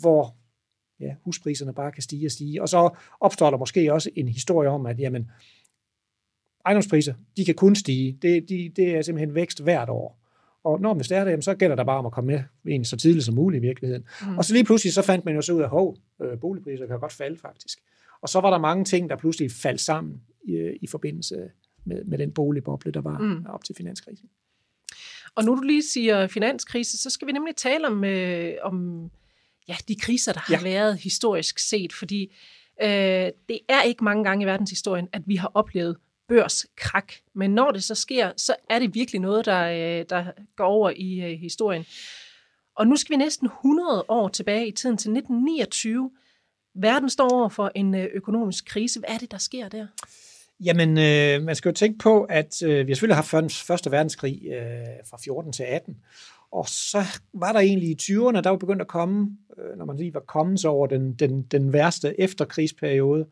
hvor 0.01 0.35
ja, 0.99 1.15
huspriserne 1.25 1.73
bare 1.73 1.91
kan 1.91 2.03
stige 2.03 2.27
og 2.27 2.31
stige. 2.31 2.61
Og 2.61 2.69
så 2.69 2.89
opstår 3.19 3.49
der 3.49 3.57
måske 3.57 3.93
også 3.93 4.09
en 4.15 4.27
historie 4.27 4.69
om, 4.69 4.85
at 4.85 4.99
jamen, 4.99 5.31
ejendomspriser, 6.65 7.13
de 7.37 7.45
kan 7.45 7.55
kun 7.55 7.75
stige. 7.75 8.17
Det, 8.21 8.49
de, 8.49 8.71
det 8.75 8.95
er 8.95 9.01
simpelthen 9.01 9.35
vækst 9.35 9.63
hvert 9.63 9.89
år. 9.89 10.19
Og 10.63 10.81
når 10.81 10.93
man 10.93 11.05
er 11.11 11.23
det, 11.23 11.43
så 11.43 11.55
gælder 11.55 11.75
der 11.75 11.83
bare 11.83 11.97
om 11.97 12.05
at 12.05 12.11
komme 12.11 12.27
med 12.27 12.43
egentlig 12.71 12.87
så 12.87 12.97
tidligt 12.97 13.25
som 13.25 13.35
muligt 13.35 13.63
i 13.63 13.67
virkeligheden. 13.67 14.05
Mm. 14.21 14.37
Og 14.37 14.45
så 14.45 14.53
lige 14.53 14.65
pludselig, 14.65 14.93
så 14.93 15.01
fandt 15.01 15.25
man 15.25 15.35
jo 15.35 15.41
så 15.41 15.53
ud 15.53 15.61
af, 15.61 15.69
at 16.19 16.31
øh, 16.31 16.39
boligpriser 16.39 16.87
kan 16.87 16.99
godt 16.99 17.13
falde 17.13 17.37
faktisk. 17.37 17.79
Og 18.21 18.29
så 18.29 18.39
var 18.39 18.49
der 18.49 18.57
mange 18.57 18.85
ting, 18.85 19.09
der 19.09 19.15
pludselig 19.15 19.51
faldt 19.51 19.81
sammen 19.81 20.21
i, 20.43 20.77
i 20.81 20.87
forbindelse 20.87 21.35
med, 21.85 22.03
med 22.05 22.17
den 22.17 22.31
boligboble, 22.31 22.91
der 22.91 23.01
var 23.01 23.17
mm. 23.17 23.45
op 23.49 23.63
til 23.63 23.75
finanskrisen. 23.75 24.29
Og 25.35 25.43
nu 25.43 25.55
du 25.55 25.61
lige 25.61 25.83
siger 25.83 26.27
finanskrise, 26.27 26.97
så 26.97 27.09
skal 27.09 27.27
vi 27.27 27.31
nemlig 27.31 27.55
tale 27.55 27.87
om, 27.87 28.03
øh, 28.03 28.53
om 28.61 29.09
ja, 29.67 29.75
de 29.87 29.95
kriser, 29.95 30.33
der 30.33 30.39
har 30.39 30.57
ja. 30.57 30.63
været 30.63 30.97
historisk 30.97 31.59
set, 31.59 31.93
fordi 31.93 32.35
øh, 32.81 32.87
det 33.49 33.59
er 33.69 33.81
ikke 33.81 34.03
mange 34.03 34.23
gange 34.23 34.43
i 34.43 34.45
verdenshistorien, 34.45 35.07
at 35.13 35.21
vi 35.25 35.35
har 35.35 35.51
oplevet 35.53 35.97
børskrak. 36.29 37.13
Men 37.33 37.51
når 37.51 37.71
det 37.71 37.83
så 37.83 37.95
sker, 37.95 38.31
så 38.37 38.55
er 38.69 38.79
det 38.79 38.95
virkelig 38.95 39.21
noget, 39.21 39.45
der, 39.45 39.63
øh, 39.63 40.05
der 40.09 40.25
går 40.55 40.65
over 40.65 40.91
i 40.95 41.31
øh, 41.31 41.39
historien. 41.39 41.85
Og 42.75 42.87
nu 42.87 42.95
skal 42.95 43.13
vi 43.13 43.17
næsten 43.17 43.47
100 43.47 44.05
år 44.07 44.27
tilbage 44.27 44.67
i 44.67 44.71
tiden 44.71 44.97
til 44.97 45.09
1929. 45.09 46.11
Verden 46.75 47.09
står 47.09 47.29
over 47.29 47.49
for 47.49 47.71
en 47.75 47.95
øh, 47.95 48.07
økonomisk 48.13 48.65
krise. 48.65 48.99
Hvad 48.99 49.09
er 49.09 49.17
det, 49.17 49.31
der 49.31 49.37
sker 49.37 49.69
der? 49.69 49.87
Jamen, 50.63 50.89
øh, 50.97 51.43
man 51.45 51.55
skal 51.55 51.69
jo 51.69 51.73
tænke 51.73 51.99
på, 51.99 52.23
at 52.23 52.63
øh, 52.63 52.87
vi 52.87 52.91
har 52.91 52.95
selvfølgelig 52.95 53.15
haft 53.15 53.53
første 53.53 53.91
verdenskrig 53.91 54.41
øh, 54.45 55.07
fra 55.09 55.17
14 55.23 55.53
til 55.53 55.63
18, 55.63 55.97
og 56.51 56.67
så 56.67 57.03
var 57.33 57.53
der 57.53 57.59
egentlig 57.59 57.89
i 57.89 57.97
20'erne, 58.01 58.41
der 58.41 58.49
var 58.49 58.57
begyndt 58.57 58.81
at 58.81 58.87
komme, 58.87 59.37
øh, 59.57 59.77
når 59.77 59.85
man 59.85 59.97
lige 59.97 60.13
var 60.13 60.19
kommet 60.19 60.65
over 60.65 60.87
den, 60.87 61.13
den, 61.13 61.41
den 61.41 61.73
værste 61.73 62.19
efterkrigsperiode, 62.19 63.25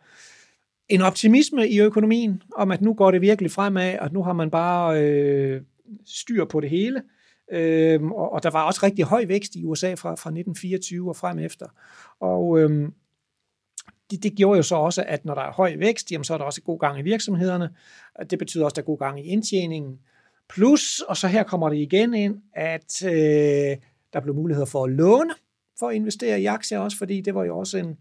en 0.90 1.02
optimisme 1.02 1.70
i 1.70 1.80
økonomien, 1.80 2.44
om 2.56 2.72
at 2.72 2.82
nu 2.82 2.94
går 2.94 3.12
det 3.12 3.22
virkelig 3.22 3.52
fremad, 3.52 3.98
og 4.00 4.14
nu 4.14 4.24
har 4.24 4.34
man 4.34 4.52
bare 4.52 5.02
øh, 5.02 5.62
styr 6.06 6.46
på 6.46 6.60
det 6.60 6.70
hele. 6.70 7.02
Øhm, 7.52 8.12
og, 8.12 8.32
og 8.32 8.44
der 8.44 8.50
var 8.50 8.64
også 8.64 8.80
rigtig 8.84 9.06
høj 9.06 9.26
vækst 9.28 9.56
i 9.56 9.66
USA 9.66 9.94
fra, 9.94 10.10
fra 10.10 10.30
1924 10.30 11.10
og 11.10 11.16
frem 11.16 11.40
efter. 11.40 11.66
Og 12.20 12.60
øhm, 12.60 12.94
det, 14.12 14.24
det 14.24 14.36
gjorde 14.36 14.58
jo 14.58 14.64
så 14.64 14.76
også, 14.76 15.04
at 15.08 15.26
når 15.26 15.34
der 15.34 15.42
er 15.42 15.52
høj 15.52 15.76
vækst, 15.78 16.12
jamen, 16.12 16.24
så 16.24 16.34
er 16.34 16.38
der 16.38 16.46
også 16.46 16.62
god 16.62 16.80
gang 16.80 17.00
i 17.00 17.02
virksomhederne. 17.02 17.70
Det 18.30 18.40
betyder 18.40 18.66
også, 18.66 18.74
at 18.74 18.76
der 18.76 18.82
er 18.82 18.86
god 18.86 18.98
gang 18.98 19.20
i 19.20 19.24
indtjeningen. 19.24 20.00
Plus, 20.50 21.00
og 21.00 21.18
så 21.18 21.28
her 21.28 21.44
kommer 21.44 21.70
det 21.70 21.78
igen 21.78 22.14
ind, 22.14 22.42
at 22.54 23.06
øh, 23.06 23.78
der 24.14 24.20
blev 24.24 24.36
muligheder 24.36 24.66
for 24.66 24.84
at 24.84 24.92
låne, 24.92 25.34
for 25.80 25.90
at 25.90 25.96
investere 25.96 26.42
i 26.42 26.46
aktier 26.46 26.80
også, 26.80 26.98
fordi 26.98 27.22
det 27.22 27.36
var 27.36 27.44
jo 27.44 27.58
også 27.58 27.78
en, 27.78 27.98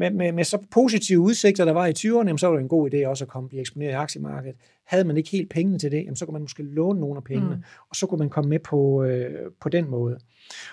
med, 0.00 0.10
med, 0.10 0.32
med 0.32 0.44
så 0.44 0.58
positive 0.70 1.20
udsigter, 1.20 1.64
der 1.64 1.72
var 1.72 1.86
i 1.86 1.90
20'erne, 1.90 2.36
så 2.36 2.46
var 2.46 2.54
det 2.54 2.62
en 2.62 2.68
god 2.68 2.94
idé 2.94 3.06
også 3.06 3.24
at 3.24 3.28
komme 3.28 3.48
blive 3.48 3.60
eksponeret 3.60 3.90
i 3.90 3.94
aktiemarkedet. 3.94 4.56
Havde 4.86 5.04
man 5.04 5.16
ikke 5.16 5.30
helt 5.30 5.50
pengene 5.50 5.78
til 5.78 5.90
det, 5.90 6.18
så 6.18 6.26
kunne 6.26 6.32
man 6.32 6.42
måske 6.42 6.62
låne 6.62 7.00
nogle 7.00 7.16
af 7.16 7.24
pengene, 7.24 7.54
mm. 7.54 7.62
og 7.90 7.96
så 7.96 8.06
kunne 8.06 8.18
man 8.18 8.28
komme 8.28 8.50
med 8.50 8.58
på, 8.58 9.02
øh, 9.02 9.50
på 9.60 9.68
den 9.68 9.90
måde. 9.90 10.18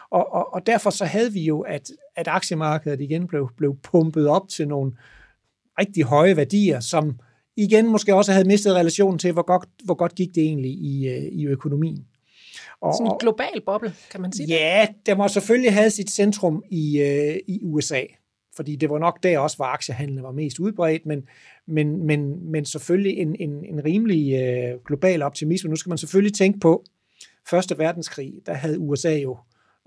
Og, 0.09 0.33
og, 0.33 0.53
og 0.53 0.67
derfor 0.67 0.89
så 0.89 1.05
havde 1.05 1.33
vi 1.33 1.41
jo, 1.41 1.59
at, 1.59 1.91
at 2.15 2.27
aktiemarkedet 2.27 3.01
igen 3.01 3.27
blev, 3.27 3.49
blev 3.57 3.77
pumpet 3.83 4.27
op 4.27 4.49
til 4.49 4.67
nogle 4.67 4.91
rigtig 5.79 6.03
høje 6.03 6.37
værdier, 6.37 6.79
som 6.79 7.19
igen 7.55 7.87
måske 7.87 8.15
også 8.15 8.31
havde 8.31 8.47
mistet 8.47 8.75
relationen 8.75 9.19
til, 9.19 9.31
hvor 9.31 9.45
godt, 9.45 9.69
hvor 9.85 9.93
godt 9.93 10.15
gik 10.15 10.35
det 10.35 10.43
egentlig 10.43 10.71
i, 10.71 11.07
øh, 11.07 11.23
i 11.31 11.47
økonomien. 11.47 12.05
Og, 12.81 12.93
Sådan 12.93 13.11
en 13.11 13.17
global 13.19 13.61
boble, 13.65 13.93
kan 14.11 14.21
man 14.21 14.31
sige 14.31 14.47
Ja, 14.47 14.87
det 15.05 15.17
må 15.17 15.27
selvfølgelig 15.27 15.73
have 15.73 15.89
sit 15.89 16.09
centrum 16.09 16.63
i, 16.69 16.99
øh, 17.01 17.37
i 17.47 17.59
USA 17.63 18.01
fordi 18.57 18.75
det 18.75 18.89
var 18.89 18.99
nok 18.99 19.23
der 19.23 19.39
også, 19.39 19.55
hvor 19.55 19.65
aktiehandlen 19.65 20.23
var 20.23 20.31
mest 20.31 20.59
udbredt, 20.59 21.05
men, 21.05 21.23
men, 21.67 22.05
men, 22.05 22.51
men 22.51 22.65
selvfølgelig 22.65 23.17
en, 23.17 23.35
en, 23.39 23.65
en 23.65 23.85
rimelig 23.85 24.33
øh, 24.33 24.79
global 24.85 25.21
optimisme. 25.21 25.69
Nu 25.69 25.75
skal 25.75 25.89
man 25.89 25.97
selvfølgelig 25.97 26.33
tænke 26.33 26.59
på, 26.59 26.83
Første 27.49 27.77
verdenskrig, 27.77 28.33
der 28.45 28.53
havde 28.53 28.79
USA 28.79 29.17
jo, 29.17 29.37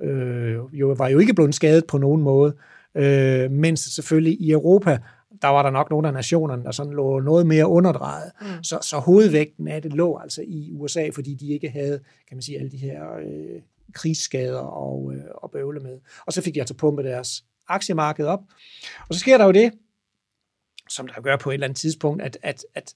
øh, 0.03 0.59
jo 0.73 0.95
var 0.99 1.09
jo 1.09 1.19
ikke 1.19 1.35
blevet 1.35 1.55
skadet 1.55 1.87
på 1.87 1.99
nogen 1.99 2.23
måde, 2.23 2.55
øh, 2.95 3.51
mens 3.51 3.81
selvfølgelig 3.81 4.41
i 4.41 4.51
Europa, 4.51 4.99
der 5.43 5.49
var 5.49 5.63
der 5.63 5.71
nok 5.71 5.91
nogle 5.91 6.09
af 6.09 6.15
nationerne, 6.15 6.65
der 6.65 6.71
sådan 6.71 6.93
lå 6.93 7.21
noget 7.21 7.47
mere 7.47 7.67
underdrejet. 7.67 8.33
Mm. 8.41 8.63
Så, 8.63 8.79
så 8.83 8.99
hovedvægten 8.99 9.69
af 9.69 9.83
det 9.83 9.93
lå 9.93 10.19
altså 10.19 10.43
i 10.47 10.73
USA, 10.73 11.09
fordi 11.15 11.35
de 11.35 11.49
ikke 11.49 11.71
havde, 11.71 12.01
kan 12.29 12.37
man 12.37 12.43
sige, 12.43 12.59
alle 12.59 12.71
de 12.71 12.77
her 12.77 13.17
øh, 13.17 13.63
krigsskader 13.93 14.61
og, 14.61 15.13
øh, 15.15 15.25
og 15.35 15.51
bøvle 15.51 15.81
med. 15.81 15.99
Og 16.27 16.33
så 16.33 16.43
fik 16.43 16.55
de 16.55 16.61
altså 16.61 16.75
pumpet 16.75 17.05
deres 17.05 17.45
aktiemarkedet 17.71 18.31
op. 18.31 18.41
Og 19.09 19.15
så 19.15 19.21
sker 19.21 19.39
der 19.39 19.45
jo 19.45 19.53
det, 19.53 19.73
som 20.89 21.09
der 21.09 21.21
gør 21.21 21.37
på 21.37 21.51
et 21.51 21.55
eller 21.55 21.67
andet 21.67 21.79
tidspunkt, 21.79 22.23
at, 22.23 22.39
at, 22.43 22.65
at 22.75 22.95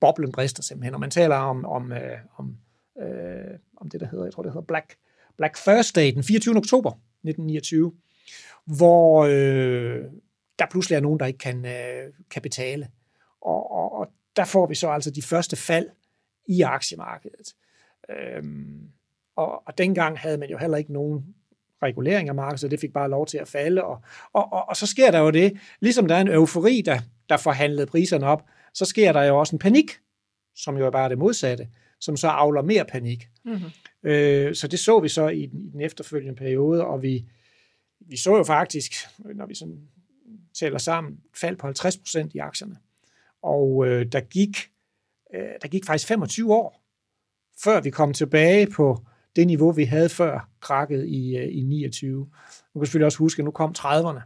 boblen 0.00 0.32
brister 0.32 0.62
simpelthen. 0.62 0.94
Og 0.94 1.00
man 1.00 1.10
taler 1.10 1.36
om, 1.36 1.64
om, 1.64 1.92
øh, 1.92 2.18
om, 2.36 2.56
øh, 3.02 3.58
om 3.76 3.90
det, 3.90 4.00
der 4.00 4.06
hedder, 4.06 4.24
jeg 4.24 4.32
tror, 4.32 4.42
det 4.42 4.52
hedder 4.52 4.66
Black, 4.66 4.96
Black 5.36 5.56
Thursday, 5.56 6.12
den 6.14 6.24
24. 6.24 6.56
oktober 6.56 6.90
1929, 6.90 7.92
hvor 8.64 9.24
øh, 9.24 10.04
der 10.58 10.66
pludselig 10.70 10.96
er 10.96 11.00
nogen, 11.00 11.20
der 11.20 11.26
ikke 11.26 11.38
kan, 11.38 11.66
øh, 11.66 12.12
kan 12.30 12.42
betale. 12.42 12.88
Og, 13.40 13.70
og, 13.70 13.92
og 13.92 14.08
der 14.36 14.44
får 14.44 14.66
vi 14.66 14.74
så 14.74 14.88
altså 14.88 15.10
de 15.10 15.22
første 15.22 15.56
fald 15.56 15.88
i 16.48 16.62
aktiemarkedet. 16.62 17.54
Øhm, 18.10 18.90
og, 19.36 19.66
og 19.66 19.78
dengang 19.78 20.18
havde 20.18 20.38
man 20.38 20.50
jo 20.50 20.58
heller 20.58 20.78
ikke 20.78 20.92
nogen 20.92 21.34
regulering 21.84 22.28
af 22.28 22.34
markedet, 22.34 22.60
så 22.60 22.68
det 22.68 22.80
fik 22.80 22.92
bare 22.92 23.10
lov 23.10 23.26
til 23.26 23.38
at 23.38 23.48
falde. 23.48 23.84
Og, 23.84 24.02
og, 24.32 24.52
og, 24.52 24.68
og 24.68 24.76
så 24.76 24.86
sker 24.86 25.10
der 25.10 25.18
jo 25.18 25.30
det, 25.30 25.58
ligesom 25.80 26.08
der 26.08 26.14
er 26.14 26.20
en 26.20 26.28
eufori, 26.28 26.82
der, 26.84 27.00
der 27.28 27.36
forhandlede 27.36 27.86
priserne 27.86 28.26
op, 28.26 28.44
så 28.74 28.84
sker 28.84 29.12
der 29.12 29.22
jo 29.22 29.38
også 29.38 29.56
en 29.56 29.58
panik, 29.58 29.90
som 30.56 30.76
jo 30.76 30.86
er 30.86 30.90
bare 30.90 31.08
det 31.08 31.18
modsatte, 31.18 31.68
som 32.00 32.16
så 32.16 32.28
afler 32.28 32.62
mere 32.62 32.84
panik. 32.84 33.28
Mm-hmm. 33.44 34.10
Øh, 34.10 34.54
så 34.54 34.68
det 34.68 34.78
så 34.78 35.00
vi 35.00 35.08
så 35.08 35.28
i 35.28 35.46
den, 35.46 35.60
i 35.60 35.70
den 35.70 35.80
efterfølgende 35.80 36.34
periode, 36.34 36.84
og 36.84 37.02
vi, 37.02 37.24
vi 38.00 38.16
så 38.16 38.36
jo 38.36 38.44
faktisk, 38.44 38.92
når 39.34 39.46
vi 39.46 39.54
sådan 39.54 39.80
tæller 40.54 40.78
sammen, 40.78 41.20
fald 41.36 41.56
på 41.56 41.66
50 41.66 41.96
procent 41.96 42.34
i 42.34 42.38
aktierne. 42.38 42.76
Og 43.42 43.86
øh, 43.86 44.06
der, 44.12 44.20
gik, 44.20 44.70
øh, 45.34 45.48
der 45.62 45.68
gik 45.68 45.84
faktisk 45.86 46.08
25 46.08 46.54
år, 46.54 46.84
før 47.64 47.80
vi 47.80 47.90
kom 47.90 48.12
tilbage 48.12 48.66
på 48.66 49.06
det 49.36 49.46
niveau, 49.46 49.72
vi 49.72 49.84
havde 49.84 50.08
før 50.08 50.48
krakket 50.60 51.06
i, 51.06 51.36
øh, 51.36 51.48
i 51.52 51.62
29. 51.62 52.18
Nu 52.74 52.80
kan 52.80 52.86
selvfølgelig 52.86 53.06
også 53.06 53.18
huske, 53.18 53.40
at 53.40 53.44
nu 53.44 53.50
kom 53.50 53.74
30'erne 53.78 54.20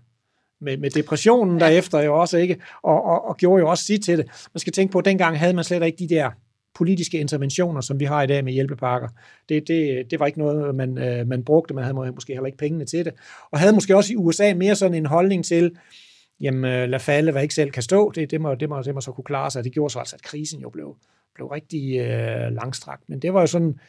med, 0.60 0.76
med 0.76 0.90
depressionen 0.90 1.60
derefter 1.60 2.00
jo 2.00 2.20
også, 2.20 2.38
ikke? 2.38 2.56
Og, 2.82 3.04
og, 3.04 3.28
og 3.28 3.36
gjorde 3.36 3.60
jo 3.60 3.68
også 3.68 3.84
sit 3.84 4.04
til 4.04 4.18
det. 4.18 4.26
Man 4.54 4.60
skal 4.60 4.72
tænke 4.72 4.92
på, 4.92 4.98
at 4.98 5.04
dengang 5.04 5.38
havde 5.38 5.54
man 5.54 5.64
slet 5.64 5.82
ikke 5.82 5.98
de 5.98 6.14
der 6.14 6.30
politiske 6.74 7.18
interventioner, 7.18 7.80
som 7.80 8.00
vi 8.00 8.04
har 8.04 8.22
i 8.22 8.26
dag 8.26 8.44
med 8.44 8.52
hjælpepakker. 8.52 9.08
Det, 9.48 9.68
det, 9.68 10.10
det 10.10 10.20
var 10.20 10.26
ikke 10.26 10.38
noget, 10.38 10.74
man, 10.74 10.98
øh, 10.98 11.26
man 11.26 11.44
brugte. 11.44 11.74
Man 11.74 11.84
havde 11.84 11.94
måske 11.94 12.32
heller 12.32 12.46
ikke 12.46 12.58
pengene 12.58 12.84
til 12.84 13.04
det. 13.04 13.14
Og 13.50 13.58
havde 13.58 13.72
måske 13.72 13.96
også 13.96 14.12
i 14.12 14.16
USA 14.16 14.54
mere 14.54 14.74
sådan 14.74 14.94
en 14.94 15.06
holdning 15.06 15.44
til, 15.44 15.76
jamen 16.40 16.64
øh, 16.64 16.88
lad 16.88 17.00
falde, 17.00 17.32
hvad 17.32 17.42
ikke 17.42 17.54
selv 17.54 17.70
kan 17.70 17.82
stå. 17.82 18.10
Det, 18.10 18.30
det, 18.30 18.40
må, 18.40 18.54
det, 18.54 18.68
må, 18.68 18.82
det 18.82 18.94
må 18.94 19.00
så 19.00 19.12
kunne 19.12 19.24
klare 19.24 19.50
sig. 19.50 19.64
Det 19.64 19.72
gjorde 19.72 19.92
så 19.92 19.98
altså, 19.98 20.16
at 20.16 20.22
krisen 20.22 20.60
jo 20.60 20.70
blev, 20.70 20.96
blev 21.34 21.46
rigtig 21.46 21.98
øh, 21.98 22.52
langstrakt. 22.52 23.02
Men 23.08 23.22
det 23.22 23.34
var 23.34 23.40
jo 23.40 23.46
sådan, 23.46 23.80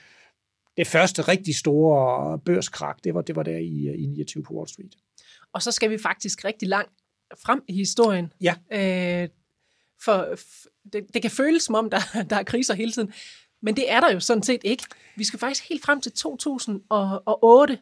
det 0.80 0.88
første 0.88 1.22
rigtig 1.22 1.56
store 1.56 2.40
børskrak, 2.40 3.04
det 3.04 3.14
var, 3.14 3.22
det 3.22 3.36
var 3.36 3.44
der 3.44 3.58
i, 3.58 4.04
i 4.04 4.06
29 4.06 4.44
på 4.44 4.54
Wall 4.54 4.68
Street. 4.68 4.96
Og 5.54 5.62
så 5.62 5.72
skal 5.72 5.90
vi 5.90 5.98
faktisk 5.98 6.46
rigtig 6.46 6.68
langt 6.68 6.92
frem 7.46 7.64
i 7.68 7.74
historien. 7.74 8.34
Ja. 8.42 8.56
Øh, 8.72 9.30
for 10.04 10.36
det, 10.94 11.06
det 11.14 11.22
kan 11.22 11.32
føles 11.32 11.64
som 11.64 11.76
om, 11.76 11.90
der, 11.90 12.00
der 12.30 12.36
er 12.36 12.44
kriser 12.44 12.74
hele 12.74 12.92
tiden, 12.92 13.14
men 13.62 13.76
det 13.76 13.92
er 13.92 14.00
der 14.00 14.14
jo 14.14 14.20
sådan 14.20 14.44
set 14.44 14.62
ikke. 14.64 14.84
Vi 15.16 15.24
skal 15.24 15.40
faktisk 15.40 15.70
helt 15.70 15.86
frem 15.86 16.02
til 16.02 16.12
2008, 16.12 17.80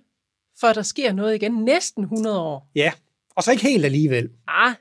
før 0.61 0.73
der 0.73 0.81
sker 0.81 1.13
noget 1.13 1.35
igen. 1.35 1.51
Næsten 1.51 2.03
100 2.03 2.39
år. 2.39 2.71
Ja, 2.75 2.91
og 3.37 3.43
så 3.43 3.51
ikke 3.51 3.63
helt 3.63 3.85
alligevel. 3.85 4.29
Ah, 4.47 4.73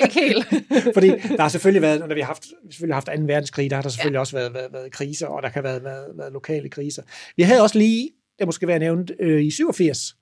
ikke 0.00 0.14
helt. 0.14 0.46
Fordi 0.96 1.08
der 1.08 1.40
har 1.40 1.48
selvfølgelig 1.48 1.82
været, 1.82 2.00
når 2.08 2.14
vi 2.14 2.20
har 2.20 2.26
haft, 2.26 2.44
selvfølgelig 2.70 2.96
haft 2.96 3.06
2. 3.06 3.12
verdenskrig, 3.12 3.70
der 3.70 3.76
har 3.76 3.82
der 3.82 3.88
selvfølgelig 3.88 4.16
ja. 4.16 4.20
også 4.20 4.36
været, 4.36 4.54
været, 4.54 4.72
været 4.72 4.92
kriser, 4.92 5.26
og 5.26 5.42
der 5.42 5.48
kan 5.48 5.64
have 5.64 5.72
været, 5.72 5.84
været, 5.84 6.18
været 6.18 6.32
lokale 6.32 6.68
kriser. 6.68 7.02
Vi 7.36 7.42
havde 7.42 7.62
også 7.62 7.78
lige, 7.78 8.10
det 8.38 8.46
måske 8.46 8.66
være 8.66 8.78
nævnt, 8.78 9.10
øh, 9.20 9.42
i 9.42 9.50
87, 9.50 10.16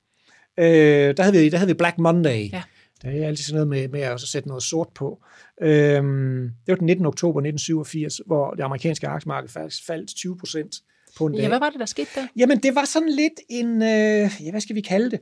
øh, 0.59 0.67
der, 0.67 1.23
havde 1.23 1.37
vi, 1.37 1.49
der 1.49 1.57
havde 1.57 1.69
vi 1.69 1.75
Black 1.75 1.99
Monday. 1.99 2.53
Ja. 2.53 2.63
Der 3.03 3.09
er 3.11 3.27
altid 3.27 3.45
sådan 3.45 3.55
noget 3.55 3.69
med, 3.69 3.89
med 3.89 4.01
at 4.01 4.21
sætte 4.21 4.49
noget 4.49 4.63
sort 4.63 4.89
på. 4.95 5.23
Øhm, 5.63 6.43
det 6.43 6.73
var 6.73 6.75
den 6.75 6.87
19. 6.87 7.07
oktober 7.07 7.41
1987, 7.41 8.21
hvor 8.27 8.51
det 8.51 8.63
amerikanske 8.63 9.09
aktiemarked 9.09 9.49
faktisk 9.49 9.87
faldt 9.87 10.11
20 10.17 10.37
procent 10.39 10.77
på 11.19 11.27
en 11.27 11.33
dag. 11.33 11.43
Ja, 11.43 11.49
hvad 11.49 11.59
var 11.59 11.71
det, 11.71 11.81
der 11.81 11.87
skete 11.87 12.11
der? 12.15 12.27
Jamen, 12.37 12.59
det 12.59 12.75
var 12.75 12.85
sådan 12.85 13.11
lidt 13.11 13.41
en, 13.49 13.83
øh, 13.83 14.31
ja, 14.45 14.51
hvad 14.51 14.61
skal 14.61 14.77
vi 14.77 14.81
kalde 14.81 15.11
det? 15.11 15.21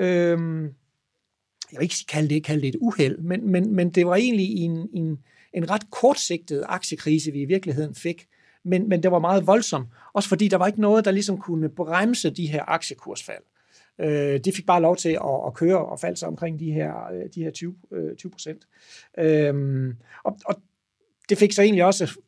Øhm, 0.00 0.68
jeg 1.72 1.78
vil 1.80 1.84
ikke 1.84 2.04
kalde 2.08 2.28
det, 2.28 2.44
kalde 2.44 2.60
det 2.60 2.68
et 2.68 2.76
uheld, 2.80 3.18
men, 3.18 3.50
men, 3.50 3.74
men 3.74 3.90
det 3.90 4.06
var 4.06 4.16
egentlig 4.16 4.56
en, 4.56 4.88
en, 4.92 5.18
en 5.52 5.70
ret 5.70 5.90
kortsigtet 5.90 6.64
aktiekrise, 6.66 7.32
vi 7.32 7.40
i 7.40 7.44
virkeligheden 7.44 7.94
fik. 7.94 8.26
Men, 8.64 8.88
men 8.88 9.02
det 9.02 9.10
var 9.10 9.18
meget 9.18 9.46
voldsom, 9.46 9.86
også 10.12 10.28
fordi 10.28 10.48
der 10.48 10.56
var 10.56 10.66
ikke 10.66 10.80
noget, 10.80 11.04
der 11.04 11.10
ligesom 11.10 11.38
kunne 11.38 11.68
bremse 11.68 12.30
de 12.30 12.46
her 12.46 12.64
aktiekursfald. 12.66 13.42
Øh, 14.00 14.40
det 14.44 14.54
fik 14.54 14.66
bare 14.66 14.82
lov 14.82 14.96
til 14.96 15.08
at, 15.08 15.40
at 15.46 15.54
køre 15.54 15.86
og 15.86 16.00
falde 16.00 16.16
sig 16.16 16.28
omkring 16.28 16.58
de 16.58 16.72
her, 16.72 17.12
øh, 17.12 17.22
de 17.34 17.42
her 17.42 17.50
20, 17.50 17.74
20 18.18 18.30
øh, 18.30 18.32
procent. 18.32 18.66
Øh, 19.18 19.94
og, 20.24 20.38
og 20.44 20.54
det 21.28 21.38
fik 21.38 21.52
så 21.52 21.62
egentlig 21.62 21.84
også 21.84 22.20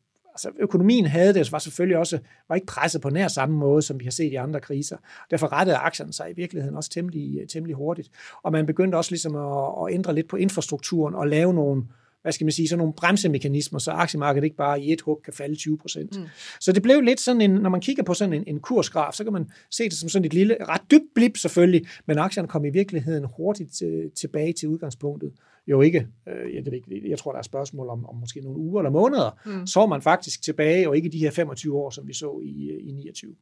altså 0.45 0.61
økonomien 0.63 1.05
havde 1.05 1.33
det, 1.33 1.51
var 1.51 1.59
selvfølgelig 1.59 1.97
også, 1.97 2.19
var 2.49 2.55
ikke 2.55 2.67
presset 2.67 3.01
på 3.01 3.09
nær 3.09 3.27
samme 3.27 3.55
måde, 3.57 3.81
som 3.81 3.99
vi 3.99 4.05
har 4.05 4.11
set 4.11 4.31
i 4.31 4.35
andre 4.35 4.59
kriser. 4.59 4.97
Derfor 5.31 5.53
rettede 5.53 5.77
aktierne 5.77 6.13
sig 6.13 6.31
i 6.31 6.33
virkeligheden 6.35 6.75
også 6.75 6.89
temmelig, 6.89 7.49
temmelig 7.49 7.75
hurtigt. 7.75 8.09
Og 8.43 8.51
man 8.51 8.65
begyndte 8.65 8.95
også 8.95 9.11
ligesom 9.11 9.35
at, 9.35 9.87
at 9.87 9.93
ændre 9.93 10.15
lidt 10.15 10.27
på 10.27 10.35
infrastrukturen 10.35 11.15
og 11.15 11.27
lave 11.27 11.53
nogle, 11.53 11.83
hvad 12.21 12.31
skal 12.31 12.45
man 12.45 12.51
sige, 12.51 12.67
sådan 12.67 12.77
nogle 12.77 12.93
bremsemekanismer, 12.93 13.79
så 13.79 13.91
aktiemarkedet 13.91 14.45
ikke 14.45 14.57
bare 14.57 14.81
i 14.81 14.93
et 14.93 15.01
hug 15.01 15.21
kan 15.25 15.33
falde 15.33 15.55
20 15.55 15.77
procent. 15.77 16.19
Mm. 16.19 16.25
Så 16.59 16.71
det 16.71 16.83
blev 16.83 17.01
lidt 17.01 17.19
sådan 17.19 17.41
en, 17.41 17.51
når 17.51 17.69
man 17.69 17.81
kigger 17.81 18.03
på 18.03 18.13
sådan 18.13 18.33
en, 18.33 18.43
en 18.47 18.59
kursgraf, 18.59 19.13
så 19.13 19.23
kan 19.23 19.33
man 19.33 19.51
se 19.71 19.83
det 19.83 19.93
som 19.93 20.09
sådan 20.09 20.25
et 20.25 20.33
lille, 20.33 20.57
ret 20.69 20.81
dybt 20.91 21.13
blip 21.15 21.37
selvfølgelig, 21.37 21.87
men 22.05 22.17
aktierne 22.17 22.47
kom 22.47 22.65
i 22.65 22.69
virkeligheden 22.69 23.25
hurtigt 23.37 23.73
til, 23.73 24.11
tilbage 24.19 24.53
til 24.53 24.69
udgangspunktet. 24.69 25.31
Jo 25.69 25.81
ikke, 25.81 26.07
øh, 26.27 26.55
jeg, 26.55 26.65
det, 26.65 26.81
jeg 27.09 27.19
tror, 27.19 27.31
der 27.31 27.39
er 27.39 27.43
spørgsmål 27.43 27.89
om, 27.89 28.05
om 28.05 28.15
måske 28.15 28.41
nogle 28.41 28.59
uger 28.59 28.81
eller 28.81 28.91
måneder, 28.91 29.39
mm. 29.45 29.67
så 29.67 29.79
er 29.79 29.87
man 29.87 30.01
faktisk 30.01 30.41
tilbage, 30.41 30.89
og 30.89 30.97
ikke 30.97 31.09
de 31.09 31.17
her 31.17 31.31
25 31.31 31.77
år, 31.77 31.89
som 31.89 32.07
vi 32.07 32.13
så 32.13 32.39
i, 32.43 32.71
i 32.89 32.91
29. 32.91 33.35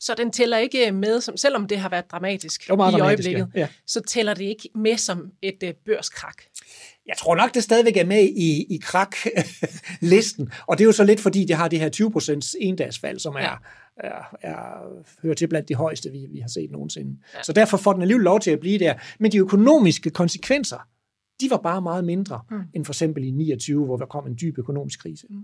Så 0.00 0.14
den 0.14 0.30
tæller 0.30 0.58
ikke 0.58 0.92
med, 0.92 1.20
som, 1.20 1.36
selvom 1.36 1.66
det 1.66 1.78
har 1.78 1.88
været 1.88 2.10
dramatisk 2.10 2.64
i 2.64 2.66
dramatisk, 2.68 3.02
øjeblikket, 3.02 3.48
ja. 3.54 3.60
Ja. 3.60 3.68
så 3.86 4.00
tæller 4.00 4.34
det 4.34 4.44
ikke 4.44 4.68
med 4.74 4.96
som 4.96 5.30
et 5.42 5.62
uh, 5.62 5.68
børskrak? 5.86 6.42
Jeg 7.06 7.16
tror 7.18 7.34
nok, 7.34 7.54
det 7.54 7.62
stadigvæk 7.62 7.96
er 7.96 8.04
med 8.04 8.22
i, 8.22 8.74
i 8.74 8.80
krak-listen, 8.82 10.52
og 10.68 10.78
det 10.78 10.84
er 10.84 10.86
jo 10.86 10.92
så 10.92 11.04
lidt, 11.04 11.20
fordi 11.20 11.44
det 11.44 11.56
har 11.56 11.68
det 11.68 11.80
her 11.80 11.90
20% 12.42 12.54
endagsfald, 12.60 13.18
som 13.18 13.34
er, 13.34 13.40
ja. 13.40 13.54
er, 13.96 14.36
er, 14.42 14.54
hører 15.22 15.34
til 15.34 15.46
blandt 15.48 15.68
de 15.68 15.74
højeste, 15.74 16.10
vi, 16.10 16.26
vi 16.30 16.38
har 16.38 16.48
set 16.48 16.70
nogensinde. 16.70 17.18
Ja. 17.34 17.42
Så 17.42 17.52
derfor 17.52 17.76
får 17.76 17.92
den 17.92 18.02
alligevel 18.02 18.24
lov 18.24 18.40
til 18.40 18.50
at 18.50 18.60
blive 18.60 18.78
der. 18.78 18.94
Men 19.18 19.32
de 19.32 19.38
økonomiske 19.38 20.10
konsekvenser, 20.10 20.88
de 21.40 21.50
var 21.50 21.56
bare 21.56 21.82
meget 21.82 22.04
mindre 22.04 22.40
mm. 22.50 22.62
end 22.74 22.84
for 22.84 22.92
eksempel 22.92 23.24
i 23.24 23.30
29, 23.30 23.84
hvor 23.84 23.96
der 23.96 24.06
kom 24.06 24.26
en 24.26 24.38
dyb 24.40 24.58
økonomisk 24.58 25.00
krise. 25.00 25.26
Mm. 25.30 25.42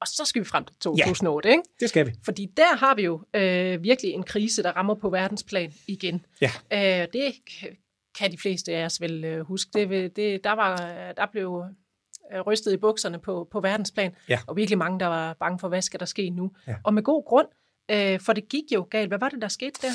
Og 0.00 0.06
så 0.06 0.22
skal 0.24 0.42
vi 0.42 0.44
frem 0.44 0.64
til 0.64 0.76
2008, 0.80 1.48
ja, 1.48 1.52
ikke? 1.52 1.62
det 1.80 1.88
skal 1.88 2.06
vi. 2.06 2.12
Fordi 2.24 2.46
der 2.56 2.76
har 2.76 2.94
vi 2.94 3.02
jo 3.02 3.20
øh, 3.34 3.82
virkelig 3.82 4.12
en 4.12 4.22
krise, 4.22 4.62
der 4.62 4.72
rammer 4.72 4.94
på 4.94 5.10
verdensplan 5.10 5.72
igen. 5.88 6.26
Ja. 6.40 6.50
Øh, 6.72 7.08
det 7.12 7.34
kan 8.18 8.32
de 8.32 8.38
fleste 8.38 8.72
af 8.72 8.84
os 8.84 9.00
vel 9.00 9.24
øh, 9.24 9.40
huske. 9.40 9.70
Det, 9.74 10.16
det, 10.16 10.44
der, 10.44 10.52
var, 10.52 10.76
der 11.16 11.26
blev 11.32 11.64
øh, 12.34 12.40
rystet 12.40 12.72
i 12.72 12.76
bukserne 12.76 13.18
på, 13.18 13.48
på 13.52 13.60
verdensplan, 13.60 14.12
ja. 14.28 14.38
og 14.46 14.56
virkelig 14.56 14.78
mange, 14.78 15.00
der 15.00 15.06
var 15.06 15.36
bange 15.40 15.58
for, 15.58 15.68
hvad 15.68 15.82
skal 15.82 16.00
der 16.00 16.06
ske 16.06 16.30
nu? 16.30 16.50
Ja. 16.66 16.74
Og 16.84 16.94
med 16.94 17.02
god 17.02 17.24
grund, 17.24 17.46
øh, 17.90 18.20
for 18.20 18.32
det 18.32 18.48
gik 18.48 18.64
jo 18.74 18.86
galt. 18.90 19.10
Hvad 19.10 19.18
var 19.18 19.28
det, 19.28 19.42
der 19.42 19.48
skete 19.48 19.82
der? 19.82 19.92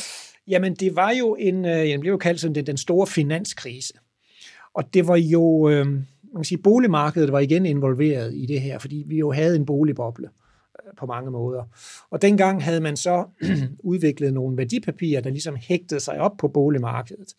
Jamen, 0.47 0.75
det 0.75 0.95
var 0.95 1.11
jo 1.11 1.35
en, 1.39 1.65
øh, 1.65 1.71
den 1.71 1.99
blev 1.99 2.11
jo 2.11 2.17
kaldt 2.17 2.39
sådan 2.39 2.55
den, 2.55 2.67
den 2.67 2.77
store 2.77 3.07
finanskrise. 3.07 3.93
Og 4.73 4.93
det 4.93 5.07
var 5.07 5.15
jo, 5.15 5.69
øh, 5.69 5.85
man 5.85 6.03
kan 6.35 6.43
sige, 6.43 6.61
boligmarkedet 6.61 7.31
var 7.31 7.39
igen 7.39 7.65
involveret 7.65 8.33
i 8.33 8.45
det 8.45 8.61
her, 8.61 8.79
fordi 8.79 9.03
vi 9.07 9.17
jo 9.17 9.31
havde 9.31 9.55
en 9.55 9.65
boligboble 9.65 10.29
øh, 10.85 10.93
på 10.97 11.05
mange 11.05 11.31
måder. 11.31 11.63
Og 12.09 12.21
dengang 12.21 12.63
havde 12.63 12.81
man 12.81 12.97
så 12.97 13.25
udviklet 13.83 14.33
nogle 14.33 14.57
værdipapirer, 14.57 15.21
der 15.21 15.29
ligesom 15.29 15.55
hægtede 15.55 15.99
sig 15.99 16.19
op 16.19 16.37
på 16.37 16.47
boligmarkedet. 16.47 17.33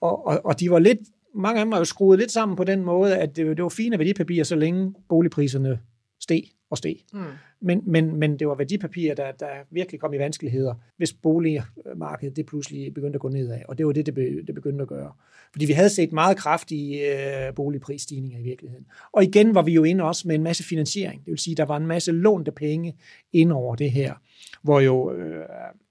Og, 0.00 0.26
og, 0.26 0.40
og 0.44 0.60
de 0.60 0.70
var 0.70 0.78
lidt, 0.78 0.98
mange 1.34 1.60
af 1.60 1.64
dem 1.64 1.72
var 1.72 1.78
jo 1.78 1.84
skruet 1.84 2.18
lidt 2.18 2.32
sammen 2.32 2.56
på 2.56 2.64
den 2.64 2.84
måde, 2.84 3.16
at 3.16 3.36
det, 3.36 3.56
det 3.56 3.62
var 3.62 3.68
fine 3.68 3.98
værdipapirer, 3.98 4.44
så 4.44 4.56
længe 4.56 4.94
boligpriserne 5.08 5.78
steg 6.20 6.44
og 6.72 6.78
steg. 6.78 6.96
Mm. 7.12 7.20
Men, 7.60 7.82
men, 7.86 8.16
men 8.16 8.38
det 8.38 8.48
var 8.48 8.54
værdipapirer, 8.54 9.14
der, 9.14 9.32
der 9.32 9.46
virkelig 9.70 10.00
kom 10.00 10.14
i 10.14 10.18
vanskeligheder, 10.18 10.74
hvis 10.96 11.12
boligmarkedet 11.12 12.36
det 12.36 12.46
pludselig 12.46 12.94
begyndte 12.94 13.16
at 13.16 13.20
gå 13.20 13.28
nedad. 13.28 13.60
Og 13.68 13.78
det 13.78 13.86
var 13.86 13.92
det, 13.92 14.06
det, 14.06 14.14
be, 14.14 14.42
det 14.46 14.54
begyndte 14.54 14.82
at 14.82 14.88
gøre. 14.88 15.12
Fordi 15.52 15.66
vi 15.66 15.72
havde 15.72 15.88
set 15.88 16.12
meget 16.12 16.36
kraftige 16.36 17.46
øh, 17.46 17.54
boligprisstigninger 17.54 18.38
i 18.38 18.42
virkeligheden. 18.42 18.86
Og 19.12 19.24
igen 19.24 19.54
var 19.54 19.62
vi 19.62 19.72
jo 19.72 19.84
inde 19.84 20.04
også 20.04 20.28
med 20.28 20.34
en 20.34 20.42
masse 20.42 20.64
finansiering. 20.64 21.24
Det 21.24 21.30
vil 21.30 21.38
sige, 21.38 21.56
der 21.56 21.64
var 21.64 21.76
en 21.76 21.86
masse 21.86 22.12
lånte 22.12 22.52
penge 22.52 22.96
ind 23.32 23.52
over 23.52 23.76
det 23.76 23.90
her, 23.90 24.14
hvor 24.62 24.80
jo 24.80 25.12
øh, 25.12 25.44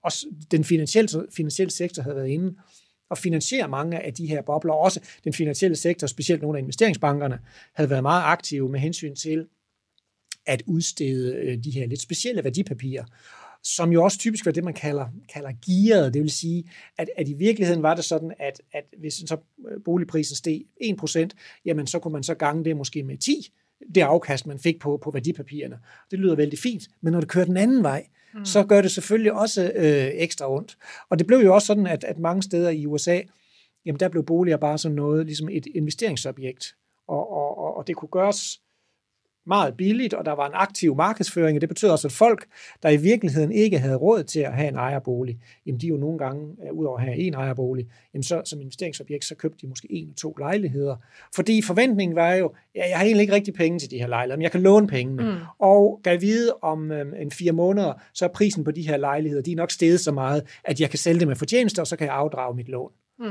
også 0.04 0.26
den 0.52 0.64
finansielle, 0.64 1.10
finansielle 1.36 1.72
sektor 1.72 2.04
havde 2.04 2.16
været 2.16 2.28
inde 2.28 2.56
og 3.10 3.18
finansiere 3.18 3.68
mange 3.68 4.00
af 4.00 4.14
de 4.14 4.28
her 4.28 4.42
bobler. 4.42 4.74
Også 4.74 5.00
den 5.24 5.34
finansielle 5.34 5.76
sektor, 5.76 6.08
specielt 6.08 6.42
nogle 6.42 6.58
af 6.58 6.62
investeringsbankerne, 6.62 7.40
havde 7.74 7.90
været 7.90 8.04
meget 8.04 8.24
aktive 8.26 8.70
med 8.70 8.80
hensyn 8.80 9.16
til 9.16 9.48
at 10.46 10.64
udstede 10.66 11.36
øh, 11.36 11.58
de 11.64 11.72
her 11.72 11.88
lidt 11.88 12.02
specielle 12.02 12.44
værdipapirer, 12.44 13.04
som 13.64 13.92
jo 13.92 14.04
også 14.04 14.18
typisk 14.18 14.46
var 14.46 14.52
det, 14.52 14.64
man 14.64 14.74
kalder, 14.74 15.08
kalder 15.34 15.52
gearet. 15.66 16.14
Det 16.14 16.22
vil 16.22 16.32
sige, 16.32 16.64
at, 16.98 17.10
at 17.18 17.28
i 17.28 17.34
virkeligheden 17.34 17.84
var 17.84 17.96
det 17.96 18.04
sådan, 18.06 18.34
at, 18.40 18.62
at 18.74 18.84
hvis 19.00 19.14
så 19.14 19.38
øh, 19.72 19.84
boligprisen 19.86 20.36
steg 20.36 20.62
1%, 20.84 21.28
jamen 21.66 21.88
så 21.88 22.00
kunne 22.00 22.14
man 22.14 22.24
så 22.24 22.36
gange 22.36 22.66
det 22.66 22.78
måske 22.78 23.04
med 23.04 23.18
10, 23.18 23.54
det 23.96 24.02
afkast, 24.02 24.48
man 24.48 24.60
fik 24.60 24.80
på, 24.80 24.98
på 25.04 25.12
værdipapirerne. 25.12 25.80
Det 26.12 26.20
lyder 26.20 26.36
vældig 26.36 26.60
fint, 26.60 26.84
men 27.02 27.14
når 27.14 27.20
det 27.20 27.30
kører 27.30 27.46
den 27.46 27.58
anden 27.58 27.84
vej, 27.84 28.08
mm. 28.34 28.46
så 28.46 28.64
gør 28.64 28.82
det 28.82 28.92
selvfølgelig 28.92 29.34
også 29.34 29.72
øh, 29.76 30.10
ekstra 30.14 30.52
ondt. 30.52 30.78
Og 31.10 31.20
det 31.20 31.28
blev 31.28 31.40
jo 31.40 31.54
også 31.54 31.66
sådan, 31.66 31.88
at, 31.88 32.04
at 32.04 32.20
mange 32.20 32.44
steder 32.44 32.70
i 32.70 32.86
USA, 32.86 33.20
jamen 33.86 34.00
der 34.00 34.10
blev 34.10 34.26
boliger 34.26 34.58
bare 34.58 34.78
sådan 34.78 34.96
noget, 34.96 35.26
ligesom 35.26 35.50
et 35.50 35.66
investeringsobjekt. 35.76 36.76
Og, 37.08 37.32
og, 37.32 37.78
og 37.78 37.88
det 37.88 37.96
kunne 37.96 38.10
gøres 38.10 38.62
meget 39.46 39.78
billigt, 39.78 40.14
og 40.14 40.26
der 40.26 40.32
var 40.32 40.48
en 40.48 40.54
aktiv 40.56 40.96
markedsføring, 40.96 41.58
og 41.58 41.62
det 41.62 41.70
betød 41.70 41.90
også, 41.90 42.08
at 42.08 42.12
folk, 42.12 42.46
der 42.84 42.90
i 42.90 42.98
virkeligheden 42.98 43.52
ikke 43.52 43.80
havde 43.80 43.96
råd 43.96 44.24
til 44.24 44.40
at 44.40 44.54
have 44.54 44.68
en 44.68 44.76
ejerbolig, 44.76 45.40
jamen 45.66 45.82
de 45.82 45.88
jo 45.88 45.98
nogle 45.98 46.18
gange, 46.18 46.56
øh, 46.68 46.74
udover 46.74 46.98
at 46.98 47.04
have 47.04 47.18
en 47.18 47.34
ejerbolig, 47.34 47.88
jamen 48.14 48.24
så 48.24 48.42
som 48.46 48.62
investeringsobjekt, 48.62 49.26
så 49.26 49.36
købte 49.36 49.58
de 49.62 49.68
måske 49.68 49.88
en 49.92 50.04
eller 50.04 50.16
to 50.16 50.36
lejligheder. 50.40 50.96
Fordi 51.36 51.62
forventningen 51.62 52.16
var 52.16 52.34
jo, 52.34 52.52
ja, 52.76 52.90
jeg 52.90 52.98
har 52.98 53.06
egentlig 53.06 53.22
ikke 53.22 53.34
rigtig 53.34 53.54
penge 53.54 53.80
til 53.80 53.92
de 53.92 53.98
her 53.98 54.08
lejligheder, 54.08 54.38
men 54.38 54.44
jeg 54.44 54.52
kan 54.52 54.62
låne 54.62 54.88
pengene. 54.88 55.24
Mm. 55.24 55.38
Og 55.60 56.02
kan 56.04 56.22
vide 56.22 56.54
om 56.62 56.92
øhm, 56.92 57.14
en 57.14 57.32
fire 57.32 57.52
måneder, 57.52 57.94
så 58.14 58.26
er 58.26 58.30
prisen 58.30 58.64
på 58.64 58.72
de 58.72 58.88
her 58.88 58.98
lejligheder, 58.98 59.44
de 59.44 59.52
er 59.52 59.56
nok 59.56 59.72
steget 59.72 60.00
så 60.00 60.12
meget, 60.12 60.44
at 60.64 60.82
jeg 60.82 60.90
kan 60.90 61.00
sælge 61.00 61.20
dem 61.20 61.28
med 61.28 61.36
fortjeneste, 61.36 61.80
og 61.80 61.88
så 61.88 61.96
kan 61.96 62.08
jeg 62.08 62.16
afdrage 62.16 62.56
mit 62.56 62.70
lån. 62.70 62.92
Mm. 63.20 63.26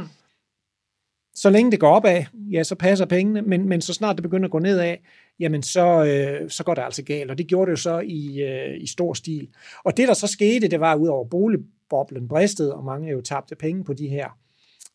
Så 1.34 1.50
længe 1.50 1.70
det 1.70 1.80
går 1.80 1.88
opad, 1.88 2.24
ja, 2.52 2.62
så 2.62 2.74
passer 2.74 3.06
pengene, 3.06 3.42
men, 3.42 3.68
men 3.68 3.80
så 3.80 3.94
snart 3.94 4.16
det 4.16 4.22
begynder 4.22 4.44
at 4.44 4.50
gå 4.50 4.58
nedad, 4.58 4.96
jamen 5.40 5.62
så, 5.62 6.04
øh, 6.04 6.50
så 6.50 6.64
går 6.64 6.74
det 6.74 6.82
altså 6.82 7.02
galt, 7.02 7.30
og 7.30 7.38
det 7.38 7.46
gjorde 7.46 7.66
det 7.66 7.70
jo 7.70 7.82
så 7.82 7.98
i, 7.98 8.42
øh, 8.42 8.82
i 8.82 8.86
stor 8.86 9.14
stil. 9.14 9.48
Og 9.84 9.96
det, 9.96 10.08
der 10.08 10.14
så 10.14 10.26
skete, 10.26 10.68
det 10.68 10.80
var 10.80 10.94
ud 10.94 11.08
over 11.08 11.24
boligboblen 11.24 12.28
bristede, 12.28 12.74
og 12.74 12.84
mange 12.84 13.10
jo 13.10 13.20
tabte 13.20 13.54
penge 13.54 13.84
på 13.84 13.92
de 13.92 14.08
her 14.08 14.28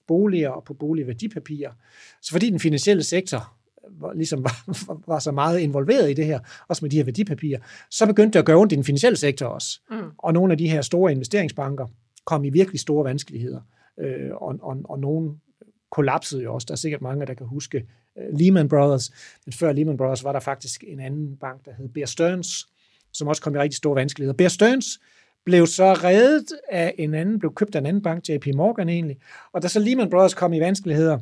boliger 0.08 0.50
og 0.50 0.64
på 0.64 0.74
boligværdipapirer. 0.74 1.72
Så 2.22 2.32
fordi 2.32 2.50
den 2.50 2.60
finansielle 2.60 3.04
sektor 3.04 3.54
ligesom 4.16 4.44
var, 4.44 4.64
var 5.12 5.20
så 5.20 5.32
meget 5.32 5.60
involveret 5.60 6.12
i 6.12 6.14
det 6.14 6.26
her, 6.26 6.40
også 6.68 6.86
med 6.86 6.90
de 6.90 6.98
her 6.98 7.04
værdipapirer, 7.04 7.60
så 7.92 8.06
begyndte 8.06 8.34
det 8.34 8.40
at 8.40 8.46
gøre 8.46 8.58
ondt 8.58 8.74
i 8.74 8.76
den 8.76 8.84
finansielle 8.84 9.18
sektor 9.18 9.46
også. 9.46 9.80
Mm. 9.92 9.98
Og 10.18 10.34
nogle 10.34 10.52
af 10.52 10.58
de 10.58 10.70
her 10.70 10.82
store 10.82 11.12
investeringsbanker 11.12 11.88
kom 12.26 12.44
i 12.44 12.50
virkelig 12.50 12.80
store 12.80 13.04
vanskeligheder. 13.04 13.62
Øh, 14.00 14.32
og, 14.32 14.56
og, 14.62 14.78
og 14.86 15.00
nogle 15.00 15.32
kollapsede 15.96 16.44
jo 16.44 16.54
også. 16.54 16.66
Der 16.66 16.72
er 16.72 16.76
sikkert 16.76 17.02
mange, 17.02 17.26
der 17.26 17.34
kan 17.34 17.48
huske 17.48 17.86
uh, 18.16 18.40
Lehman 18.40 18.70
Brothers. 18.70 19.12
Men 19.46 19.54
før 19.54 19.72
Lehman 19.72 19.98
Brothers 19.98 20.24
var 20.24 20.32
der 20.32 20.40
faktisk 20.40 20.84
en 20.88 21.00
anden 21.00 21.38
bank, 21.38 21.66
der 21.66 21.72
hed 21.74 21.90
Bear 21.90 22.06
Stearns, 22.06 22.68
som 23.14 23.28
også 23.28 23.42
kom 23.42 23.56
i 23.56 23.60
rigtig 23.60 23.78
store 23.78 23.96
vanskeligheder. 23.96 24.38
Bear 24.38 24.50
Stearns 24.50 25.00
blev 25.46 25.68
så 25.68 25.94
reddet 25.94 26.48
af 26.72 26.96
en 26.98 27.14
anden, 27.14 27.40
blev 27.40 27.54
købt 27.54 27.76
af 27.76 27.80
en 27.80 27.86
anden 27.86 28.04
bank, 28.04 28.30
JP 28.30 28.48
Morgan 28.56 28.90
egentlig, 28.90 29.18
og 29.54 29.62
da 29.62 29.68
så 29.68 29.80
Lehman 29.80 30.10
Brothers 30.10 30.34
kom 30.34 30.54
i 30.54 30.60
vanskeligheder, 30.60 31.20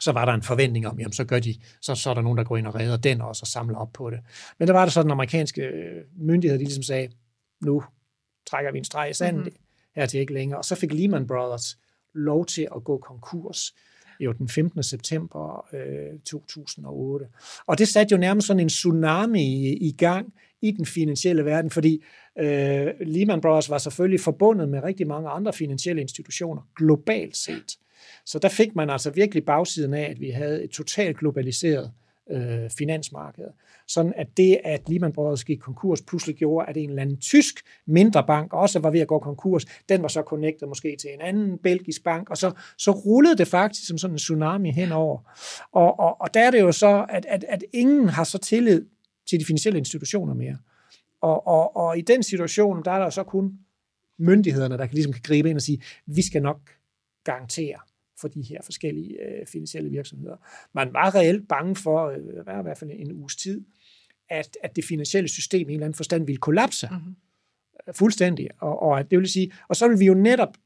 så 0.00 0.12
var 0.12 0.24
der 0.24 0.32
en 0.32 0.42
forventning 0.42 0.86
om, 0.86 0.98
jamen 0.98 1.12
så 1.12 1.24
gør 1.24 1.38
de, 1.38 1.54
så, 1.80 1.94
så 1.94 2.10
er 2.10 2.14
der 2.14 2.22
nogen, 2.22 2.38
der 2.38 2.44
går 2.44 2.56
ind 2.56 2.66
og 2.66 2.74
redder 2.74 2.96
den 2.96 3.20
også 3.20 3.42
og 3.42 3.46
samler 3.46 3.78
op 3.78 3.92
på 3.92 4.10
det. 4.10 4.18
Men 4.58 4.68
der 4.68 4.74
var 4.74 4.84
der 4.84 4.90
så 4.90 5.02
den 5.02 5.10
amerikanske 5.10 5.62
øh, 5.62 6.04
myndighed, 6.16 6.58
de 6.58 6.64
ligesom 6.64 6.82
sagde, 6.82 7.08
nu 7.60 7.82
trækker 8.46 8.72
vi 8.72 8.78
en 8.78 8.84
streg 8.84 9.10
i 9.10 9.14
sandet, 9.14 9.44
mm-hmm. 9.44 9.56
her 9.96 10.06
til 10.06 10.20
ikke 10.20 10.34
længere. 10.34 10.58
Og 10.58 10.64
så 10.64 10.74
fik 10.74 10.92
Lehman 10.92 11.26
Brothers 11.26 11.78
lov 12.14 12.46
til 12.46 12.68
at 12.76 12.84
gå 12.84 12.98
konkurs 12.98 13.74
jo 14.20 14.32
den 14.32 14.48
15. 14.48 14.82
september 14.82 15.66
øh, 15.72 16.18
2008. 16.24 17.26
Og 17.66 17.78
det 17.78 17.88
satte 17.88 18.12
jo 18.12 18.18
nærmest 18.18 18.46
sådan 18.46 18.60
en 18.60 18.68
tsunami 18.68 19.42
i, 19.42 19.88
i 19.88 19.92
gang 19.92 20.34
i 20.62 20.70
den 20.70 20.86
finansielle 20.86 21.44
verden, 21.44 21.70
fordi 21.70 22.04
øh, 22.38 22.86
Lehman 23.00 23.40
Brothers 23.40 23.70
var 23.70 23.78
selvfølgelig 23.78 24.20
forbundet 24.20 24.68
med 24.68 24.82
rigtig 24.82 25.06
mange 25.06 25.28
andre 25.28 25.52
finansielle 25.52 26.02
institutioner 26.02 26.62
globalt 26.76 27.36
set. 27.36 27.78
Så 28.26 28.38
der 28.38 28.48
fik 28.48 28.74
man 28.76 28.90
altså 28.90 29.10
virkelig 29.10 29.44
bagsiden 29.44 29.94
af, 29.94 30.10
at 30.10 30.20
vi 30.20 30.30
havde 30.30 30.64
et 30.64 30.70
totalt 30.70 31.18
globaliseret 31.18 31.84
øh, 31.84 32.07
Øh, 32.30 32.70
finansmarked. 32.78 33.44
Sådan 33.86 34.12
at 34.16 34.26
det, 34.36 34.60
at 34.64 34.88
Lehman 34.88 35.12
Brothers 35.12 35.44
gik 35.44 35.58
konkurs, 35.58 36.02
pludselig 36.02 36.36
gjorde, 36.36 36.68
at 36.68 36.76
en 36.76 36.88
eller 36.88 37.02
anden 37.02 37.16
tysk 37.16 37.54
mindre 37.86 38.24
bank 38.26 38.52
også 38.52 38.78
var 38.78 38.90
ved 38.90 39.00
at 39.00 39.08
gå 39.08 39.18
konkurs. 39.18 39.64
Den 39.88 40.02
var 40.02 40.08
så 40.08 40.22
connected 40.22 40.68
måske 40.68 40.96
til 41.00 41.10
en 41.14 41.20
anden 41.20 41.58
belgisk 41.58 42.04
bank, 42.04 42.30
og 42.30 42.36
så, 42.36 42.52
så 42.78 42.90
rullede 42.90 43.36
det 43.36 43.48
faktisk 43.48 43.88
som 43.88 43.98
sådan 43.98 44.14
en 44.14 44.18
tsunami 44.18 44.70
henover. 44.70 45.18
Og, 45.72 46.00
og, 46.00 46.20
og 46.20 46.34
der 46.34 46.40
er 46.40 46.50
det 46.50 46.60
jo 46.60 46.72
så, 46.72 47.06
at, 47.08 47.26
at, 47.28 47.44
at 47.48 47.64
ingen 47.72 48.08
har 48.08 48.24
så 48.24 48.38
tillid 48.38 48.86
til 49.28 49.40
de 49.40 49.44
finansielle 49.44 49.78
institutioner 49.78 50.34
mere. 50.34 50.56
Og, 51.20 51.46
og, 51.46 51.76
og 51.76 51.98
i 51.98 52.00
den 52.00 52.22
situation, 52.22 52.82
der 52.84 52.90
er 52.90 52.98
der 52.98 53.10
så 53.10 53.22
kun 53.22 53.58
myndighederne, 54.18 54.78
der 54.78 54.86
kan, 54.86 54.94
ligesom 54.94 55.12
kan 55.12 55.22
gribe 55.24 55.50
ind 55.50 55.58
og 55.58 55.62
sige, 55.62 55.82
vi 56.06 56.22
skal 56.22 56.42
nok 56.42 56.60
garantere, 57.24 57.78
for 58.20 58.28
de 58.28 58.42
her 58.42 58.58
forskellige 58.64 59.12
øh, 59.12 59.46
finansielle 59.46 59.90
virksomheder. 59.90 60.36
Man 60.74 60.92
var 60.92 61.14
reelt 61.14 61.48
bange 61.48 61.76
for, 61.76 62.06
øh, 62.06 62.18
i 62.60 62.62
hvert 62.62 62.78
fald 62.78 62.90
en 62.94 63.12
uges 63.12 63.36
tid, 63.36 63.64
at, 64.30 64.56
at 64.62 64.76
det 64.76 64.84
finansielle 64.84 65.28
system 65.28 65.60
i 65.60 65.62
en 65.62 65.70
eller 65.70 65.86
anden 65.86 65.96
forstand 65.96 66.26
ville 66.26 66.38
kollapse 66.38 66.88
mm-hmm. 66.90 67.16
fuldstændig. 67.92 68.48
Og, 68.60 68.82
og 68.82 69.10
det 69.10 69.18
vil 69.18 69.28
sige, 69.28 69.52
og 69.68 69.76
så 69.76 69.88
vil 69.88 70.00
vi 70.00 70.04
jo 70.04 70.14
netop 70.14 70.56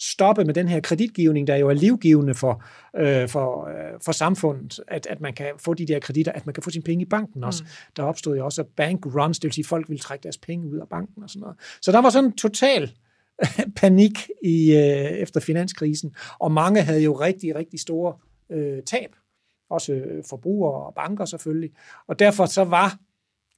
stoppe 0.00 0.44
med 0.44 0.54
den 0.54 0.68
her 0.68 0.80
kreditgivning, 0.80 1.46
der 1.46 1.56
jo 1.56 1.68
er 1.68 1.74
livgivende 1.74 2.34
for, 2.34 2.64
øh, 2.96 3.28
for, 3.28 3.68
øh, 3.68 4.00
for 4.04 4.12
samfundet, 4.12 4.80
at, 4.88 5.06
at 5.06 5.20
man 5.20 5.34
kan 5.34 5.52
få 5.58 5.74
de 5.74 5.86
der 5.86 5.98
kreditter, 5.98 6.32
at 6.32 6.46
man 6.46 6.52
kan 6.52 6.62
få 6.62 6.70
sine 6.70 6.82
penge 6.82 7.02
i 7.02 7.08
banken 7.08 7.44
også. 7.44 7.62
Mm. 7.62 7.68
Der 7.96 8.02
opstod 8.02 8.36
jo 8.36 8.44
også 8.44 8.64
bank 8.76 9.06
runs, 9.06 9.38
det 9.38 9.44
vil 9.44 9.52
sige, 9.52 9.62
at 9.62 9.66
folk 9.66 9.88
ville 9.88 10.00
trække 10.00 10.22
deres 10.22 10.38
penge 10.38 10.68
ud 10.68 10.78
af 10.78 10.88
banken 10.88 11.22
og 11.22 11.30
sådan 11.30 11.40
noget. 11.40 11.56
Så 11.82 11.92
der 11.92 11.98
var 11.98 12.10
sådan 12.10 12.30
en 12.30 12.36
total 12.36 12.92
panik 13.76 14.30
i, 14.42 14.72
øh, 14.72 15.10
efter 15.10 15.40
finanskrisen, 15.40 16.14
og 16.38 16.52
mange 16.52 16.82
havde 16.82 17.02
jo 17.02 17.12
rigtig, 17.12 17.54
rigtig 17.54 17.80
store 17.80 18.14
øh, 18.50 18.82
tab, 18.82 19.16
også 19.70 19.92
øh, 19.92 20.24
forbrugere 20.28 20.86
og 20.86 20.94
banker 20.94 21.24
selvfølgelig, 21.24 21.70
og 22.06 22.18
derfor 22.18 22.46
så 22.46 22.64
var, 22.64 22.98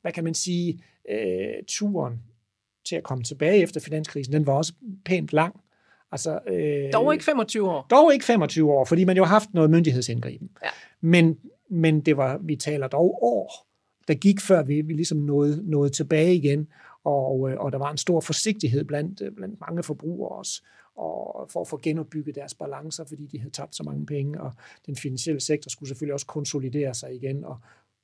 hvad 0.03 0.12
kan 0.12 0.25
man 0.25 0.35
sige, 0.35 0.79
øh, 1.11 1.64
turen 1.68 2.23
til 2.85 2.97
at 2.97 3.03
komme 3.03 3.25
tilbage 3.25 3.62
efter 3.62 3.81
finanskrisen, 3.81 4.33
den 4.33 4.47
var 4.47 4.53
også 4.53 4.73
pænt 5.05 5.33
lang. 5.33 5.55
Altså, 6.12 6.38
øh, 6.49 6.92
dog 6.92 7.12
ikke 7.12 7.25
25 7.25 7.71
år. 7.71 7.87
Dog 7.90 8.12
ikke 8.12 8.25
25 8.25 8.73
år, 8.73 8.85
fordi 8.85 9.05
man 9.05 9.16
jo 9.16 9.25
har 9.25 9.31
haft 9.31 9.55
noget 9.55 9.71
myndighedsindgriben. 9.71 10.51
Ja. 10.64 10.68
Men, 11.01 11.38
men 11.71 12.01
det 12.01 12.16
var, 12.16 12.38
vi 12.38 12.57
taler 12.57 12.88
dog 12.88 13.23
år, 13.23 13.66
der 14.09 14.14
gik 14.14 14.40
før 14.40 14.62
vi, 14.62 14.81
vi 14.81 14.92
ligesom 14.92 15.18
nåede, 15.18 15.71
nåede 15.71 15.90
tilbage 15.90 16.35
igen, 16.35 16.68
og, 17.05 17.51
øh, 17.51 17.61
og 17.61 17.73
der 17.73 17.79
var 17.79 17.91
en 17.91 17.99
stor 17.99 18.21
forsigtighed 18.21 18.85
blandt, 18.85 19.21
øh, 19.21 19.33
blandt 19.33 19.61
mange 19.61 19.83
forbrugere 19.83 20.38
også, 20.38 20.62
og 20.95 21.51
for 21.51 21.61
at 21.61 21.69
få 21.69 21.81
genopbygget 21.83 22.35
deres 22.35 22.55
balancer, 22.55 23.05
fordi 23.05 23.27
de 23.27 23.38
havde 23.38 23.53
tabt 23.53 23.77
så 23.77 23.83
mange 23.83 24.07
penge, 24.07 24.41
og 24.41 24.53
den 24.87 24.97
finansielle 24.97 25.41
sektor 25.41 25.69
skulle 25.69 25.88
selvfølgelig 25.88 26.15
også 26.15 26.27
konsolidere 26.27 26.95
sig 26.95 27.15
igen, 27.15 27.45
og 27.45 27.59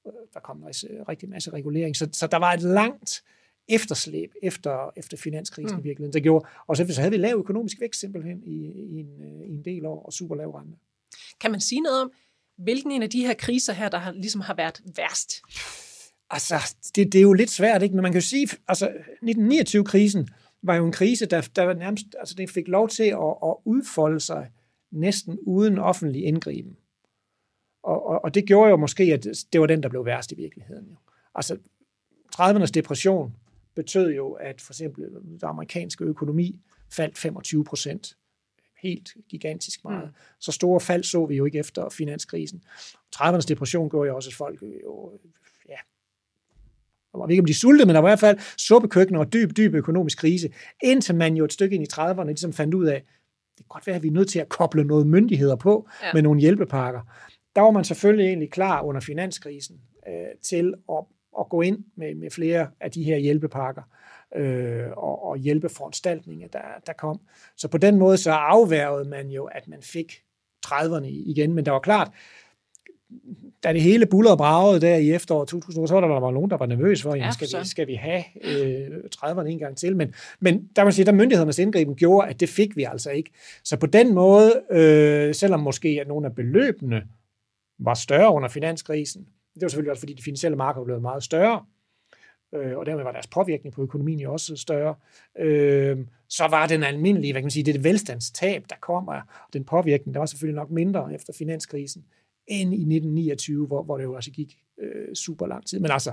øh, 0.07 0.13
der 0.35 0.41
kom 0.41 0.57
en 0.57 0.69
rigtig 1.09 1.29
masse 1.29 1.51
regulering. 1.51 1.97
Så, 1.97 2.09
så 2.13 2.27
der 2.27 2.37
var 2.37 2.53
et 2.53 2.63
langt 2.63 3.25
efterslæb 3.69 4.33
efter, 4.43 4.91
efter 4.97 5.17
finanskrisen 5.17 5.77
mm. 5.77 5.81
i 5.81 5.83
virkeligheden, 5.83 6.13
der 6.13 6.21
gjorde, 6.21 6.49
og 6.67 6.77
så, 6.77 6.87
så 6.91 7.01
havde 7.01 7.13
vi 7.13 7.19
lav 7.19 7.37
økonomisk 7.37 7.81
vækst 7.81 8.01
simpelthen 8.01 8.43
i, 8.43 8.57
i, 8.67 9.01
en, 9.01 9.43
i 9.47 9.55
en 9.55 9.65
del 9.65 9.87
år, 9.87 10.03
og 10.03 10.13
super 10.13 10.35
lav 10.35 10.51
rente. 10.51 10.79
Kan 11.41 11.51
man 11.51 11.61
sige 11.61 11.81
noget 11.81 12.03
om, 12.03 12.13
hvilken 12.57 12.91
en 12.91 13.03
af 13.03 13.11
de 13.11 13.27
her 13.27 13.35
kriser 13.35 13.73
her, 13.73 13.89
der 13.89 13.99
har, 13.99 14.13
ligesom 14.13 14.41
har 14.41 14.55
været 14.55 14.83
værst? 14.97 15.33
Altså, 16.31 16.77
det, 16.97 17.13
det 17.13 17.19
er 17.19 17.23
jo 17.23 17.33
lidt 17.33 17.51
svært, 17.51 17.83
ikke? 17.83 17.95
Men 17.95 18.03
man 18.03 18.13
kan 18.13 18.21
jo 18.21 18.27
sige, 18.27 18.49
altså 18.69 18.89
1929-krisen 19.23 20.29
var 20.63 20.75
jo 20.75 20.87
en 20.87 20.93
krise, 20.93 21.27
der, 21.27 21.49
der 21.57 21.75
nærmest, 21.75 22.07
altså 22.19 22.35
det 22.35 22.51
fik 22.51 22.69
lov 22.69 22.89
til 22.89 23.03
at, 23.03 23.35
at 23.45 23.55
udfolde 23.65 24.21
sig 24.21 24.51
næsten 24.91 25.39
uden 25.43 25.79
offentlig 25.79 26.25
indgriben. 26.25 26.77
Og, 27.83 28.07
og, 28.07 28.25
og 28.25 28.35
det 28.35 28.47
gjorde 28.47 28.71
jo 28.71 28.77
måske, 28.77 29.03
at 29.03 29.27
det 29.53 29.61
var 29.61 29.67
den, 29.67 29.83
der 29.83 29.89
blev 29.89 30.05
værst 30.05 30.33
i 30.33 30.35
virkeligheden. 30.35 30.87
Jo. 30.91 30.97
Altså, 31.35 31.57
30'ernes 32.37 32.71
depression 32.75 33.35
betød 33.75 34.11
jo, 34.11 34.33
at 34.33 34.61
for 34.61 34.73
eksempel 34.73 35.05
den 35.05 35.41
amerikanske 35.43 36.05
økonomi 36.05 36.61
faldt 36.93 37.19
25 37.19 37.65
procent. 37.65 38.17
Helt 38.83 39.17
gigantisk 39.29 39.85
meget. 39.85 40.05
Mm. 40.05 40.15
Så 40.41 40.53
store 40.53 40.81
fald 40.81 41.05
så 41.05 41.27
vi 41.27 41.37
jo 41.37 41.45
ikke 41.45 41.59
efter 41.59 41.89
finanskrisen. 41.89 42.63
30'ernes 43.17 43.47
depression 43.49 43.91
gjorde 43.91 44.09
jo 44.09 44.17
også, 44.17 44.31
at 44.31 44.35
folk 44.35 44.63
jo 44.85 45.19
jeg 47.15 47.21
ved 47.21 47.31
ikke, 47.31 47.43
om 47.43 47.47
de 47.47 47.55
sultede, 47.55 47.87
men 47.87 47.95
der 47.95 48.01
var 48.01 48.09
i 48.09 48.11
hvert 48.11 48.21
fald 48.21 48.39
suppekøkkener 48.59 49.21
og 49.21 49.33
dyb, 49.33 49.57
dyb 49.57 49.75
økonomisk 49.75 50.19
krise, 50.19 50.51
indtil 50.83 51.15
man 51.15 51.37
jo 51.37 51.45
et 51.45 51.53
stykke 51.53 51.75
ind 51.75 51.85
i 51.85 51.93
30'erne 51.93 52.25
ligesom 52.25 52.53
fandt 52.53 52.75
ud 52.75 52.87
af, 52.87 53.03
det 53.51 53.65
kan 53.65 53.69
godt 53.69 53.87
være, 53.87 53.97
at 53.97 54.03
vi 54.03 54.09
er 54.09 54.13
nødt 54.13 54.29
til 54.29 54.39
at 54.39 54.49
koble 54.49 54.85
noget 54.85 55.07
myndigheder 55.07 55.57
på 55.57 55.89
ja. 56.03 56.13
med 56.15 56.23
nogle 56.23 56.41
hjælpepakker. 56.41 57.01
Der 57.57 57.61
var 57.61 57.71
man 57.71 57.85
selvfølgelig 57.85 58.27
egentlig 58.27 58.51
klar 58.51 58.83
under 58.83 59.01
finanskrisen 59.01 59.81
øh, 60.09 60.39
til 60.43 60.75
at, 60.93 61.05
at 61.39 61.49
gå 61.49 61.61
ind 61.61 61.85
med, 61.97 62.15
med 62.15 62.31
flere 62.31 62.69
af 62.81 62.91
de 62.91 63.03
her 63.03 63.17
hjælpepakker 63.17 63.83
øh, 64.37 64.91
og, 64.97 65.25
og 65.25 65.37
hjælpeforanstaltninger, 65.37 66.49
der, 66.49 66.61
der 66.87 66.93
kom. 66.93 67.21
Så 67.57 67.69
på 67.69 67.79
den 67.79 67.99
måde 67.99 68.17
så 68.17 68.31
afværgede 68.31 69.09
man 69.09 69.29
jo, 69.31 69.45
at 69.45 69.69
man 69.69 69.83
fik 69.83 70.23
30'erne 70.67 71.07
igen, 71.07 71.53
men 71.53 71.67
der 71.67 71.73
var 71.73 71.81
klart, 71.81 72.11
da 73.65 73.73
det 73.73 73.83
hele 73.83 74.07
bullerede 74.07 74.35
og 74.35 74.39
bragede 74.39 74.81
der 74.81 74.97
i 74.97 75.13
efteråret 75.13 75.49
2000, 75.49 75.89
så 75.89 75.95
var 75.95 76.01
der, 76.01 76.09
der 76.09 76.21
var 76.21 76.31
nogen, 76.31 76.51
der 76.51 76.57
var 76.57 76.67
nervøs 76.67 77.03
for, 77.03 77.15
ja, 77.15 77.31
skal, 77.31 77.49
vi, 77.49 77.69
skal 77.69 77.87
vi 77.87 77.95
have 77.95 78.25
øh, 78.45 78.89
30'erne 79.17 79.47
en 79.47 79.59
gang 79.59 79.77
til? 79.77 79.97
Men, 79.97 80.15
men 80.41 80.69
der 80.77 80.85
man 80.85 80.93
sige, 80.93 81.07
der 81.07 81.13
myndighedernes 81.13 81.59
indgriben 81.59 81.95
gjorde, 81.95 82.29
at 82.29 82.41
det 82.41 82.49
fik 82.49 82.77
vi 82.77 82.85
altså 82.85 83.11
ikke. 83.11 83.31
Så 83.65 83.77
på 83.77 83.87
den 83.87 84.15
måde, 84.15 84.63
øh, 84.71 85.35
selvom 85.35 85.61
måske 85.61 85.99
at 86.01 86.09
nogle 86.09 86.27
af 86.27 86.35
beløbene 86.35 87.03
var 87.79 87.95
større 87.95 88.33
under 88.33 88.49
finanskrisen, 88.49 89.23
det 89.55 89.63
var 89.63 89.69
selvfølgelig 89.69 89.91
også, 89.91 90.01
fordi 90.01 90.13
de 90.13 90.23
finansielle 90.23 90.57
markeder 90.57 90.85
blev 90.85 91.01
meget 91.01 91.23
større, 91.23 91.65
øh, 92.55 92.79
og 92.79 92.87
dermed 92.87 93.05
var 93.05 93.13
deres 93.13 93.27
påvirkning 93.27 93.75
på 93.75 93.83
økonomien 93.83 94.21
jo 94.21 94.33
også 94.33 94.57
større, 94.57 94.95
øh, 95.39 95.99
så 96.29 96.47
var 96.47 96.67
den 96.67 96.83
almindelige, 96.83 97.33
hvad 97.33 97.41
kan 97.41 97.45
man 97.45 97.51
sige, 97.51 97.73
det 97.73 97.85
velstandstab, 97.85 98.65
der 98.71 98.77
kommer, 98.81 99.13
og 99.13 99.53
den 99.53 99.65
påvirkning, 99.65 100.15
der 100.15 100.19
var 100.19 100.27
selvfølgelig 100.27 100.57
nok 100.57 100.71
mindre 100.71 101.15
efter 101.15 101.33
finanskrisen, 101.33 102.05
end 102.49 102.75
i 102.75 102.83
1929, 102.83 103.67
hvor, 103.67 103.83
hvor 103.83 103.97
det 103.97 104.05
jo 104.05 104.15
altså 104.15 104.31
gik 104.31 104.57
øh, 104.81 105.15
super 105.15 105.47
lang 105.47 105.67
tid. 105.67 105.81
Men 105.81 105.91
altså, 105.91 106.13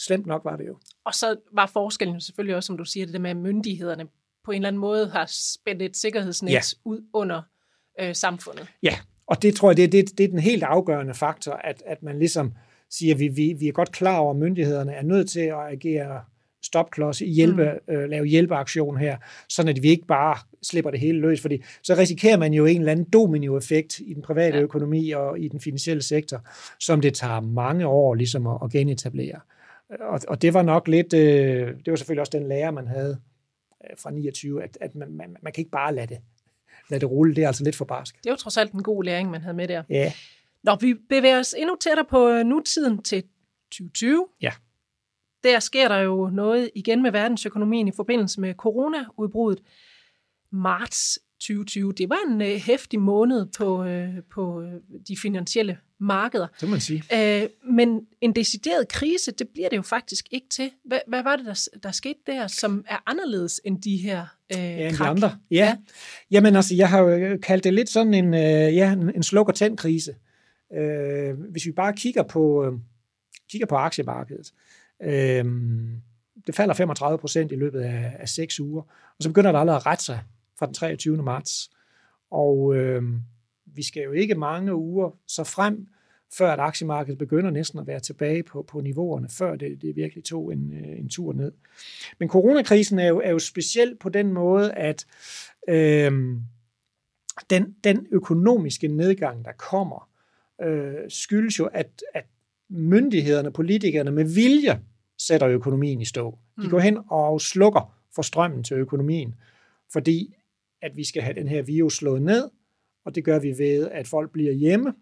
slemt 0.00 0.26
nok 0.26 0.44
var 0.44 0.56
det 0.56 0.66
jo. 0.66 0.78
Og 1.04 1.14
så 1.14 1.36
var 1.52 1.66
forskellen 1.66 2.20
selvfølgelig 2.20 2.56
også, 2.56 2.66
som 2.66 2.76
du 2.78 2.84
siger, 2.84 3.06
det 3.06 3.12
der 3.12 3.20
med, 3.20 3.30
at 3.30 3.36
myndighederne 3.36 4.06
på 4.44 4.50
en 4.50 4.56
eller 4.56 4.68
anden 4.68 4.80
måde 4.80 5.08
har 5.08 5.26
spændt 5.28 5.82
et 5.82 5.96
sikkerhedsnet 5.96 6.52
ja. 6.52 6.60
ud 6.84 7.00
under 7.12 7.42
øh, 8.00 8.14
samfundet. 8.14 8.66
Ja, 8.82 8.94
og 9.26 9.42
det 9.42 9.54
tror 9.54 9.70
jeg, 9.70 9.76
det 9.76 9.84
er, 9.84 9.88
det, 9.88 10.18
det 10.18 10.24
er 10.24 10.28
den 10.28 10.38
helt 10.38 10.62
afgørende 10.62 11.14
faktor, 11.14 11.52
at, 11.52 11.82
at 11.86 12.02
man 12.02 12.18
ligesom 12.18 12.52
siger, 12.90 13.14
at 13.14 13.20
vi, 13.20 13.28
vi, 13.28 13.54
vi 13.58 13.68
er 13.68 13.72
godt 13.72 13.92
klar 13.92 14.18
over, 14.18 14.30
at 14.30 14.36
myndighederne 14.36 14.92
er 14.92 15.02
nødt 15.02 15.30
til 15.30 15.40
at 15.40 15.72
agere 15.72 16.24
stopklods, 16.68 17.18
hjælpe, 17.18 17.70
mm. 17.88 17.94
øh, 17.94 18.08
lave 18.08 18.26
hjælpeaktion 18.26 18.98
her, 18.98 19.16
sådan 19.48 19.76
at 19.76 19.82
vi 19.82 19.88
ikke 19.88 20.06
bare 20.06 20.36
slipper 20.62 20.90
det 20.90 21.00
hele 21.00 21.20
løs, 21.20 21.40
fordi 21.40 21.62
så 21.82 21.94
risikerer 21.94 22.36
man 22.36 22.52
jo 22.52 22.66
en 22.66 22.80
eller 22.80 22.92
anden 22.92 23.06
dominoeffekt 23.12 23.98
i 23.98 24.14
den 24.14 24.22
private 24.22 24.56
ja. 24.56 24.62
økonomi 24.62 25.10
og 25.10 25.38
i 25.38 25.48
den 25.48 25.60
finansielle 25.60 26.02
sektor, 26.02 26.48
som 26.80 27.00
det 27.00 27.14
tager 27.14 27.40
mange 27.40 27.86
år 27.86 28.14
ligesom 28.14 28.46
at, 28.46 28.58
at 28.64 28.70
genetablere. 28.70 29.40
Og, 30.00 30.20
og 30.28 30.42
det 30.42 30.54
var 30.54 30.62
nok 30.62 30.88
lidt, 30.88 31.12
øh, 31.12 31.66
det 31.84 31.90
var 31.90 31.96
selvfølgelig 31.96 32.20
også 32.20 32.38
den 32.38 32.48
lære, 32.48 32.72
man 32.72 32.86
havde 32.86 33.18
øh, 33.90 33.96
fra 33.98 34.10
29, 34.10 34.62
at, 34.62 34.78
at 34.80 34.94
man, 34.94 35.12
man, 35.12 35.36
man 35.42 35.52
kan 35.52 35.60
ikke 35.60 35.70
bare 35.70 35.94
lade 35.94 36.06
det, 36.06 36.18
lade 36.90 37.00
det 37.00 37.10
rulle, 37.10 37.34
det 37.34 37.44
er 37.44 37.46
altså 37.46 37.64
lidt 37.64 37.76
for 37.76 37.84
barsk. 37.84 38.24
Det 38.24 38.30
var 38.30 38.36
trods 38.36 38.56
alt 38.56 38.72
en 38.72 38.82
god 38.82 39.04
læring, 39.04 39.30
man 39.30 39.40
havde 39.40 39.56
med 39.56 39.68
der. 39.68 39.82
Ja. 39.90 40.12
Når 40.62 40.76
vi 40.80 40.94
bevæger 41.08 41.38
os 41.38 41.54
endnu 41.58 41.76
tættere 41.80 42.06
på 42.10 42.28
øh, 42.28 42.44
nutiden 42.44 43.02
til 43.02 43.22
2020, 43.70 44.26
ja 44.42 44.52
der 45.44 45.60
sker 45.60 45.88
der 45.88 45.98
jo 45.98 46.30
noget 46.32 46.70
igen 46.74 47.02
med 47.02 47.12
verdensøkonomien 47.12 47.88
i 47.88 47.92
forbindelse 47.96 48.40
med 48.40 48.54
coronaudbruddet. 48.54 49.62
Marts 50.52 51.18
2020, 51.40 51.92
det 51.92 52.08
var 52.08 52.18
en 52.28 52.42
øh, 52.42 52.56
hæftig 52.56 53.00
måned 53.00 53.46
på, 53.58 53.84
øh, 53.84 54.08
på 54.34 54.62
øh, 54.62 54.72
de 55.08 55.16
finansielle 55.22 55.78
markeder. 56.00 56.46
Det 56.60 56.68
må 56.68 56.70
man 56.70 56.80
sige. 56.80 57.02
Øh, 57.14 57.48
men 57.70 58.00
en 58.20 58.34
decideret 58.34 58.88
krise, 58.88 59.32
det 59.32 59.48
bliver 59.48 59.68
det 59.68 59.76
jo 59.76 59.82
faktisk 59.82 60.28
ikke 60.30 60.48
til. 60.48 60.70
Hvad, 60.84 61.00
hvad 61.06 61.22
var 61.22 61.36
det, 61.36 61.46
der, 61.46 61.68
der 61.82 61.90
skete 61.90 62.18
der, 62.26 62.46
som 62.46 62.84
er 62.88 63.02
anderledes 63.06 63.60
end 63.64 63.82
de 63.82 63.96
her 63.96 64.26
øh, 64.56 64.58
Ja, 64.58 64.90
krak? 64.92 65.06
de 65.06 65.10
andre. 65.10 65.38
Ja. 65.50 65.56
ja. 65.56 65.76
Jamen 66.30 66.56
altså, 66.56 66.74
jeg 66.74 66.88
har 66.88 66.98
jo 67.00 67.38
kaldt 67.42 67.64
det 67.64 67.74
lidt 67.74 67.88
sådan 67.88 68.14
en, 68.14 68.34
øh, 68.34 68.76
ja, 68.76 68.92
en, 68.92 69.14
en 69.14 69.22
sluk- 69.22 69.48
og 69.48 69.54
tænd-krise. 69.54 70.14
Øh, 70.76 71.34
hvis 71.50 71.66
vi 71.66 71.72
bare 71.72 71.92
kigger 71.92 72.22
på, 72.22 72.64
øh, 72.64 72.72
kigger 73.50 73.66
på 73.66 73.76
aktiemarkedet, 73.76 74.52
øh, 74.52 74.67
Øhm, 75.02 76.00
det 76.46 76.54
falder 76.54 76.74
35 76.74 77.18
procent 77.18 77.52
i 77.52 77.56
løbet 77.56 77.80
af, 77.80 78.16
af 78.18 78.28
6 78.28 78.60
uger, 78.60 78.82
og 79.18 79.22
så 79.22 79.28
begynder 79.28 79.52
det 79.52 79.58
allerede 79.58 79.80
at 79.80 79.86
rette 79.86 80.04
sig 80.04 80.20
fra 80.58 80.66
den 80.66 80.74
23. 80.74 81.22
marts. 81.22 81.70
Og 82.30 82.76
øh, 82.76 83.02
vi 83.66 83.82
skal 83.82 84.02
jo 84.02 84.12
ikke 84.12 84.34
mange 84.34 84.74
uger 84.74 85.10
så 85.26 85.44
frem, 85.44 85.86
før 86.38 86.52
at 86.52 86.60
aktiemarkedet 86.60 87.18
begynder 87.18 87.50
næsten 87.50 87.78
at 87.78 87.86
være 87.86 88.00
tilbage 88.00 88.42
på, 88.42 88.62
på 88.62 88.80
niveauerne, 88.80 89.28
før 89.28 89.56
det, 89.56 89.82
det 89.82 89.96
virkelig 89.96 90.24
tog 90.24 90.52
en, 90.52 90.72
øh, 90.72 90.98
en 90.98 91.08
tur 91.08 91.32
ned. 91.32 91.52
Men 92.18 92.28
coronakrisen 92.28 92.98
er 92.98 93.08
jo, 93.08 93.20
er 93.20 93.30
jo 93.30 93.38
speciel 93.38 93.96
på 93.96 94.08
den 94.08 94.32
måde, 94.32 94.72
at 94.72 95.06
øh, 95.68 96.12
den, 97.50 97.76
den 97.84 98.06
økonomiske 98.10 98.88
nedgang, 98.88 99.44
der 99.44 99.52
kommer, 99.52 100.10
øh, 100.62 100.94
skyldes 101.08 101.58
jo, 101.58 101.66
at, 101.66 102.02
at 102.14 102.24
myndighederne, 102.70 103.52
politikerne 103.52 104.10
med 104.10 104.24
vilje 104.24 104.80
sætter 105.18 105.48
økonomien 105.48 106.00
i 106.00 106.04
stå. 106.04 106.38
De 106.56 106.62
Mm. 106.64 106.70
går 106.70 106.78
hen 106.78 106.98
og 107.10 107.40
slukker 107.40 107.94
for 108.14 108.22
strømmen 108.22 108.64
til 108.64 108.76
økonomien, 108.76 109.34
fordi 109.92 110.34
at 110.82 110.96
vi 110.96 111.04
skal 111.04 111.22
have 111.22 111.34
den 111.34 111.48
her 111.48 111.62
virus 111.62 111.96
slået 111.96 112.22
ned, 112.22 112.50
og 113.04 113.14
det 113.14 113.24
gør 113.24 113.38
vi 113.38 113.58
ved, 113.58 113.88
at 113.92 114.08
folk 114.08 114.32
bliver 114.32 114.52
hjemme, 114.52 114.92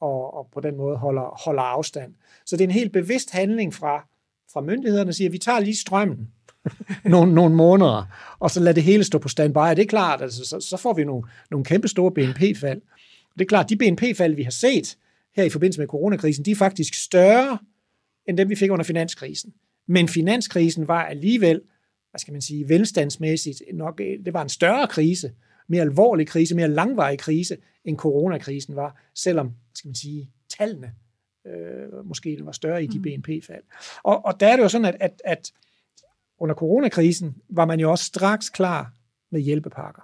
og, 0.00 0.34
og 0.34 0.48
på 0.52 0.60
den 0.60 0.76
måde 0.76 0.96
holder, 0.96 1.42
holder 1.44 1.62
afstand. 1.62 2.14
Så 2.46 2.56
det 2.56 2.64
er 2.64 2.68
en 2.68 2.74
helt 2.74 2.92
bevidst 2.92 3.30
handling 3.30 3.74
fra, 3.74 4.06
fra 4.52 4.60
myndighederne, 4.60 5.06
der 5.06 5.12
siger, 5.12 5.28
at 5.28 5.32
vi 5.32 5.38
tager 5.38 5.60
lige 5.60 5.76
strømmen 5.76 6.28
nogle, 7.04 7.34
nogle 7.34 7.54
måneder, 7.54 8.04
og 8.38 8.50
så 8.50 8.60
lader 8.60 8.72
det 8.72 8.82
hele 8.82 9.04
stå 9.04 9.18
på 9.18 9.28
standby. 9.28 9.58
Det 9.58 9.78
er 9.78 9.86
klart, 9.86 10.22
altså, 10.22 10.44
så, 10.44 10.60
så 10.60 10.76
får 10.76 10.92
vi 10.92 11.04
nogle, 11.04 11.28
nogle 11.50 11.64
kæmpe 11.64 11.88
store 11.88 12.12
BNP-fald. 12.12 12.80
Det 13.34 13.40
er 13.40 13.44
klart, 13.48 13.70
de 13.70 13.76
BNP-fald, 13.76 14.34
vi 14.34 14.42
har 14.42 14.50
set 14.50 14.96
her 15.36 15.44
i 15.44 15.48
forbindelse 15.48 15.80
med 15.80 15.88
coronakrisen, 15.88 16.44
de 16.44 16.50
er 16.50 16.56
faktisk 16.56 16.94
større 16.94 17.58
end 18.26 18.38
dem, 18.38 18.48
vi 18.48 18.54
fik 18.54 18.70
under 18.70 18.84
finanskrisen. 18.84 19.54
Men 19.86 20.08
finanskrisen 20.08 20.88
var 20.88 21.04
alligevel, 21.04 21.60
hvad 22.10 22.18
skal 22.18 22.32
man 22.32 22.42
sige, 22.42 22.68
velstandsmæssigt 22.68 23.62
nok, 23.74 23.98
det 23.98 24.32
var 24.32 24.42
en 24.42 24.48
større 24.48 24.86
krise, 24.88 25.32
mere 25.68 25.82
alvorlig 25.82 26.26
krise, 26.26 26.54
mere 26.54 26.68
langvarig 26.68 27.18
krise, 27.18 27.56
end 27.84 27.96
coronakrisen 27.96 28.76
var, 28.76 29.00
selvom, 29.14 29.46
hvad 29.46 29.74
skal 29.74 29.88
man 29.88 29.94
sige, 29.94 30.30
tallene 30.58 30.92
øh, 31.46 32.06
måske 32.06 32.38
var 32.40 32.52
større 32.52 32.84
i 32.84 32.86
de 32.86 32.98
Mm. 32.98 33.02
BNP-fald. 33.02 33.62
Og, 34.02 34.24
og 34.24 34.40
der 34.40 34.48
er 34.48 34.56
det 34.56 34.62
jo 34.62 34.68
sådan, 34.68 34.84
at, 34.84 34.96
at, 35.00 35.22
at 35.24 35.52
under 36.38 36.54
coronakrisen 36.54 37.36
var 37.48 37.64
man 37.64 37.80
jo 37.80 37.90
også 37.90 38.04
straks 38.04 38.50
klar 38.50 38.92
med 39.30 39.40
hjælpepakker. 39.40 40.02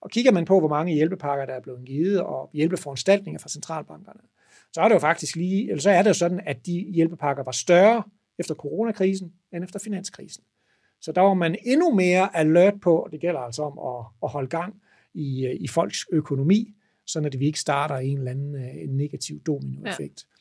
Og 0.00 0.10
kigger 0.10 0.32
man 0.32 0.44
på, 0.44 0.58
hvor 0.58 0.68
mange 0.68 0.94
hjælpepakker, 0.94 1.46
der 1.46 1.54
er 1.54 1.60
blevet 1.60 1.84
givet, 1.86 2.20
og 2.20 2.50
hjælpeforanstaltninger 2.52 3.38
fra 3.38 3.48
centralbankerne, 3.48 4.20
så 4.74 4.80
er 4.80 4.88
det 4.88 4.94
jo 4.94 4.98
faktisk 4.98 5.36
lige, 5.36 5.70
eller 5.70 5.82
så 5.82 5.90
er 5.90 6.02
det 6.02 6.08
jo 6.08 6.14
sådan, 6.14 6.40
at 6.46 6.66
de 6.66 6.72
hjælpepakker 6.72 7.42
var 7.42 7.52
større 7.52 8.02
efter 8.38 8.54
coronakrisen 8.54 9.32
end 9.52 9.64
efter 9.64 9.78
finanskrisen. 9.78 10.44
Så 11.00 11.12
der 11.12 11.20
var 11.20 11.34
man 11.34 11.56
endnu 11.62 11.94
mere 11.94 12.36
alert 12.36 12.80
på, 12.80 12.98
og 12.98 13.12
det 13.12 13.20
gælder 13.20 13.40
altså 13.40 13.62
om 13.62 13.78
at, 13.78 14.06
at 14.22 14.30
holde 14.30 14.48
gang 14.48 14.74
i, 15.14 15.46
i 15.60 15.68
folks 15.68 16.06
økonomi, 16.12 16.74
så 17.06 17.20
at 17.20 17.40
vi 17.40 17.46
ikke 17.46 17.60
starter 17.60 17.96
en 17.96 18.18
eller 18.18 18.30
anden 18.30 18.54
øh, 18.54 18.82
en 18.82 18.96
negativ 18.96 19.40
dominoeffekt. 19.40 20.26
Ja. 20.28 20.34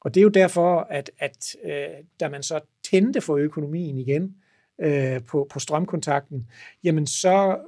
Og 0.00 0.14
det 0.14 0.20
er 0.20 0.22
jo 0.22 0.28
derfor, 0.28 0.80
at, 0.80 1.10
at 1.18 1.56
øh, 1.64 2.04
da 2.20 2.28
man 2.28 2.42
så 2.42 2.60
tændte 2.90 3.20
for 3.20 3.36
økonomien 3.36 3.98
igen 3.98 4.36
øh, 4.80 5.22
på, 5.24 5.46
på 5.50 5.58
strømkontakten, 5.58 6.46
jamen 6.84 7.06
så 7.06 7.58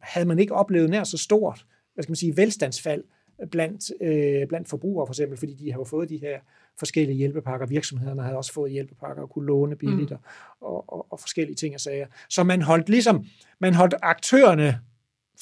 havde 0.00 0.26
man 0.28 0.38
ikke 0.38 0.54
oplevet 0.54 0.90
nær 0.90 1.04
så 1.04 1.18
stort, 1.18 1.66
hvad 1.94 2.02
skal 2.02 2.10
man 2.10 2.16
sige, 2.16 2.36
velstandsfald 2.36 3.04
blandt, 3.50 3.92
øh, 4.00 4.48
blandt 4.48 4.68
forbrugere 4.68 5.06
for 5.06 5.12
eksempel, 5.12 5.38
fordi 5.38 5.54
de 5.54 5.72
har 5.72 5.78
jo 5.78 5.84
fået 5.84 6.08
de 6.08 6.16
her 6.16 6.38
forskellige 6.78 7.16
hjælpepakker. 7.16 7.66
Virksomhederne 7.66 8.22
havde 8.22 8.36
også 8.36 8.52
fået 8.52 8.72
hjælpepakker 8.72 9.22
og 9.22 9.30
kunne 9.30 9.46
låne 9.46 9.76
billigt 9.76 10.10
mm. 10.10 10.16
og, 10.60 10.92
og, 10.92 11.06
og 11.12 11.20
forskellige 11.20 11.56
ting 11.56 11.74
og 11.74 11.80
sager. 11.80 12.06
Så 12.28 12.44
man 12.44 12.62
holdt 12.62 12.88
ligesom, 12.88 13.24
man 13.60 13.74
holdt 13.74 13.94
aktørerne 14.02 14.78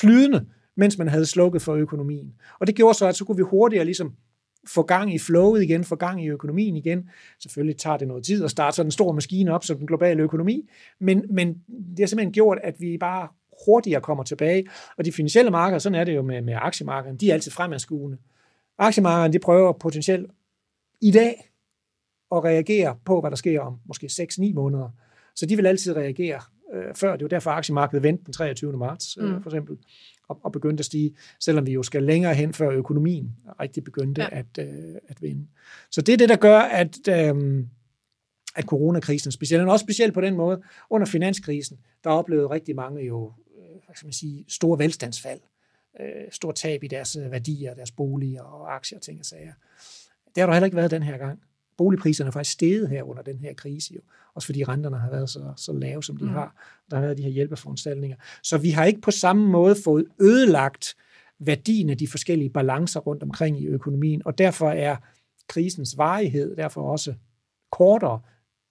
flydende, 0.01 0.47
mens 0.77 0.99
man 0.99 1.09
havde 1.09 1.27
slukket 1.27 1.63
for 1.63 1.75
økonomien. 1.75 2.35
Og 2.59 2.67
det 2.67 2.75
gjorde 2.75 2.99
så, 2.99 3.07
at 3.07 3.17
så 3.17 3.25
kunne 3.25 3.37
vi 3.37 3.43
hurtigere 3.43 3.85
ligesom 3.85 4.15
få 4.69 4.83
gang 4.83 5.15
i 5.15 5.19
flowet 5.19 5.63
igen, 5.63 5.85
få 5.85 5.97
gang 5.97 6.25
i 6.25 6.29
økonomien 6.29 6.77
igen. 6.77 7.11
Selvfølgelig 7.41 7.77
tager 7.77 7.97
det 7.97 8.09
noget 8.09 8.25
tid 8.25 8.45
at 8.45 8.51
starte 8.51 8.77
sådan 8.77 8.87
en 8.87 8.91
stor 8.91 9.13
maskine 9.13 9.53
op 9.55 9.65
som 9.65 9.77
den 9.79 9.87
globale 9.87 10.23
økonomi, 10.23 10.69
men, 11.01 11.25
men 11.31 11.49
det 11.69 11.99
har 11.99 12.07
simpelthen 12.07 12.33
gjort, 12.33 12.59
at 12.63 12.75
vi 12.81 12.99
bare 12.99 13.29
hurtigere 13.67 14.01
kommer 14.01 14.25
tilbage. 14.25 14.67
Og 14.99 15.05
de 15.05 15.13
finansielle 15.13 15.51
markeder, 15.51 15.79
sådan 15.79 16.01
er 16.01 16.05
det 16.05 16.15
jo 16.17 16.23
med, 16.23 16.43
med 16.43 16.55
aktiemarkederne, 16.57 17.19
de 17.19 17.31
er 17.31 17.35
altid 17.35 17.51
fremadskuende. 17.51 18.19
Aktiemarkederne, 18.79 19.33
de 19.33 19.39
prøver 19.39 19.73
potentielt 19.73 20.31
i 21.01 21.11
dag 21.11 21.51
at 22.33 22.45
reagere 22.45 22.97
på, 23.05 23.21
hvad 23.21 23.31
der 23.31 23.37
sker 23.37 23.61
om 23.61 23.79
måske 23.87 24.07
6-9 24.07 24.53
måneder. 24.55 24.89
Så 25.35 25.47
de 25.47 25.57
vil 25.57 25.67
altid 25.67 25.97
reagere 25.97 26.41
øh, 26.75 26.95
før. 26.95 27.13
Det 27.13 27.23
er 27.23 27.25
jo 27.25 27.29
derfor, 27.29 27.51
aktiemarkedet 27.51 28.03
vendte 28.03 28.25
den 28.25 28.33
23. 28.33 28.73
marts, 28.79 29.17
øh, 29.21 29.35
Mm. 29.35 29.43
for 29.43 29.51
eksempel, 29.51 29.79
og, 30.29 30.41
og 30.43 30.53
begyndte 30.53 30.81
at 30.81 30.85
stige, 30.85 31.15
selvom 31.41 31.67
vi 31.67 31.73
jo 31.73 31.83
skal 31.83 32.03
længere 32.03 32.35
hen, 32.35 32.53
før 32.55 32.71
økonomien 32.71 33.37
rigtig 33.61 33.85
begyndte 33.85 34.23
Ja. 34.23 34.29
at, 34.33 34.59
øh, 34.59 34.95
at 35.09 35.23
vinde. 35.23 35.47
Så 35.91 36.01
det 36.03 36.13
er 36.13 36.17
det, 36.17 36.29
der 36.29 36.37
gør, 36.37 36.59
at, 36.59 37.09
øh, 37.09 37.65
at 38.57 38.65
coronakrisen 38.65 39.33
specielt, 39.33 39.65
og 39.65 39.73
også 39.73 39.83
specielt 39.85 40.15
på 40.15 40.21
den 40.21 40.35
måde, 40.35 40.63
under 40.91 41.07
finanskrisen, 41.07 41.79
der 42.05 42.11
oplevede 42.11 42.51
rigtig 42.51 42.77
mange 42.77 43.03
jo, 43.07 43.33
hvad 43.87 43.97
skal 43.97 44.07
man 44.07 44.13
sige, 44.13 44.45
store 44.49 44.79
velstandsfald, 44.79 45.41
øh, 46.01 46.31
stor 46.31 46.53
tab 46.53 46.85
i 46.85 46.89
deres 46.89 47.17
øh, 47.17 47.31
værdier, 47.31 47.75
deres 47.75 47.91
boliger 47.91 48.43
og 48.43 48.75
aktier 48.75 48.99
og 48.99 49.03
ting 49.03 49.21
og 49.21 49.27
sager. 49.27 49.53
Det 50.35 50.41
har 50.41 50.47
der 50.47 50.53
heller 50.53 50.67
ikke 50.67 50.77
været 50.77 50.91
den 50.91 51.03
her 51.03 51.19
gang. 51.19 51.43
Boligpriserne 51.77 52.29
er 52.29 52.33
faktisk 52.33 52.53
steget 52.53 52.89
her 52.89 53.03
under 53.03 53.23
den 53.23 53.39
her 53.39 53.55
krise, 53.55 53.95
jo. 53.95 54.01
også 54.35 54.47
fordi 54.47 54.65
renterne 54.65 54.99
har 54.99 55.11
været 55.11 55.31
så, 55.31 55.53
så 55.57 55.73
lave, 55.73 56.03
som 56.03 56.17
de 56.17 56.25
mm. 56.25 56.31
har. 56.31 56.55
Der 56.91 56.97
har 56.97 57.03
været 57.03 57.19
de 57.19 57.23
her 57.23 57.31
hjælpeforanstaltninger. 57.31 58.17
Så 58.43 58.59
vi 58.59 58.71
har 58.71 58.85
ikke 58.85 59.01
på 59.01 59.11
samme 59.11 59.49
måde 59.49 59.77
fået 59.85 60.07
ødelagt 60.21 60.97
værdien 61.39 61.91
af 61.91 61.99
de 61.99 62.09
forskellige 62.09 62.51
balancer 62.51 63.01
rundt 63.01 63.23
omkring 63.23 63.61
i 63.61 63.67
økonomien, 63.67 64.23
og 64.25 64.39
derfor 64.39 64.71
er 64.71 64.97
krisens 65.49 65.99
varighed 65.99 66.57
derfor 66.57 66.91
også 66.91 67.15
kortere 67.73 68.21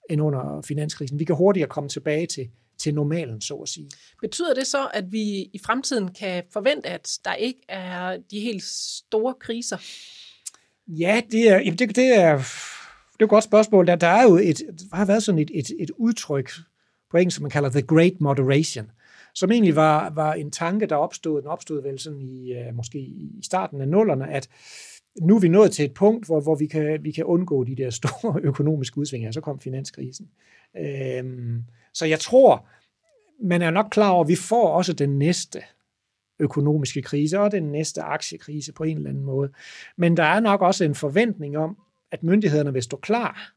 end 0.09 0.21
under 0.21 0.61
finanskrisen. 0.61 1.19
Vi 1.19 1.25
kan 1.25 1.35
hurtigere 1.35 1.69
komme 1.69 1.89
tilbage 1.89 2.27
til, 2.27 2.49
til 2.77 2.93
normalen, 2.93 3.41
så 3.41 3.55
at 3.55 3.69
sige. 3.69 3.89
Betyder 4.21 4.53
det 4.53 4.67
så, 4.67 4.87
at 4.93 5.11
vi 5.11 5.21
i 5.53 5.59
fremtiden 5.65 6.13
kan 6.13 6.43
forvente, 6.53 6.89
at 6.89 7.19
der 7.25 7.33
ikke 7.33 7.59
er 7.69 8.17
de 8.31 8.39
helt 8.39 8.63
store 8.63 9.33
kriser? 9.39 9.77
Ja, 10.87 11.21
det 11.31 11.49
er, 11.49 11.57
jamen 11.57 11.79
det, 11.79 11.95
det 11.95 12.15
er, 12.15 12.37
det 13.13 13.19
er 13.19 13.23
et 13.23 13.29
godt 13.29 13.43
spørgsmål. 13.43 13.87
Der, 13.87 13.95
der 13.95 14.07
er 14.07 14.23
jo 14.23 14.35
et, 14.35 14.57
der 14.91 14.95
har 14.95 15.05
været 15.05 15.23
sådan 15.23 15.39
et, 15.39 15.51
et, 15.53 15.71
et 15.79 15.91
udtryk 15.91 16.51
på 17.11 17.17
engelsk, 17.17 17.35
som 17.35 17.41
man 17.41 17.51
kalder 17.51 17.69
the 17.69 17.81
great 17.81 18.21
moderation, 18.21 18.91
som 19.35 19.51
egentlig 19.51 19.75
var, 19.75 20.09
var 20.09 20.33
en 20.33 20.51
tanke, 20.51 20.85
der 20.85 20.95
opstod, 20.95 21.41
den 21.41 21.49
opstod 21.49 21.83
vel 21.83 21.99
sådan 21.99 22.21
i, 22.21 22.51
uh, 22.51 22.75
måske 22.75 22.99
i 22.99 23.39
starten 23.43 23.81
af 23.81 23.87
nullerne, 23.87 24.31
at 24.31 24.49
nu 25.21 25.35
er 25.35 25.39
vi 25.39 25.47
nået 25.47 25.71
til 25.71 25.85
et 25.85 25.93
punkt, 25.93 26.25
hvor, 26.25 26.41
hvor 26.41 26.55
vi, 26.55 26.67
kan, 26.67 27.03
vi 27.03 27.11
kan 27.11 27.23
undgå 27.23 27.63
de 27.63 27.75
der 27.75 27.89
store 27.89 28.41
økonomiske 28.43 28.97
udsving, 28.97 29.27
og 29.27 29.33
så 29.33 29.41
kom 29.41 29.59
finanskrisen. 29.59 30.29
Øhm, 30.77 31.63
så 31.95 32.05
jeg 32.05 32.19
tror, 32.19 32.67
man 33.43 33.61
er 33.61 33.71
nok 33.71 33.87
klar 33.91 34.09
over, 34.09 34.23
at 34.23 34.27
vi 34.27 34.35
får 34.35 34.69
også 34.69 34.93
den 34.93 35.19
næste 35.19 35.61
økonomiske 36.39 37.01
krise 37.01 37.39
og 37.39 37.51
den 37.51 37.71
næste 37.71 38.01
aktiekrise 38.01 38.73
på 38.73 38.83
en 38.83 38.97
eller 38.97 39.09
anden 39.09 39.23
måde. 39.23 39.51
Men 39.97 40.17
der 40.17 40.23
er 40.23 40.39
nok 40.39 40.61
også 40.61 40.83
en 40.83 40.95
forventning 40.95 41.57
om, 41.57 41.77
at 42.11 42.23
myndighederne 42.23 42.73
vil 42.73 42.83
stå 42.83 42.97
klar 42.97 43.53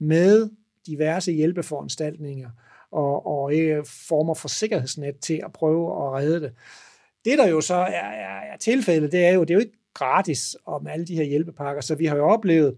med 0.00 0.50
diverse 0.86 1.32
hjælpeforanstaltninger 1.32 2.50
og, 2.90 3.26
og 3.26 3.58
øh, 3.58 3.84
former 4.08 4.34
for 4.34 4.48
sikkerhedsnet 4.48 5.18
til 5.18 5.40
at 5.44 5.52
prøve 5.52 5.86
at 5.86 6.12
redde 6.12 6.40
det. 6.40 6.52
Det, 7.24 7.38
der 7.38 7.48
jo 7.48 7.60
så 7.60 7.74
er, 7.74 8.06
er, 8.06 8.40
er 8.52 8.56
tilfældet, 8.56 9.12
det 9.12 9.26
er 9.26 9.32
jo, 9.32 9.40
det 9.40 9.50
er 9.50 9.54
jo 9.54 9.60
ikke 9.60 9.78
gratis 9.94 10.56
om 10.66 10.86
alle 10.86 11.06
de 11.06 11.14
her 11.14 11.24
hjælpepakker, 11.24 11.82
så 11.82 11.94
vi 11.94 12.06
har 12.06 12.16
jo 12.16 12.28
oplevet, 12.28 12.76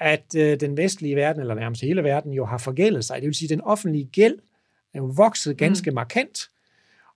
at 0.00 0.34
øh, 0.36 0.60
den 0.60 0.76
vestlige 0.76 1.16
verden, 1.16 1.40
eller 1.40 1.54
nærmest 1.54 1.82
hele 1.82 2.04
verden, 2.04 2.32
jo 2.32 2.44
har 2.44 2.58
forgældet 2.58 3.04
sig. 3.04 3.16
Det 3.16 3.26
vil 3.26 3.34
sige, 3.34 3.46
at 3.46 3.50
den 3.50 3.60
offentlige 3.60 4.08
gæld 4.12 4.38
er 4.94 4.98
jo 4.98 5.12
vokset 5.16 5.56
ganske 5.56 5.90
mm. 5.90 5.94
markant. 5.94 6.38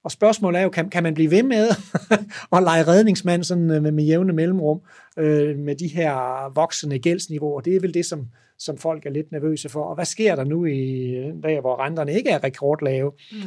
Og 0.04 0.10
spørgsmålet 0.10 0.58
er 0.58 0.62
jo, 0.62 0.68
kan, 0.68 0.90
kan 0.90 1.02
man 1.02 1.14
blive 1.14 1.30
ved 1.30 1.42
med 1.42 1.68
at 2.56 2.62
lege 2.62 2.82
redningsmand 2.86 3.44
sådan 3.44 3.70
øh, 3.70 3.82
med, 3.82 3.92
med 3.92 4.04
jævne 4.04 4.32
mellemrum 4.32 4.80
øh, 5.16 5.58
med 5.58 5.76
de 5.76 5.88
her 5.88 6.12
voksende 6.54 6.98
gældsniveauer? 6.98 7.60
Det 7.60 7.76
er 7.76 7.80
vel 7.80 7.94
det, 7.94 8.06
som, 8.06 8.28
som 8.58 8.78
folk 8.78 9.06
er 9.06 9.10
lidt 9.10 9.32
nervøse 9.32 9.68
for. 9.68 9.84
Og 9.84 9.94
hvad 9.94 10.04
sker 10.04 10.34
der 10.36 10.44
nu 10.44 10.64
i 10.64 11.12
der, 11.42 11.60
hvor 11.60 11.84
renterne 11.84 12.12
ikke 12.12 12.30
er 12.30 12.44
rekordlave? 12.44 13.12
Mm. 13.32 13.38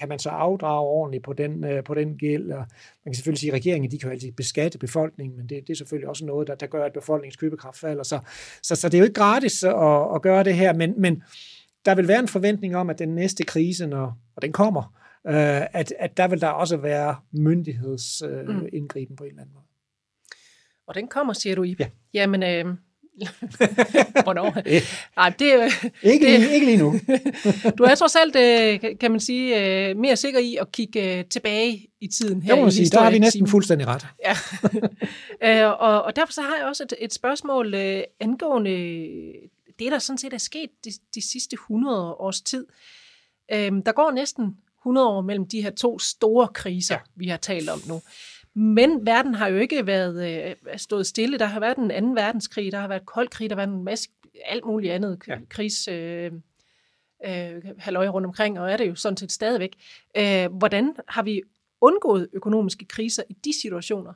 Kan 0.00 0.08
man 0.08 0.18
så 0.18 0.30
afdrage 0.30 0.88
ordentligt 0.88 1.24
på 1.24 1.32
den, 1.32 1.64
øh, 1.64 1.84
på 1.84 1.94
den 1.94 2.18
gæld? 2.18 2.52
Og 2.52 2.58
man 2.58 2.66
kan 3.06 3.14
selvfølgelig 3.14 3.40
sige, 3.40 3.50
at 3.50 3.54
regeringen 3.54 3.90
de 3.90 3.98
kan 3.98 4.08
jo 4.08 4.12
altid 4.12 4.32
beskatte 4.32 4.78
befolkningen, 4.78 5.36
men 5.36 5.48
det, 5.48 5.66
det 5.66 5.72
er 5.72 5.76
selvfølgelig 5.76 6.08
også 6.08 6.24
noget, 6.24 6.48
der, 6.48 6.54
der 6.54 6.66
gør, 6.66 6.84
at 6.84 6.92
befolkningens 6.92 7.36
købekraft 7.36 7.78
falder. 7.78 8.02
Så, 8.02 8.18
så, 8.62 8.76
så 8.76 8.88
det 8.88 8.94
er 8.94 8.98
jo 8.98 9.04
ikke 9.04 9.14
gratis 9.14 9.64
at, 9.64 10.14
at 10.14 10.22
gøre 10.22 10.44
det 10.44 10.54
her, 10.54 10.72
men, 10.72 10.94
men 11.00 11.22
der 11.84 11.94
vil 11.94 12.08
være 12.08 12.18
en 12.18 12.28
forventning 12.28 12.76
om, 12.76 12.90
at 12.90 12.98
den 12.98 13.14
næste 13.14 13.44
krise, 13.44 13.86
når, 13.86 14.18
og 14.36 14.42
den 14.42 14.52
kommer, 14.52 14.82
øh, 15.26 15.62
at, 15.72 15.92
at 15.98 16.16
der 16.16 16.28
vil 16.28 16.40
der 16.40 16.48
også 16.48 16.76
være 16.76 17.16
myndighedsindgriben 17.32 18.96
øh, 18.96 19.10
mm. 19.10 19.16
på 19.16 19.24
en 19.24 19.30
eller 19.30 19.42
anden 19.42 19.54
måde. 19.54 19.64
Og 20.86 20.94
den 20.94 21.08
kommer, 21.08 21.32
siger 21.32 21.56
du, 21.56 21.62
i. 21.62 21.76
Ja. 21.78 21.88
Jamen, 22.14 22.42
øh, 22.42 22.74
Hvornår? 24.24 24.54
Nej, 25.16 25.28
det, 25.38 25.72
ikke, 26.02 26.26
det, 26.26 26.40
lige, 26.40 26.54
ikke 26.54 26.66
lige 26.66 26.78
nu. 26.78 26.94
du 27.78 27.82
er 27.82 27.94
trods 27.94 28.16
alt, 28.16 28.36
øh, 28.36 28.98
kan 29.00 29.10
man 29.10 29.20
sige, 29.20 29.88
øh, 29.88 29.96
mere 29.96 30.16
sikker 30.16 30.40
i 30.40 30.56
at 30.60 30.72
kigge 30.72 31.18
øh, 31.18 31.24
tilbage 31.24 31.86
i 32.00 32.06
tiden 32.06 32.42
her. 32.42 32.54
Det 32.54 32.58
må 32.58 32.64
man 32.64 32.72
sige, 32.72 32.90
der 32.90 33.00
har 33.00 33.10
vi 33.10 33.18
næsten 33.18 33.46
fuldstændig 33.46 33.86
ret. 33.86 34.06
Ja. 35.42 35.66
og, 35.66 36.02
og 36.02 36.16
derfor 36.16 36.32
så 36.32 36.42
har 36.42 36.56
jeg 36.58 36.66
også 36.66 36.82
et, 36.82 36.94
et 36.98 37.14
spørgsmål 37.14 37.74
angående 38.20 38.70
det, 39.78 39.92
der 39.92 39.98
sådan 39.98 40.18
set 40.18 40.32
er 40.32 40.38
sket 40.38 40.70
de, 40.84 40.90
de 41.14 41.30
sidste 41.30 41.54
100 41.54 42.14
års 42.14 42.40
tid. 42.40 42.66
Der 43.50 43.92
går 43.92 44.10
næsten 44.10 44.56
100 44.80 45.08
år 45.08 45.20
mellem 45.20 45.48
de 45.48 45.62
her 45.62 45.70
to 45.70 45.98
store 45.98 46.48
kriser, 46.48 46.94
ja. 46.94 47.00
vi 47.14 47.28
har 47.28 47.36
talt 47.36 47.68
om 47.68 47.82
nu. 47.88 48.02
Men 48.54 49.06
verden 49.06 49.34
har 49.34 49.48
jo 49.48 49.56
ikke 49.56 49.86
været 49.86 50.46
øh, 50.48 50.78
stået 50.78 51.06
stille. 51.06 51.38
Der 51.38 51.44
har 51.44 51.60
været 51.60 51.76
en 51.76 51.90
anden 51.90 52.16
verdenskrig, 52.16 52.72
der 52.72 52.80
har 52.80 52.88
været 52.88 53.06
kold 53.06 53.28
krig, 53.28 53.50
der 53.50 53.56
har 53.56 53.66
været 53.66 53.76
en 53.76 53.84
masse 53.84 54.08
alt 54.44 54.64
muligt 54.64 54.92
andet 54.92 55.18
ja. 55.28 55.36
krigs 55.48 55.88
øh, 55.88 56.32
øh, 57.26 57.62
halløj 57.78 58.08
rundt 58.08 58.26
omkring, 58.26 58.60
og 58.60 58.72
er 58.72 58.76
det 58.76 58.88
jo 58.88 58.94
sådan 58.94 59.16
set 59.16 59.32
stadigvæk. 59.32 59.76
Øh, 60.16 60.52
hvordan 60.52 60.94
har 61.08 61.22
vi 61.22 61.42
undgået 61.80 62.28
økonomiske 62.32 62.84
kriser 62.84 63.22
i 63.28 63.36
de 63.44 63.60
situationer? 63.60 64.12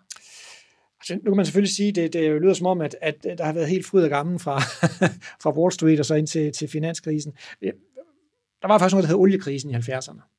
Altså, 1.01 1.14
nu 1.14 1.30
kan 1.30 1.37
man 1.37 1.47
selvfølgelig 1.47 1.74
sige, 1.74 1.93
det, 1.93 2.12
det 2.12 2.43
lyder 2.43 2.55
som 2.55 2.66
om, 2.66 2.80
at, 2.80 2.97
at 3.03 3.24
der 3.24 3.45
har 3.45 3.53
været 3.53 3.68
helt 3.68 3.87
fryd 3.87 4.03
og 4.03 4.11
gammel 4.11 4.39
fra, 4.39 4.61
fra 5.43 5.59
Wall 5.59 5.72
Street 5.72 6.01
og 6.01 6.07
så 6.07 6.14
ind 6.14 6.26
til, 6.26 6.53
til 6.53 6.68
finanskrisen. 6.68 7.32
Der 8.62 8.68
var 8.68 8.78
faktisk 8.78 8.95
noget, 8.95 9.03
der 9.03 9.09
hed 9.09 9.16
oliekrisen 9.16 9.70
i 9.70 9.74
70'erne 9.74 10.34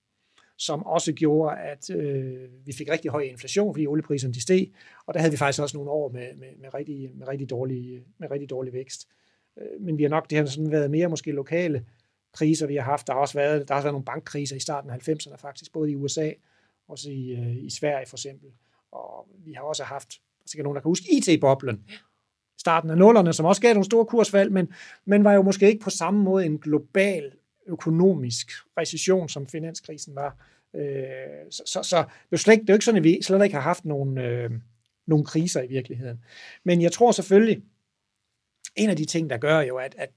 som 0.58 0.86
også 0.86 1.14
gjorde, 1.14 1.58
at 1.58 1.89
øh, 1.89 2.49
vi 2.66 2.74
fik 2.74 2.89
rigtig 2.89 3.12
høj 3.12 3.22
inflation, 3.22 3.74
fordi 3.74 3.88
oliepriserne 3.88 4.34
de 4.34 4.41
steg, 4.41 4.72
og 5.06 5.14
der 5.14 5.20
havde 5.20 5.32
vi 5.32 5.38
faktisk 5.38 5.62
også 5.62 5.78
nogle 5.78 5.91
år 5.91 6.10
med, 6.10 6.36
med, 6.36 6.47
med, 6.58 6.74
rigtig, 6.74 7.10
med, 7.16 7.28
rigtig, 7.28 7.49
dårlig, 7.49 8.03
med 8.18 8.32
rigtig 8.32 8.49
dårlig 8.49 8.74
vækst. 8.74 9.08
Øh, 9.60 9.82
men 9.82 9.97
vi 9.97 10.03
har 10.03 10.10
nok, 10.10 10.30
det 10.30 10.38
har 10.38 10.45
sådan 10.45 10.72
været 10.72 10.91
mere 10.91 11.08
måske 11.08 11.32
lokale 11.32 11.86
kriser, 12.34 12.68
vi 12.68 12.76
har 12.76 12.84
haft. 12.84 13.08
Der 13.08 13.14
har 13.14 13.20
også 13.20 13.38
været, 13.38 13.68
der 13.68 13.74
har 13.74 13.80
også 13.80 13.86
været 13.86 13.93
nogle 13.93 14.06
bankkriser 14.06 14.56
i 14.56 14.60
starten 14.60 14.89
af 14.89 15.10
90'erne 15.10 15.36
faktisk, 15.36 15.74
både 15.74 15.91
i 15.91 15.95
USA, 15.95 16.32
også 16.88 17.12
i, 17.12 17.32
øh, 17.32 17.58
i 17.58 17.70
Sverige 17.70 18.06
for 18.08 18.18
eksempel. 18.18 18.49
Og 18.91 19.28
vi 19.45 19.53
har 19.53 19.62
også 19.62 19.84
haft, 19.84 20.14
sikkert 20.45 20.64
nogen, 20.64 20.76
der 20.76 20.82
kan 20.82 20.89
huske 20.89 21.06
IT-boblen, 21.12 21.86
starten 22.60 22.89
af 22.89 22.97
nullerne, 22.97 23.34
som 23.34 23.45
også 23.45 23.62
gav 23.62 23.74
nogle 23.74 23.86
store 23.86 24.06
kursfald, 24.06 24.49
men, 24.49 24.74
men 25.06 25.24
var 25.24 25.34
jo 25.34 25.41
måske 25.41 25.68
ikke 25.68 25.84
på 25.84 25.89
samme 25.89 26.24
måde 26.24 26.45
en 26.45 26.60
global 26.60 27.32
økonomisk 27.68 28.51
recession, 28.78 29.30
som 29.30 29.47
finanskrisen 29.47 30.16
var. 30.16 30.38
Øh, 30.76 31.51
så, 31.51 31.63
så, 31.66 31.84
så 31.84 31.97
det, 31.97 32.32
er 32.32 32.38
slet, 32.38 32.59
det 32.59 32.70
er 32.70 32.74
jo 32.74 32.76
ikke 32.76 32.86
sådan, 32.86 32.97
at 32.97 33.03
vi 33.03 33.22
slet 33.22 33.43
ikke 33.43 33.55
har 33.55 33.61
haft 33.61 33.86
nogen, 33.86 34.18
øh, 34.18 34.51
nogle 35.07 35.26
kriser 35.26 35.61
i 35.61 35.68
virkeligheden. 35.68 36.20
Men 36.63 36.82
jeg 36.82 36.91
tror 36.91 37.11
selvfølgelig, 37.11 37.63
en 38.76 38.89
af 38.89 38.95
de 38.95 39.05
ting, 39.05 39.30
der 39.30 39.38
gør 39.38 39.59
jo, 39.59 39.78
at, 39.78 39.95
at 39.97 40.09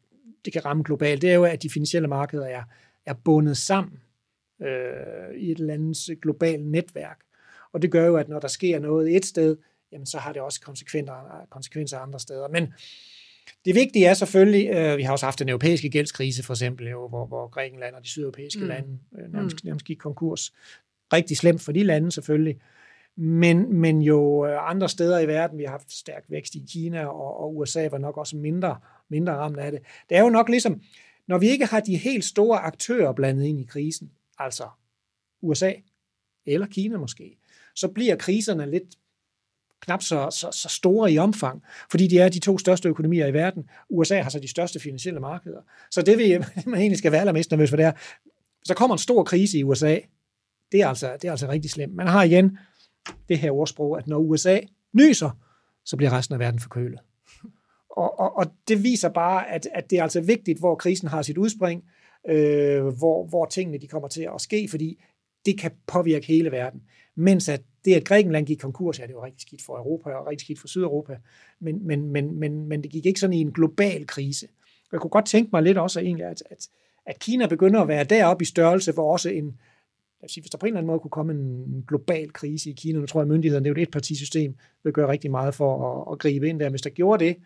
det 0.45 0.53
kan 0.53 0.65
ramme 0.65 0.83
globalt, 0.83 1.23
det 1.23 1.31
er 1.31 1.35
jo, 1.35 1.45
at 1.45 1.63
de 1.63 1.71
finansielle 1.71 2.09
markeder 2.09 2.47
er, 2.47 2.63
er 3.07 3.15
bundet 3.15 3.57
sammen 3.57 4.01
øh, 4.63 5.37
i 5.37 5.51
et 5.51 5.59
eller 5.59 5.75
andet 5.75 6.21
globalt 6.23 6.67
netværk. 6.67 7.21
Og 7.73 7.83
det 7.83 7.93
gør 7.93 8.07
jo, 8.07 8.17
at 8.17 8.29
når 8.29 8.41
der 8.41 8.49
sker 8.49 8.79
noget 8.79 9.17
et 9.17 9.27
sted, 9.27 9.57
jamen 9.93 10.07
så 10.07 10.19
har 10.19 10.33
det 10.33 10.43
også 10.43 10.61
konsekvenser, 10.61 11.47
konsekvenser 11.51 11.99
andre 11.99 12.21
steder. 12.21 12.49
Men 12.49 12.73
det 13.65 13.75
vigtige 13.75 14.07
er 14.07 14.15
selvfølgelig, 14.15 14.69
øh, 14.69 14.97
vi 14.97 15.03
har 15.03 15.13
også 15.13 15.27
haft 15.27 15.39
den 15.39 15.49
europæiske 15.49 15.91
gældskrise 15.91 16.43
for 16.43 16.53
eksempel, 16.53 16.89
jo, 16.89 17.09
hvor, 17.09 17.27
hvor 17.27 17.49
Grækenland 17.49 17.95
og 17.95 18.03
de 18.03 18.09
sydeuropæiske 18.09 18.61
mm. 18.61 18.67
lande 18.67 18.99
øh, 19.19 19.33
nærmest, 19.33 19.65
mm. 19.65 19.69
nærmest 19.69 19.87
gik 19.87 19.97
konkurs. 19.97 20.53
Rigtig 21.13 21.37
slemt 21.37 21.61
for 21.61 21.73
de 21.73 21.83
lande 21.83 22.13
selvfølgelig, 22.13 22.61
men, 23.17 23.81
men 23.81 24.03
jo 24.03 24.47
øh, 24.47 24.71
andre 24.71 24.89
steder 24.89 25.19
i 25.19 25.27
verden, 25.27 25.59
vi 25.59 25.65
har 25.65 25.71
haft 25.71 25.93
stærk 25.93 26.25
vækst 26.29 26.55
i 26.55 26.65
Kina, 26.73 27.07
og, 27.07 27.41
og 27.41 27.57
USA 27.57 27.89
var 27.89 27.99
nok 27.99 28.17
også 28.17 28.37
mindre, 28.37 28.77
mindre 29.09 29.33
ramt 29.33 29.59
af 29.59 29.73
det. 29.73 29.81
Det 30.09 30.17
er 30.17 30.21
jo 30.23 30.29
nok 30.29 30.49
ligesom, 30.49 30.83
når 31.29 31.39
vi 31.39 31.49
ikke 31.49 31.67
har 31.67 31.81
de 31.81 31.97
helt 31.97 32.25
store 32.25 32.59
aktører 32.59 33.13
blandet 33.13 33.45
ind 33.45 33.61
i 33.61 33.65
krisen, 33.65 34.11
altså 34.39 34.69
USA 35.43 35.73
eller 36.47 36.67
Kina 36.67 36.99
måske, 36.99 37.39
så 37.75 37.89
bliver 37.89 38.17
kriserne 38.17 38.71
lidt 38.71 38.99
knap 39.81 40.03
så, 40.03 40.31
så, 40.31 40.49
så 40.53 40.69
store 40.69 41.13
i 41.13 41.19
omfang, 41.19 41.63
fordi 41.91 42.07
de 42.07 42.19
er 42.19 42.29
de 42.29 42.39
to 42.39 42.59
største 42.59 42.89
økonomier 42.89 43.27
i 43.27 43.33
verden. 43.33 43.71
USA 43.91 44.21
har 44.21 44.31
så 44.31 44.41
de 44.41 44.49
største 44.49 44.81
finansielle 44.81 45.21
markeder. 45.21 45.61
Så 45.91 46.03
det, 46.03 46.19
vi, 46.19 46.39
man 46.71 46.81
egentlig 46.81 46.99
skal 46.99 47.13
være 47.13 47.21
allermest 47.21 47.51
nervøs 47.51 47.71
for, 47.71 47.77
det 47.77 47.85
er, 47.85 47.93
så 48.65 48.75
kommer 48.75 48.95
en 48.95 48.99
stor 48.99 49.25
krise 49.25 49.59
i 49.59 49.65
USA. 49.65 49.99
Det 50.73 50.81
er 50.81 50.89
altså, 50.89 51.17
det 51.23 51.29
er 51.29 51.31
altså 51.31 51.49
rigtig 51.49 51.71
slemt. 51.71 51.95
Man 51.95 52.07
har 52.07 52.23
igen 52.23 52.59
det 53.29 53.39
her 53.39 53.51
ordsprog, 53.51 53.99
at 53.99 54.07
når 54.07 54.19
USA 54.19 54.61
nyser, 54.93 55.31
så 55.85 55.97
bliver 55.97 56.13
resten 56.13 56.33
af 56.33 56.39
verden 56.39 56.61
forkølet. 56.61 56.99
Og, 57.91 58.21
og, 58.21 58.37
og 58.37 58.47
det 58.69 58.83
viser 58.83 59.09
bare, 59.09 59.51
at, 59.51 59.69
at 59.75 59.91
det 59.91 59.99
er 59.99 60.03
altså 60.03 60.21
vigtigt, 60.21 60.59
hvor 60.59 60.75
krisen 60.75 61.09
har 61.09 61.23
sit 61.23 61.39
udspring, 61.39 61.85
øh, 62.29 62.87
hvor, 62.87 63.27
hvor 63.27 63.47
tingene 63.47 63.79
de 63.79 63.89
kommer 63.89 64.09
til 64.09 64.29
at 64.35 64.41
ske, 64.41 64.69
fordi 64.71 65.05
det 65.47 65.59
kan 65.59 65.71
påvirke 65.87 66.27
hele 66.27 66.51
verden. 66.51 66.83
Mens 67.15 67.49
at 67.49 67.63
det, 67.89 67.95
at 67.95 68.05
Grækenland 68.05 68.47
gik 68.47 68.59
konkurs, 68.59 69.01
ja, 69.01 69.07
det 69.07 69.15
var 69.15 69.25
rigtig 69.25 69.41
skidt 69.43 69.63
for 69.63 69.77
Europa 69.77 70.11
og 70.11 70.27
rigtig 70.27 70.45
skidt 70.45 70.61
for 70.61 70.69
Sydeuropa, 70.69 71.17
men, 71.61 71.87
men, 71.87 72.11
men, 72.11 72.41
men, 72.41 72.69
men 72.69 72.83
det 72.83 72.91
gik 72.91 73.07
ikke 73.07 73.21
sådan 73.21 73.35
i 73.35 73.41
en 73.41 73.53
global 73.53 74.07
krise. 74.07 74.49
Jeg 74.93 75.01
kunne 75.01 75.11
godt 75.11 75.27
tænke 75.27 75.51
mig 75.53 75.63
lidt 75.63 75.79
også 75.79 76.01
egentlig, 76.01 76.27
at, 76.27 76.43
at, 76.51 76.69
at 77.07 77.19
Kina 77.19 77.47
begynder 77.47 77.81
at 77.81 77.89
være 77.89 78.05
deroppe 78.05 78.43
i 78.43 78.47
størrelse, 78.47 78.93
hvor 78.93 79.13
også 79.13 79.31
en, 79.31 79.45
lad 80.21 80.25
os 80.25 80.33
sige, 80.33 80.43
hvis 80.43 80.51
der 80.51 80.59
på 80.59 80.67
en 80.67 80.69
eller 80.69 80.79
anden 80.79 80.87
måde 80.87 81.01
kunne 81.01 81.11
komme 81.11 81.33
en 81.33 81.85
global 81.89 82.33
krise 82.33 82.71
i 82.71 82.73
Kina, 82.73 82.99
nu 82.99 83.07
tror 83.07 83.21
jeg, 83.21 83.25
at 83.25 83.29
myndighederne, 83.29 83.65
det 83.65 83.71
er 83.71 83.75
jo 83.81 83.83
et 83.83 83.91
partisystem, 83.91 84.55
vil 84.85 84.93
gøre 84.93 85.09
rigtig 85.09 85.31
meget 85.31 85.55
for 85.55 86.01
at, 86.01 86.13
at 86.13 86.19
gribe 86.19 86.49
ind 86.49 86.61
der. 86.61 86.71
Hvis 86.71 86.83
der 86.83 86.91
gjorde 86.91 87.25
det, 87.25 87.37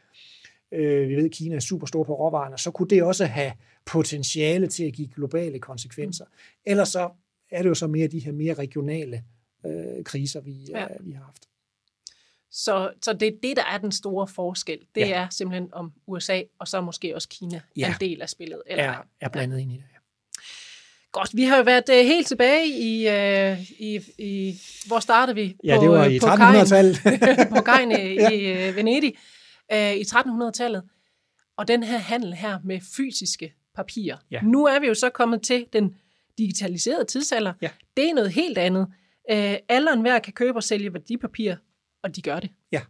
øh, 0.72 1.08
vi 1.08 1.16
ved, 1.16 1.24
at 1.24 1.30
Kina 1.30 1.54
er 1.54 1.60
super 1.60 1.86
stor 1.86 2.04
på 2.04 2.14
råvarerne, 2.14 2.58
så 2.58 2.70
kunne 2.70 2.88
det 2.88 3.02
også 3.02 3.24
have 3.24 3.52
potentiale 3.84 4.66
til 4.66 4.84
at 4.84 4.92
give 4.92 5.08
globale 5.08 5.58
konsekvenser. 5.58 6.24
Ellers 6.66 6.88
så 6.88 7.10
er 7.50 7.62
det 7.62 7.68
jo 7.68 7.74
så 7.74 7.86
mere 7.86 8.06
de 8.06 8.18
her 8.18 8.32
mere 8.32 8.54
regionale 8.54 9.22
øh, 9.66 10.04
kriser, 10.04 10.40
vi, 10.40 10.64
ja. 10.68 10.82
øh, 10.82 11.06
vi 11.06 11.12
har 11.12 11.24
haft. 11.24 11.48
Så, 12.50 12.92
så 13.02 13.12
det 13.12 13.28
er 13.28 13.32
det, 13.42 13.56
der 13.56 13.64
er 13.64 13.78
den 13.78 13.92
store 13.92 14.28
forskel. 14.28 14.78
Det 14.94 15.00
ja. 15.00 15.14
er 15.14 15.28
simpelthen 15.30 15.68
om 15.72 15.92
USA, 16.06 16.42
og 16.58 16.68
så 16.68 16.80
måske 16.80 17.14
også 17.14 17.28
Kina 17.28 17.60
ja. 17.76 17.88
en 17.88 17.94
del 18.00 18.22
af 18.22 18.28
spillet. 18.28 18.62
Eller, 18.66 18.84
er, 18.84 18.96
er 19.20 19.28
blandet 19.28 19.56
ja. 19.56 19.62
ind 19.62 19.72
i 19.72 19.76
det. 19.76 19.84
Ja. 19.92 19.98
Godt, 21.12 21.30
vi 21.36 21.44
har 21.44 21.56
jo 21.56 21.62
været 21.62 21.88
uh, 21.88 21.94
helt 21.94 22.26
tilbage 22.26 22.68
i, 22.68 23.08
uh, 23.08 23.60
i, 23.80 24.00
i, 24.18 24.60
hvor 24.86 25.00
startede 25.00 25.34
vi? 25.34 25.56
Ja, 25.64 25.76
på, 25.76 25.82
det 25.82 25.90
var 25.90 26.04
i 26.04 26.18
1300-tallet. 26.18 27.00
på 27.56 27.62
Gein 27.70 27.92
i 28.32 28.68
uh, 28.68 28.76
Venedig 28.76 29.16
uh, 29.72 29.92
i 29.92 30.02
1300-tallet. 30.02 30.82
Og 31.56 31.68
den 31.68 31.82
her 31.82 31.98
handel 31.98 32.34
her 32.34 32.58
med 32.64 32.80
fysiske 32.96 33.54
papirer. 33.74 34.16
Ja. 34.30 34.40
Nu 34.42 34.64
er 34.64 34.80
vi 34.80 34.86
jo 34.86 34.94
så 34.94 35.10
kommet 35.10 35.42
til 35.42 35.66
den 35.72 35.96
digitaliserede 36.38 37.04
tidsalder. 37.04 37.52
Ja. 37.62 37.70
Det 37.96 38.10
er 38.10 38.14
noget 38.14 38.32
helt 38.32 38.58
andet. 38.58 38.88
Øh, 39.30 39.56
alle 39.68 39.90
og 39.90 39.94
enhver 39.94 40.18
kan 40.18 40.32
købe 40.32 40.58
og 40.58 40.62
sælge 40.62 40.92
værdipapir, 40.92 41.54
og 42.02 42.16
de 42.16 42.22
gør 42.22 42.40
det. 42.40 42.50
Ja, 42.72 42.80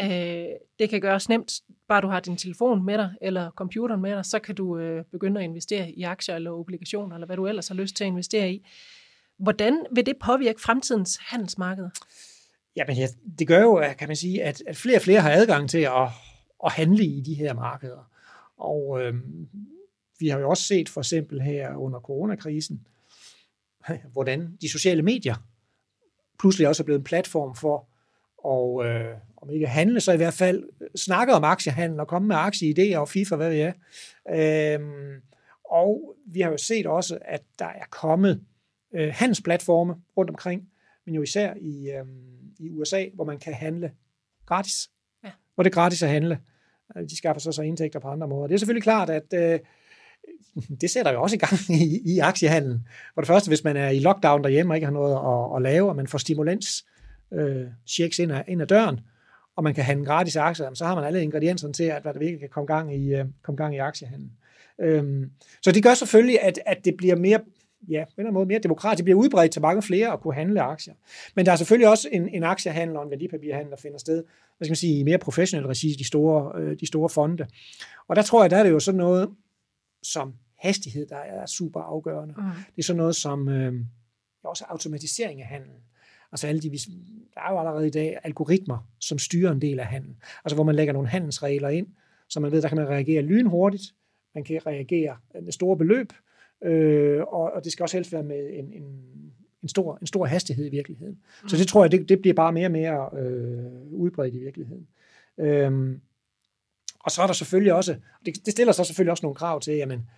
øh, 0.00 0.46
det 0.78 0.90
kan 0.90 1.00
gøres 1.00 1.28
nemt, 1.28 1.52
bare 1.88 2.00
du 2.00 2.08
har 2.08 2.20
din 2.20 2.36
telefon 2.36 2.84
med 2.84 2.98
dig, 2.98 3.10
eller 3.20 3.50
computeren 3.50 4.00
med 4.00 4.16
dig, 4.16 4.24
så 4.24 4.38
kan 4.38 4.54
du 4.54 4.78
øh, 4.78 5.04
begynde 5.04 5.40
at 5.40 5.44
investere 5.44 5.90
i 5.90 6.02
aktier 6.02 6.36
eller 6.36 6.50
obligationer, 6.50 7.16
eller 7.16 7.26
hvad 7.26 7.36
du 7.36 7.46
ellers 7.46 7.68
har 7.68 7.74
lyst 7.74 7.96
til 7.96 8.04
at 8.04 8.08
investere 8.08 8.52
i. 8.52 8.66
Hvordan 9.38 9.86
vil 9.94 10.06
det 10.06 10.16
påvirke 10.16 10.60
fremtidens 10.60 11.18
handelsmarked? 11.20 11.88
Jamen, 12.76 12.96
ja, 12.96 13.06
det 13.38 13.46
gør 13.46 13.62
jo, 13.62 13.84
kan 13.98 14.08
man 14.08 14.16
sige, 14.16 14.42
at, 14.42 14.62
at 14.66 14.76
flere 14.76 14.96
og 14.96 15.02
flere 15.02 15.20
har 15.20 15.30
adgang 15.30 15.70
til 15.70 15.78
at, 15.78 16.08
at 16.64 16.72
handle 16.72 17.04
i 17.04 17.20
de 17.20 17.34
her 17.34 17.54
markeder. 17.54 18.10
Og 18.56 19.02
øh, 19.02 19.14
vi 20.18 20.28
har 20.28 20.38
jo 20.38 20.50
også 20.50 20.62
set 20.62 20.88
for 20.88 21.00
eksempel 21.00 21.40
her 21.40 21.76
under 21.76 22.00
coronakrisen, 22.00 22.86
hvordan 24.12 24.56
de 24.60 24.68
sociale 24.68 25.02
medier 25.02 25.34
pludselig 26.42 26.68
også 26.68 26.82
er 26.82 26.84
blevet 26.84 26.98
en 26.98 27.04
platform 27.04 27.56
for 27.56 27.88
og 28.44 28.84
øh, 28.86 29.14
om 29.36 29.50
ikke 29.50 29.66
handle, 29.66 30.00
så 30.00 30.12
i 30.12 30.16
hvert 30.16 30.34
fald 30.34 30.64
snakke 30.96 31.34
om 31.34 31.44
aktiehandel 31.44 32.00
og 32.00 32.08
komme 32.08 32.28
med 32.28 32.36
aktieidéer 32.36 32.96
og 32.96 33.08
FIFA, 33.08 33.36
hvad 33.36 33.48
ved 33.48 33.56
jeg. 33.56 33.74
Øhm, 34.30 35.20
og 35.70 36.16
vi 36.26 36.40
har 36.40 36.50
jo 36.50 36.56
set 36.56 36.86
også, 36.86 37.18
at 37.24 37.42
der 37.58 37.66
er 37.66 37.84
kommet 37.90 38.42
øh, 38.94 39.12
handelsplatforme 39.14 39.94
rundt 40.16 40.30
omkring, 40.30 40.68
men 41.06 41.14
jo 41.14 41.22
især 41.22 41.54
i, 41.60 41.90
øh, 41.90 42.04
i 42.58 42.70
USA, 42.70 43.04
hvor 43.14 43.24
man 43.24 43.38
kan 43.38 43.54
handle 43.54 43.92
gratis. 44.46 44.90
Ja. 45.24 45.30
Hvor 45.54 45.62
det 45.62 45.70
er 45.70 45.74
gratis 45.74 46.02
at 46.02 46.08
handle. 46.08 46.40
Øh, 46.96 47.02
de 47.02 47.16
skaffer 47.16 47.40
sig 47.40 47.54
så 47.54 47.62
indtægter 47.62 48.00
på 48.00 48.08
andre 48.08 48.28
måder. 48.28 48.46
Det 48.46 48.54
er 48.54 48.58
selvfølgelig 48.58 48.82
klart, 48.82 49.10
at 49.10 49.34
øh, 49.34 49.58
det 50.80 50.90
sætter 50.90 51.12
jo 51.12 51.22
også 51.22 51.36
i 51.36 51.38
gang 51.38 51.80
i, 51.82 52.00
i 52.04 52.18
aktiehandlen. 52.18 52.86
For 53.14 53.20
det 53.20 53.28
første, 53.28 53.48
hvis 53.48 53.64
man 53.64 53.76
er 53.76 53.88
i 53.88 53.98
lockdown 53.98 54.44
derhjemme 54.44 54.72
og 54.72 54.76
ikke 54.76 54.86
har 54.86 54.92
noget 54.92 55.14
at, 55.14 55.56
at 55.56 55.62
lave, 55.62 55.88
og 55.88 55.96
man 55.96 56.06
får 56.06 56.18
stimulans, 56.18 56.84
øh, 57.32 57.66
checks 57.86 58.18
ind 58.18 58.32
ad, 58.32 58.42
ind 58.48 58.62
ad 58.62 58.66
døren, 58.66 59.00
og 59.56 59.64
man 59.64 59.74
kan 59.74 59.84
handle 59.84 60.06
gratis 60.06 60.36
aktier, 60.36 60.74
så 60.74 60.84
har 60.84 60.94
man 60.94 61.04
alle 61.04 61.22
ingredienserne 61.22 61.74
til, 61.74 61.84
at, 61.84 62.02
hvad 62.02 62.12
der 62.12 62.18
virkelig 62.18 62.40
kan 62.40 62.48
komme 62.48 62.66
gang 62.66 62.94
i, 62.96 63.14
øh, 63.14 63.24
komme 63.42 63.56
gang 63.56 63.74
i 63.74 63.78
aktiehandlen. 63.78 64.32
Øhm, 64.80 65.30
så 65.62 65.72
det 65.72 65.82
gør 65.82 65.94
selvfølgelig, 65.94 66.42
at, 66.42 66.58
at 66.66 66.84
det 66.84 66.96
bliver 66.96 67.16
mere 67.16 67.40
ja, 67.88 68.04
på 68.14 68.20
en 68.20 68.34
måde 68.34 68.46
mere 68.46 68.58
demokratisk. 68.58 68.98
Det 68.98 69.04
bliver 69.04 69.18
udbredt 69.18 69.52
til 69.52 69.62
mange 69.62 69.82
flere 69.82 70.12
at 70.12 70.20
kunne 70.20 70.34
handle 70.34 70.60
aktier. 70.60 70.94
Men 71.36 71.46
der 71.46 71.52
er 71.52 71.56
selvfølgelig 71.56 71.88
også 71.88 72.08
en, 72.12 72.28
en 72.28 72.42
aktiehandel 72.42 72.96
og 72.96 73.04
en 73.04 73.10
værdipapirhandel, 73.10 73.70
der 73.70 73.76
finder 73.76 73.98
sted, 73.98 74.24
hvad 74.56 74.64
skal 74.64 74.70
man 74.70 74.76
sige, 74.76 74.98
i 74.98 75.02
mere 75.02 75.18
professionel 75.18 75.66
regi, 75.66 75.94
de 75.98 76.04
store, 76.04 76.60
øh, 76.60 76.76
de 76.80 76.86
store 76.86 77.08
fonde. 77.08 77.46
Og 78.08 78.16
der 78.16 78.22
tror 78.22 78.42
jeg, 78.42 78.50
der 78.50 78.56
er 78.56 78.62
det 78.62 78.70
jo 78.70 78.80
sådan 78.80 78.98
noget 78.98 79.30
som 80.02 80.34
hastighed, 80.58 81.06
der 81.06 81.16
er 81.16 81.46
super 81.46 81.80
afgørende. 81.80 82.34
Mm. 82.38 82.44
Det 82.44 82.78
er 82.78 82.82
sådan 82.82 82.98
noget 82.98 83.16
som 83.16 83.48
øh, 83.48 83.74
også 84.44 84.64
automatisering 84.68 85.40
af 85.40 85.46
handelen. 85.46 85.80
Altså 86.32 86.46
alle 86.46 86.60
de, 86.60 86.70
der 87.34 87.40
er 87.40 87.52
jo 87.52 87.58
allerede 87.58 87.86
i 87.86 87.90
dag 87.90 88.18
algoritmer, 88.22 88.88
som 88.98 89.18
styrer 89.18 89.52
en 89.52 89.60
del 89.60 89.80
af 89.80 89.86
handelen. 89.86 90.16
Altså 90.44 90.54
hvor 90.54 90.64
man 90.64 90.74
lægger 90.74 90.92
nogle 90.92 91.08
handelsregler 91.08 91.68
ind, 91.68 91.86
så 92.28 92.40
man 92.40 92.52
ved, 92.52 92.62
der 92.62 92.68
kan 92.68 92.76
man 92.76 92.88
reagere 92.88 93.22
lynhurtigt, 93.22 93.94
man 94.34 94.44
kan 94.44 94.66
reagere 94.66 95.16
med 95.42 95.52
store 95.52 95.76
beløb, 95.76 96.12
øh, 96.64 97.20
og, 97.20 97.52
og 97.52 97.64
det 97.64 97.72
skal 97.72 97.82
også 97.82 97.96
helst 97.96 98.12
være 98.12 98.22
med 98.22 98.50
en, 98.52 98.72
en, 98.72 98.82
en, 99.62 99.68
stor, 99.68 99.98
en 100.00 100.06
stor 100.06 100.26
hastighed 100.26 100.66
i 100.66 100.70
virkeligheden. 100.70 101.18
Mm. 101.42 101.48
Så 101.48 101.56
det 101.56 101.68
tror 101.68 101.84
jeg, 101.84 101.92
det, 101.92 102.08
det 102.08 102.20
bliver 102.20 102.34
bare 102.34 102.52
mere 102.52 102.66
og 102.66 102.72
mere 102.72 103.10
øh, 103.18 103.92
udbredt 103.92 104.34
i 104.34 104.38
virkeligheden. 104.38 104.88
Øhm, 105.38 106.00
og 107.04 107.10
så 107.10 107.22
er 107.22 107.26
der 107.26 107.34
selvfølgelig 107.34 107.72
også, 107.72 107.96
det, 108.26 108.46
det 108.46 108.52
stiller 108.52 108.72
så 108.72 108.84
selvfølgelig 108.84 109.10
også 109.10 109.26
nogle 109.26 109.36
krav 109.36 109.60
til, 109.60 109.74
jamen, 109.74 110.08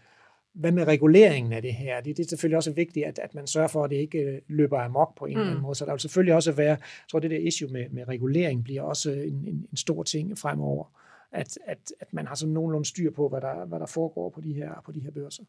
hvad 0.55 0.73
med 0.73 0.85
reguleringen 0.89 1.53
af 1.53 1.63
det 1.63 1.75
her? 1.75 2.01
Det, 2.01 2.17
det 2.17 2.25
er 2.25 2.29
selvfølgelig 2.29 2.57
også 2.57 2.73
vigtigt, 2.73 3.07
at, 3.07 3.19
at 3.19 3.35
man 3.35 3.47
sørger 3.47 3.69
for, 3.69 3.85
at 3.85 3.91
det 3.91 3.97
ikke 3.97 4.19
øh, 4.19 4.41
løber 4.49 4.79
amok 4.79 5.19
på 5.19 5.25
en 5.25 5.31
mm. 5.31 5.41
eller 5.41 5.47
anden 5.47 5.59
mm. 5.59 5.63
måde. 5.63 5.75
Så 5.75 5.85
der 5.85 5.93
vil 5.93 6.01
selvfølgelig 6.01 6.35
også 6.35 6.53
være, 6.53 6.71
jeg 6.71 6.79
tror, 7.11 7.19
det 7.19 7.31
der 7.31 7.39
issue 7.39 7.71
med, 7.71 7.89
med 7.91 8.09
regulering 8.09 8.65
bliver 8.65 8.83
også 8.83 9.13
en, 9.13 9.49
en, 9.49 9.67
en 9.71 9.77
stor 9.77 10.03
ting 10.03 10.39
fremover. 10.39 10.85
At, 11.33 11.59
at, 11.67 11.79
at 12.01 12.13
man 12.13 12.27
har 12.27 12.35
sådan 12.35 12.55
nogenlunde 12.55 12.89
styr 12.89 13.11
på, 13.11 13.29
hvad 13.29 13.41
der, 13.41 13.67
hvad 13.67 13.81
der 13.81 13.87
foregår 13.87 14.31
på 14.31 14.41
de 14.41 14.53
her, 14.55 14.83
på 14.87 14.93
de 14.93 15.01
her 15.01 15.11
børser. 15.11 15.43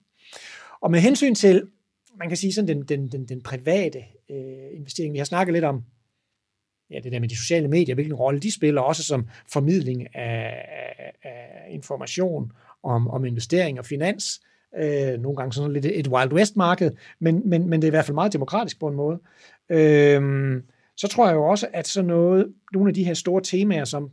Og 0.81 0.91
med 0.91 0.99
hensyn 0.99 1.35
til, 1.35 1.67
man 2.19 2.27
kan 2.27 2.37
sige 2.37 2.53
sådan 2.53 2.67
den, 2.67 2.83
den, 2.83 3.11
den, 3.11 3.25
den 3.25 3.41
private 3.41 3.99
øh, 4.29 4.77
investering, 4.77 5.13
vi 5.13 5.17
har 5.17 5.25
snakket 5.25 5.53
lidt 5.53 5.65
om, 5.65 5.83
ja, 6.91 6.99
det 6.99 7.11
der 7.11 7.19
med 7.19 7.29
de 7.29 7.37
sociale 7.37 7.67
medier, 7.67 7.95
hvilken 7.95 8.13
rolle 8.13 8.39
de 8.39 8.51
spiller, 8.51 8.81
også 8.81 9.03
som 9.03 9.27
formidling 9.53 10.15
af, 10.15 10.65
af, 10.97 11.13
af 11.23 11.67
information 11.69 12.51
om, 12.83 13.07
om 13.07 13.25
investering 13.25 13.79
og 13.79 13.85
finans. 13.85 14.41
Øh, 14.77 15.21
nogle 15.21 15.37
gange 15.37 15.53
sådan 15.53 15.73
lidt 15.73 15.85
et 15.85 16.07
Wild 16.07 16.33
West-marked, 16.33 16.91
men, 17.19 17.49
men, 17.49 17.69
men 17.69 17.81
det 17.81 17.87
er 17.87 17.89
i 17.89 17.95
hvert 17.95 18.05
fald 18.05 18.15
meget 18.15 18.33
demokratisk 18.33 18.79
på 18.79 18.87
en 18.87 18.95
måde. 18.95 19.19
Øh, 19.69 20.61
så 20.97 21.07
tror 21.07 21.27
jeg 21.27 21.35
jo 21.35 21.43
også, 21.43 21.67
at 21.73 21.87
sådan 21.87 22.07
noget, 22.07 22.53
nogle 22.73 22.89
af 22.89 22.93
de 22.93 23.03
her 23.03 23.13
store 23.13 23.41
temaer, 23.41 23.85
som 23.85 24.11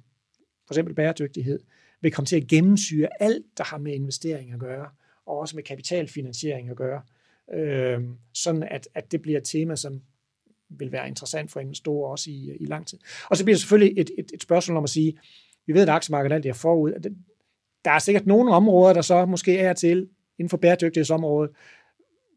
for 0.66 0.74
eksempel 0.74 0.94
bæredygtighed, 0.94 1.58
vil 2.00 2.12
komme 2.12 2.26
til 2.26 2.36
at 2.36 2.48
gennemsyre 2.48 3.08
alt, 3.20 3.44
der 3.58 3.64
har 3.64 3.78
med 3.78 3.92
investering 3.92 4.52
at 4.52 4.58
gøre 4.58 4.86
og 5.26 5.38
også 5.38 5.56
med 5.56 5.64
kapitalfinansiering 5.64 6.70
at 6.70 6.76
gøre. 6.76 7.02
Øh, 7.54 8.00
sådan 8.34 8.62
at, 8.62 8.88
at 8.94 9.12
det 9.12 9.22
bliver 9.22 9.38
et 9.38 9.44
tema, 9.44 9.76
som 9.76 10.02
vil 10.78 10.92
være 10.92 11.08
interessant 11.08 11.52
for 11.52 11.60
investorer 11.60 12.10
også 12.10 12.30
i, 12.30 12.56
i 12.60 12.64
lang 12.64 12.86
tid. 12.86 12.98
Og 13.30 13.36
så 13.36 13.44
bliver 13.44 13.54
det 13.54 13.60
selvfølgelig 13.60 14.00
et, 14.00 14.10
et, 14.18 14.30
et 14.34 14.42
spørgsmål 14.42 14.76
om 14.76 14.84
at 14.84 14.90
sige, 14.90 15.18
vi 15.66 15.72
ved, 15.72 15.82
at 15.82 15.88
aktiemarkedet 15.88 16.34
alt 16.34 16.46
er 16.46 16.52
forud. 16.52 16.92
Der 17.84 17.90
er 17.90 17.98
sikkert 17.98 18.26
nogle 18.26 18.52
områder, 18.52 18.92
der 18.92 19.02
så 19.02 19.26
måske 19.26 19.58
er 19.58 19.72
til 19.72 20.08
inden 20.38 20.50
for 20.50 20.56
bæredygtighedsområdet, 20.56 21.50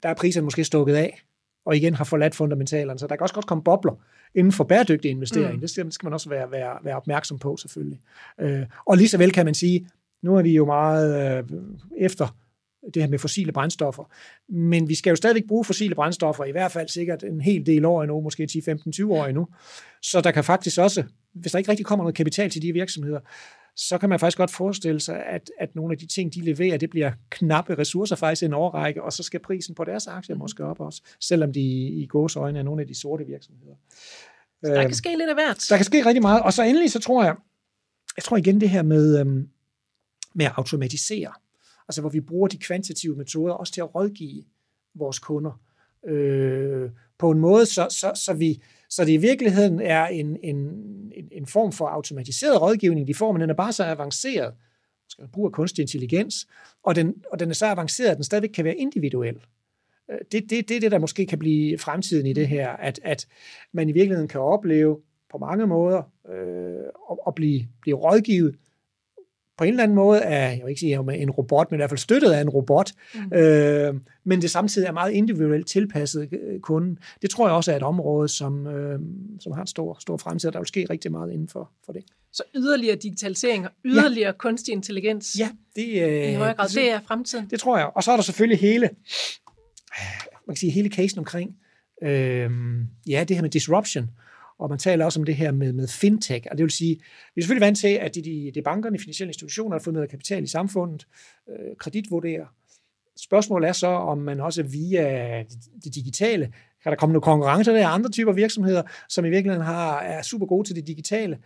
der 0.04 0.10
er 0.10 0.14
priserne 0.14 0.44
måske 0.44 0.64
stukket 0.64 0.96
af, 0.96 1.22
og 1.66 1.76
igen 1.76 1.94
har 1.94 2.04
forladt 2.04 2.36
fundamentalerne. 2.36 3.00
Så 3.00 3.08
der 3.08 3.16
kan 3.16 3.24
også 3.24 3.36
godt 3.36 3.48
komme 3.48 3.64
bobler 3.64 3.94
inden 4.36 4.52
for 4.52 4.64
bæredygtig 4.64 5.12
investering. 5.12 5.54
Mm. 5.54 5.60
Det 5.60 5.70
skal 5.70 5.92
man 6.04 6.14
også 6.14 6.30
være, 6.30 6.52
være, 6.52 6.78
være 6.84 6.96
opmærksom 6.96 7.40
på, 7.40 7.58
selvfølgelig. 7.58 8.02
Øh, 8.40 8.66
og 8.86 8.98
lige 8.98 9.10
så 9.10 9.18
vel 9.18 9.32
kan 9.32 9.46
man 9.46 9.54
sige, 9.54 9.88
nu 10.22 10.36
er 10.36 10.42
vi 10.42 10.56
jo 10.56 10.66
meget 10.66 11.38
øh, 11.38 11.44
efter 11.98 12.38
det 12.94 13.02
her 13.02 13.10
med 13.10 13.20
fossile 13.20 13.52
brændstoffer. 13.52 14.04
Men 14.50 14.90
vi 14.90 14.96
skal 14.96 15.10
jo 15.10 15.16
stadigvæk 15.16 15.48
bruge 15.48 15.66
fossile 15.66 15.96
brændstoffer, 15.96 16.44
i 16.44 16.52
hvert 16.52 16.72
fald 16.72 16.88
sikkert 16.88 17.24
en 17.24 17.42
hel 17.42 17.66
del 17.66 17.86
år 17.86 18.04
endnu, 18.04 18.22
måske 18.22 18.48
10, 18.48 18.62
15, 18.62 18.92
20 18.92 19.14
år 19.14 19.26
endnu. 19.26 19.48
Så 20.02 20.22
der 20.22 20.32
kan 20.32 20.44
faktisk 20.44 20.80
også, 20.80 21.04
hvis 21.34 21.52
der 21.52 21.58
ikke 21.58 21.72
rigtig 21.72 21.86
kommer 21.86 22.04
noget 22.04 22.16
kapital 22.16 22.50
til 22.50 22.62
de 22.62 22.74
virksomheder, 22.74 23.20
så 23.76 23.98
kan 23.98 24.10
man 24.10 24.20
faktisk 24.20 24.38
godt 24.38 24.52
forestille 24.52 25.00
sig, 25.00 25.26
at, 25.26 25.52
at 25.60 25.76
nogle 25.76 25.92
af 25.92 25.98
de 25.98 26.08
ting, 26.08 26.34
de 26.34 26.42
leverer, 26.42 26.78
det 26.78 26.90
bliver 26.90 27.12
knappe 27.30 27.78
ressourcer 27.78 28.16
faktisk 28.16 28.42
i 28.42 28.46
en 28.46 28.54
årrække, 28.54 29.04
og 29.04 29.14
så 29.14 29.24
skal 29.24 29.40
prisen 29.40 29.76
på 29.76 29.84
deres 29.84 30.08
aktier 30.08 30.36
måske 30.36 30.64
op 30.66 30.80
også, 30.80 31.02
selvom 31.20 31.54
de 31.54 31.62
i 31.88 32.08
gås 32.10 32.36
øjne 32.36 32.60
er 32.60 32.64
nogle 32.64 32.82
af 32.82 32.88
de 32.88 33.00
sorte 33.00 33.26
virksomheder. 33.26 33.76
Så 34.64 34.72
der 34.72 34.76
kan 34.76 34.84
øhm, 34.84 34.94
ske 34.94 35.10
lidt 35.10 35.30
af 35.30 35.36
hvert. 35.36 35.66
Der 35.70 35.76
kan 35.76 35.86
ske 35.86 36.06
rigtig 36.06 36.22
meget. 36.22 36.42
Og 36.42 36.54
så 36.54 36.64
endelig, 36.64 36.92
så 36.92 37.00
tror 37.00 37.24
jeg, 37.24 37.36
jeg 38.18 38.24
tror 38.24 38.38
igen 38.38 38.62
det 38.62 38.70
her 38.70 38.84
med, 38.84 39.20
øhm, 39.20 39.50
med 40.36 40.46
at 40.46 40.52
automatisere 40.56 41.32
altså 41.88 42.02
hvor 42.02 42.10
vi 42.10 42.22
bruger 42.22 42.48
de 42.48 42.58
kvantitative 42.58 43.16
metoder 43.16 43.54
også 43.54 43.74
til 43.74 43.82
at 43.82 43.96
rådgive 43.96 44.44
vores 44.96 45.20
kunder 45.20 45.62
øh, 46.08 46.90
på 47.18 47.32
en 47.32 47.40
måde, 47.40 47.66
så, 47.66 47.88
så, 47.90 48.12
så, 48.16 48.34
vi, 48.34 48.64
så 48.90 49.06
det 49.06 49.12
i 49.12 49.18
virkeligheden 49.18 49.82
er 49.82 50.06
en, 50.06 50.38
en, 50.44 50.58
en, 51.16 51.30
en 51.32 51.46
form 51.46 51.72
for 51.72 51.88
automatiseret 51.88 52.62
rådgivning, 52.62 53.08
de 53.08 53.16
får, 53.16 53.32
men 53.32 53.42
den 53.42 53.50
er 53.50 53.54
bare 53.54 53.74
så 53.74 53.84
avanceret, 53.84 54.54
skal 55.10 55.22
man 55.22 55.30
bruge 55.30 55.52
kunstig 55.52 55.82
intelligens, 55.82 56.48
og 56.84 56.96
den, 56.96 57.24
og 57.32 57.40
den 57.40 57.50
er 57.50 57.54
så 57.54 57.66
avanceret, 57.66 58.10
at 58.10 58.18
den 58.18 58.24
stadigvæk 58.24 58.50
kan 58.50 58.66
være 58.66 58.76
individuel. 58.76 59.36
Øh, 60.12 60.18
det 60.18 60.32
det, 60.32 60.50
det, 60.50 60.70
det 60.70 60.82
det, 60.82 60.92
der 60.92 61.00
måske 61.00 61.26
kan 61.26 61.40
blive 61.40 61.78
fremtiden 61.78 62.26
i 62.26 62.34
det 62.34 62.48
her, 62.48 62.70
at, 62.70 63.00
at 63.04 63.28
man 63.72 63.90
i 63.90 63.92
virkeligheden 63.92 64.28
kan 64.28 64.42
opleve 64.42 65.00
på 65.32 65.38
mange 65.38 65.68
måder 65.68 66.02
øh, 66.30 66.86
at, 67.12 67.18
at 67.28 67.36
blive, 67.36 67.68
blive 67.82 67.96
rådgivet 67.96 68.56
på 69.58 69.64
en 69.64 69.70
eller 69.70 69.84
anden 69.84 69.96
måde 69.96 70.20
er, 70.20 70.50
jeg 70.50 70.62
vil 70.64 70.70
ikke 70.70 70.80
sige 70.80 71.14
en 71.22 71.30
robot, 71.30 71.72
men 71.72 71.78
i 71.78 71.80
hvert 71.80 71.90
fald 71.90 71.98
støttet 71.98 72.32
af 72.32 72.42
en 72.42 72.50
robot, 72.50 72.92
mm. 73.14 73.38
øh, 73.38 73.94
men 74.24 74.42
det 74.42 74.52
samtidig 74.52 74.88
er 74.88 74.92
meget 74.92 75.12
individuelt 75.12 75.68
tilpasset 75.68 76.30
øh, 76.32 76.60
kunden. 76.60 76.98
Det 77.22 77.30
tror 77.30 77.48
jeg 77.48 77.56
også 77.56 77.72
er 77.72 77.76
et 77.76 77.84
område, 77.84 78.28
som, 78.28 78.68
øh, 78.68 79.00
som 79.40 79.52
har 79.52 79.62
en 79.62 79.68
stor, 79.68 79.98
stor 80.00 80.18
fremtid, 80.18 80.52
der 80.52 80.60
vil 80.60 80.68
ske 80.68 80.86
rigtig 80.90 81.12
meget 81.12 81.32
inden 81.32 81.50
for, 81.50 81.72
for 81.86 81.94
det. 81.94 82.04
Så 82.32 82.44
yderligere 82.56 82.96
digitalisering 82.96 83.66
og 83.66 83.72
yderligere 83.86 84.28
ja. 84.28 84.38
kunstig 84.38 84.72
intelligens 84.72 85.36
ja, 85.40 85.50
det, 85.76 86.04
øh, 86.04 86.32
i 86.32 86.34
højere 86.34 86.54
grad, 86.56 86.68
det, 86.68 86.76
det 86.76 86.92
er 86.92 87.00
fremtiden. 87.08 87.48
Det 87.50 87.60
tror 87.60 87.78
jeg. 87.78 87.90
Og 87.96 88.04
så 88.04 88.12
er 88.12 88.16
der 88.16 88.24
selvfølgelig 88.24 88.60
hele, 88.60 88.90
man 90.48 90.56
kan 90.56 90.56
sige, 90.56 90.72
hele 90.72 90.90
casen 90.90 91.20
omkring 91.20 91.56
øh, 92.04 92.50
ja, 93.10 93.24
det 93.28 93.36
her 93.36 93.42
med 93.42 93.50
disruption. 93.50 94.10
Og 94.60 94.70
man 94.70 94.80
taler 94.80 95.06
også 95.06 95.20
om 95.20 95.26
det 95.26 95.36
her 95.36 95.52
med, 95.52 95.74
med 95.74 95.88
fintech, 95.88 96.48
og 96.52 96.58
det 96.58 96.64
vil 96.64 96.72
sige, 96.72 96.96
vi 97.36 97.40
er 97.40 97.42
selvfølgelig 97.42 97.66
vant 97.66 97.78
til, 97.78 97.88
at 97.88 98.16
det 98.16 98.26
de, 98.26 98.52
de 98.56 98.62
bankerne, 98.62 98.98
de 98.98 99.02
finansielle 99.02 99.30
institutioner, 99.30 99.76
har 99.78 99.84
fået 99.84 99.94
noget 99.94 100.10
kapital 100.10 100.44
i 100.44 100.48
samfundet, 100.48 101.08
øh, 101.50 101.76
kreditvurderer. 101.80 102.46
Spørgsmålet 103.18 103.68
er 103.68 103.74
så, 103.74 103.88
om 103.88 104.18
man 104.18 104.40
også 104.40 104.64
via 104.64 105.44
det 105.84 105.96
digitale, 105.96 106.54
kan 106.84 106.92
der 106.92 106.96
komme 106.96 107.14
noget 107.14 107.24
konkurrence 107.24 107.72
der 107.72 107.88
andre 107.88 108.10
typer 108.10 108.34
virksomheder, 108.34 108.82
som 109.10 109.26
i 109.26 109.30
virkeligheden 109.30 109.66
har, 109.66 110.00
er 110.00 110.22
super 110.22 110.46
gode 110.46 110.68
til 110.68 110.76
det 110.76 110.88
digitale, 110.88 111.38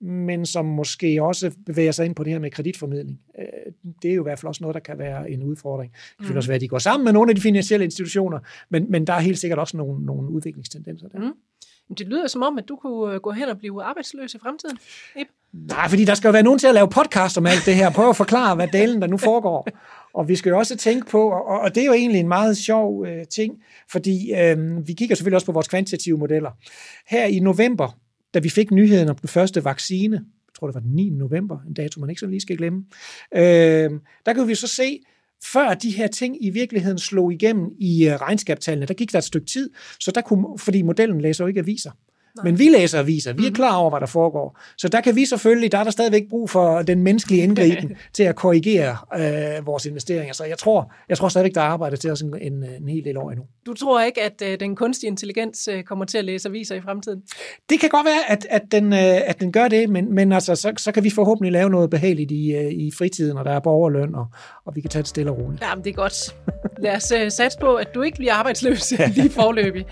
men 0.00 0.46
som 0.46 0.64
måske 0.64 1.22
også 1.22 1.50
bevæger 1.66 1.92
sig 1.92 2.06
ind 2.06 2.14
på 2.14 2.24
det 2.24 2.32
her 2.32 2.40
med 2.40 2.50
kreditformidling. 2.50 3.20
Øh, 3.38 3.72
det 4.02 4.10
er 4.10 4.14
jo 4.14 4.22
i 4.22 4.28
hvert 4.28 4.38
fald 4.38 4.48
også 4.48 4.64
noget, 4.64 4.74
der 4.74 4.80
kan 4.80 4.98
være 4.98 5.30
en 5.30 5.42
udfordring. 5.42 5.92
Det 5.92 6.26
kan 6.26 6.34
mm. 6.34 6.36
også 6.36 6.48
være, 6.48 6.54
at 6.54 6.60
de 6.60 6.68
går 6.68 6.78
sammen 6.78 7.04
med 7.04 7.12
nogle 7.12 7.30
af 7.30 7.34
de 7.34 7.40
finansielle 7.40 7.84
institutioner, 7.84 8.38
men, 8.68 8.90
men 8.90 9.06
der 9.06 9.12
er 9.12 9.20
helt 9.20 9.38
sikkert 9.38 9.58
også 9.58 9.76
nogle, 9.76 10.04
nogle 10.06 10.30
udviklingstendenser 10.30 11.08
der. 11.08 11.18
Mm. 11.18 11.32
Det 11.98 12.06
lyder 12.06 12.26
som 12.26 12.42
om, 12.42 12.58
at 12.58 12.68
du 12.68 12.76
kunne 12.76 13.14
øh, 13.14 13.20
gå 13.20 13.30
hen 13.30 13.48
og 13.48 13.58
blive 13.58 13.82
arbejdsløs 13.82 14.34
i 14.34 14.38
fremtiden, 14.38 14.78
Ip. 15.16 15.26
Nej, 15.52 15.88
fordi 15.88 16.04
der 16.04 16.14
skal 16.14 16.28
jo 16.28 16.32
være 16.32 16.42
nogen 16.42 16.58
til 16.58 16.66
at 16.66 16.74
lave 16.74 16.88
podcast 16.88 17.38
om 17.38 17.46
alt 17.46 17.66
det 17.66 17.74
her. 17.74 17.90
Prøv 17.90 18.08
at 18.08 18.16
forklare, 18.16 18.54
hvad 18.54 18.68
delen 18.72 19.02
der 19.02 19.06
nu 19.06 19.16
foregår. 19.16 19.68
Og 20.14 20.28
vi 20.28 20.36
skal 20.36 20.50
jo 20.50 20.58
også 20.58 20.76
tænke 20.76 21.06
på, 21.06 21.30
og, 21.30 21.60
og 21.60 21.74
det 21.74 21.80
er 21.80 21.86
jo 21.86 21.92
egentlig 21.92 22.20
en 22.20 22.28
meget 22.28 22.56
sjov 22.56 23.06
øh, 23.06 23.26
ting, 23.26 23.54
fordi 23.90 24.32
øh, 24.32 24.88
vi 24.88 24.92
kigger 24.92 25.16
selvfølgelig 25.16 25.36
også 25.36 25.46
på 25.46 25.52
vores 25.52 25.68
kvantitative 25.68 26.18
modeller. 26.18 26.50
Her 27.06 27.26
i 27.26 27.38
november, 27.38 27.98
da 28.34 28.38
vi 28.38 28.48
fik 28.48 28.70
nyheden 28.70 29.08
om 29.08 29.16
den 29.16 29.28
første 29.28 29.64
vaccine, 29.64 30.16
jeg 30.16 30.58
tror 30.58 30.66
det 30.66 30.74
var 30.74 30.80
den 30.80 30.94
9. 30.94 31.10
november, 31.10 31.58
en 31.68 31.74
dato 31.74 32.00
man 32.00 32.10
ikke 32.10 32.20
så 32.20 32.26
lige 32.26 32.40
skal 32.40 32.56
glemme, 32.56 32.84
øh, 33.34 33.90
der 34.26 34.32
kan 34.34 34.48
vi 34.48 34.54
så 34.54 34.66
se, 34.66 35.00
før 35.44 35.74
de 35.74 35.90
her 35.90 36.06
ting 36.06 36.44
i 36.44 36.50
virkeligheden 36.50 36.98
slog 36.98 37.32
igennem 37.32 37.70
i 37.78 38.08
øh, 38.08 38.16
regnskabstallene, 38.16 38.86
der 38.86 38.94
gik 38.94 39.12
der 39.12 39.18
et 39.18 39.24
stykke 39.24 39.46
tid, 39.46 39.70
så 40.00 40.10
der 40.10 40.20
kunne, 40.20 40.58
fordi 40.58 40.82
modellen 40.82 41.20
læser 41.20 41.44
jo 41.44 41.48
ikke 41.48 41.60
aviser. 41.60 41.90
Men 42.42 42.58
vi 42.58 42.68
læser 42.68 42.98
aviser, 42.98 43.32
vi 43.32 43.42
er 43.42 43.50
mhm. 43.50 43.54
klar 43.54 43.76
over, 43.76 43.90
hvad 43.90 44.00
der 44.00 44.06
foregår. 44.06 44.60
Så 44.78 44.88
der 44.88 45.00
kan 45.00 45.16
vi 45.16 45.24
selvfølgelig, 45.24 45.72
der 45.72 45.78
er 45.78 45.84
der 45.84 45.90
stadigvæk 45.90 46.22
brug 46.30 46.50
for 46.50 46.82
den 46.82 47.02
menneskelige 47.02 47.42
indgriben 47.42 47.96
til 48.12 48.22
at 48.22 48.36
korrigere 48.36 48.96
øh, 49.16 49.66
vores 49.66 49.86
investeringer. 49.86 50.34
Så 50.34 50.44
jeg 50.44 50.58
tror, 50.58 50.92
jeg 51.08 51.18
tror 51.18 51.28
stadigvæk, 51.28 51.54
der 51.54 51.60
er 51.60 51.64
arbejde 51.64 51.96
til 51.96 52.10
os 52.10 52.20
en, 52.20 52.34
en, 52.40 52.52
en 52.52 52.88
hel 52.88 53.04
del 53.04 53.16
år 53.16 53.30
endnu. 53.30 53.44
Du 53.66 53.74
tror 53.74 54.02
ikke, 54.02 54.22
at 54.22 54.42
øh, 54.44 54.60
den 54.60 54.76
kunstige 54.76 55.08
intelligens 55.08 55.68
øh, 55.68 55.82
kommer 55.82 56.04
til 56.04 56.18
at 56.18 56.24
læse 56.24 56.48
aviser 56.48 56.74
i 56.74 56.80
fremtiden? 56.80 57.22
Det 57.70 57.80
kan 57.80 57.88
godt 57.88 58.06
være, 58.06 58.30
at, 58.30 58.46
at, 58.50 58.62
den, 58.72 58.92
øh, 58.92 59.28
at 59.28 59.40
den 59.40 59.52
gør 59.52 59.68
det, 59.68 59.88
men, 59.88 60.14
men 60.14 60.32
altså, 60.32 60.54
så, 60.54 60.72
så 60.76 60.92
kan 60.92 61.04
vi 61.04 61.10
forhåbentlig 61.10 61.52
lave 61.52 61.70
noget 61.70 61.90
behageligt 61.90 62.30
i, 62.30 62.54
øh, 62.54 62.72
i 62.72 62.90
fritiden, 62.98 63.38
og 63.38 63.44
der 63.44 63.50
er 63.50 63.60
borgerløn, 63.60 64.14
og, 64.14 64.26
og 64.64 64.76
vi 64.76 64.80
kan 64.80 64.90
tage 64.90 65.02
det 65.02 65.08
stille 65.08 65.30
og 65.30 65.38
roligt. 65.38 65.62
Jamen, 65.62 65.84
det 65.84 65.90
er 65.90 65.94
godt. 65.94 66.36
Lad 66.78 66.96
os 66.96 67.12
uh, 67.12 67.28
satse 67.28 67.58
på, 67.60 67.74
at 67.74 67.94
du 67.94 68.02
ikke 68.02 68.16
bliver 68.16 68.34
arbejdsløs 68.34 68.94
lige 69.16 69.30
forløbig. 69.30 69.86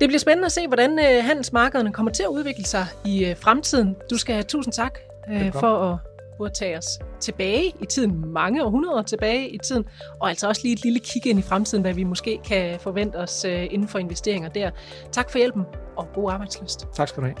Det 0.00 0.08
bliver 0.08 0.18
spændende 0.18 0.46
at 0.46 0.52
se, 0.52 0.66
hvordan 0.66 0.92
uh, 0.92 1.24
handelsmarkederne 1.24 1.92
kommer 1.92 2.12
til 2.12 2.22
at 2.22 2.28
udvikle 2.28 2.64
sig 2.64 2.86
i 3.04 3.30
uh, 3.30 3.36
fremtiden. 3.36 3.96
Du 4.10 4.18
skal 4.18 4.34
have 4.34 4.42
tusind 4.42 4.72
tak 4.72 4.98
uh, 5.30 5.52
for 5.52 5.92
at 5.92 5.98
at 6.44 6.52
tage 6.52 6.78
os 6.78 6.98
tilbage 7.20 7.74
i 7.80 7.86
tiden, 7.86 8.32
mange 8.32 8.64
århundreder 8.64 9.02
tilbage 9.02 9.48
i 9.48 9.58
tiden, 9.58 9.84
og 10.20 10.28
altså 10.28 10.48
også 10.48 10.60
lige 10.64 10.72
et 10.72 10.82
lille 10.84 10.98
kig 10.98 11.26
ind 11.26 11.38
i 11.38 11.42
fremtiden, 11.42 11.82
hvad 11.82 11.94
vi 11.94 12.04
måske 12.04 12.38
kan 12.44 12.80
forvente 12.80 13.16
os 13.16 13.44
inden 13.44 13.88
for 13.88 13.98
investeringer 13.98 14.48
der. 14.48 14.70
Tak 15.12 15.30
for 15.30 15.38
hjælpen, 15.38 15.62
og 15.96 16.08
god 16.14 16.32
arbejdsløst. 16.32 16.86
Tak 16.94 17.08
skal 17.08 17.22
du 17.22 17.26
have. 17.26 17.36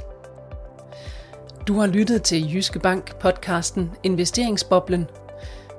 Du 1.68 1.74
har 1.78 1.86
lyttet 1.86 2.22
til 2.22 2.54
Jyske 2.54 2.78
Bank 2.78 3.16
podcasten 3.16 3.90
Investeringsboblen 4.02 5.06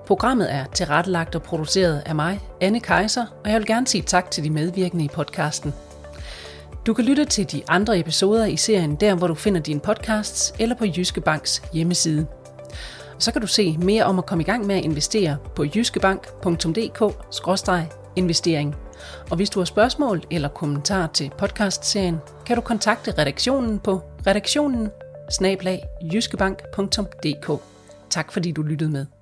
Programmet 0.07 0.53
er 0.53 0.65
tilrettelagt 0.65 1.35
og 1.35 1.43
produceret 1.43 2.03
af 2.05 2.15
mig, 2.15 2.39
Anne 2.61 2.79
Kejser, 2.79 3.25
og 3.43 3.51
jeg 3.51 3.59
vil 3.59 3.67
gerne 3.67 3.87
sige 3.87 4.01
tak 4.01 4.31
til 4.31 4.43
de 4.43 4.49
medvirkende 4.49 5.05
i 5.05 5.09
podcasten. 5.13 5.73
Du 6.85 6.93
kan 6.93 7.05
lytte 7.05 7.25
til 7.25 7.51
de 7.51 7.61
andre 7.67 7.99
episoder 7.99 8.45
i 8.45 8.57
serien 8.57 8.95
der, 8.95 9.15
hvor 9.15 9.27
du 9.27 9.35
finder 9.35 9.61
dine 9.61 9.79
podcasts, 9.79 10.53
eller 10.59 10.75
på 10.75 10.85
Jyske 10.85 11.21
Banks 11.21 11.63
hjemmeside. 11.73 12.27
Så 13.19 13.31
kan 13.31 13.41
du 13.41 13.47
se 13.47 13.77
mere 13.77 14.03
om 14.03 14.19
at 14.19 14.25
komme 14.25 14.43
i 14.43 14.45
gang 14.45 14.65
med 14.65 14.75
at 14.75 14.83
investere 14.83 15.37
på 15.55 15.65
jyskebank.dk-investering. 15.75 18.75
Og 19.29 19.35
hvis 19.35 19.49
du 19.49 19.59
har 19.59 19.65
spørgsmål 19.65 20.23
eller 20.31 20.49
kommentarer 20.49 21.07
til 21.07 21.31
podcastserien, 21.37 22.17
kan 22.45 22.55
du 22.55 22.61
kontakte 22.61 23.13
redaktionen 23.17 23.79
på 23.79 24.01
redaktionen 24.27 24.89
Tak 28.09 28.31
fordi 28.31 28.51
du 28.51 28.61
lyttede 28.61 28.89
med. 28.89 29.20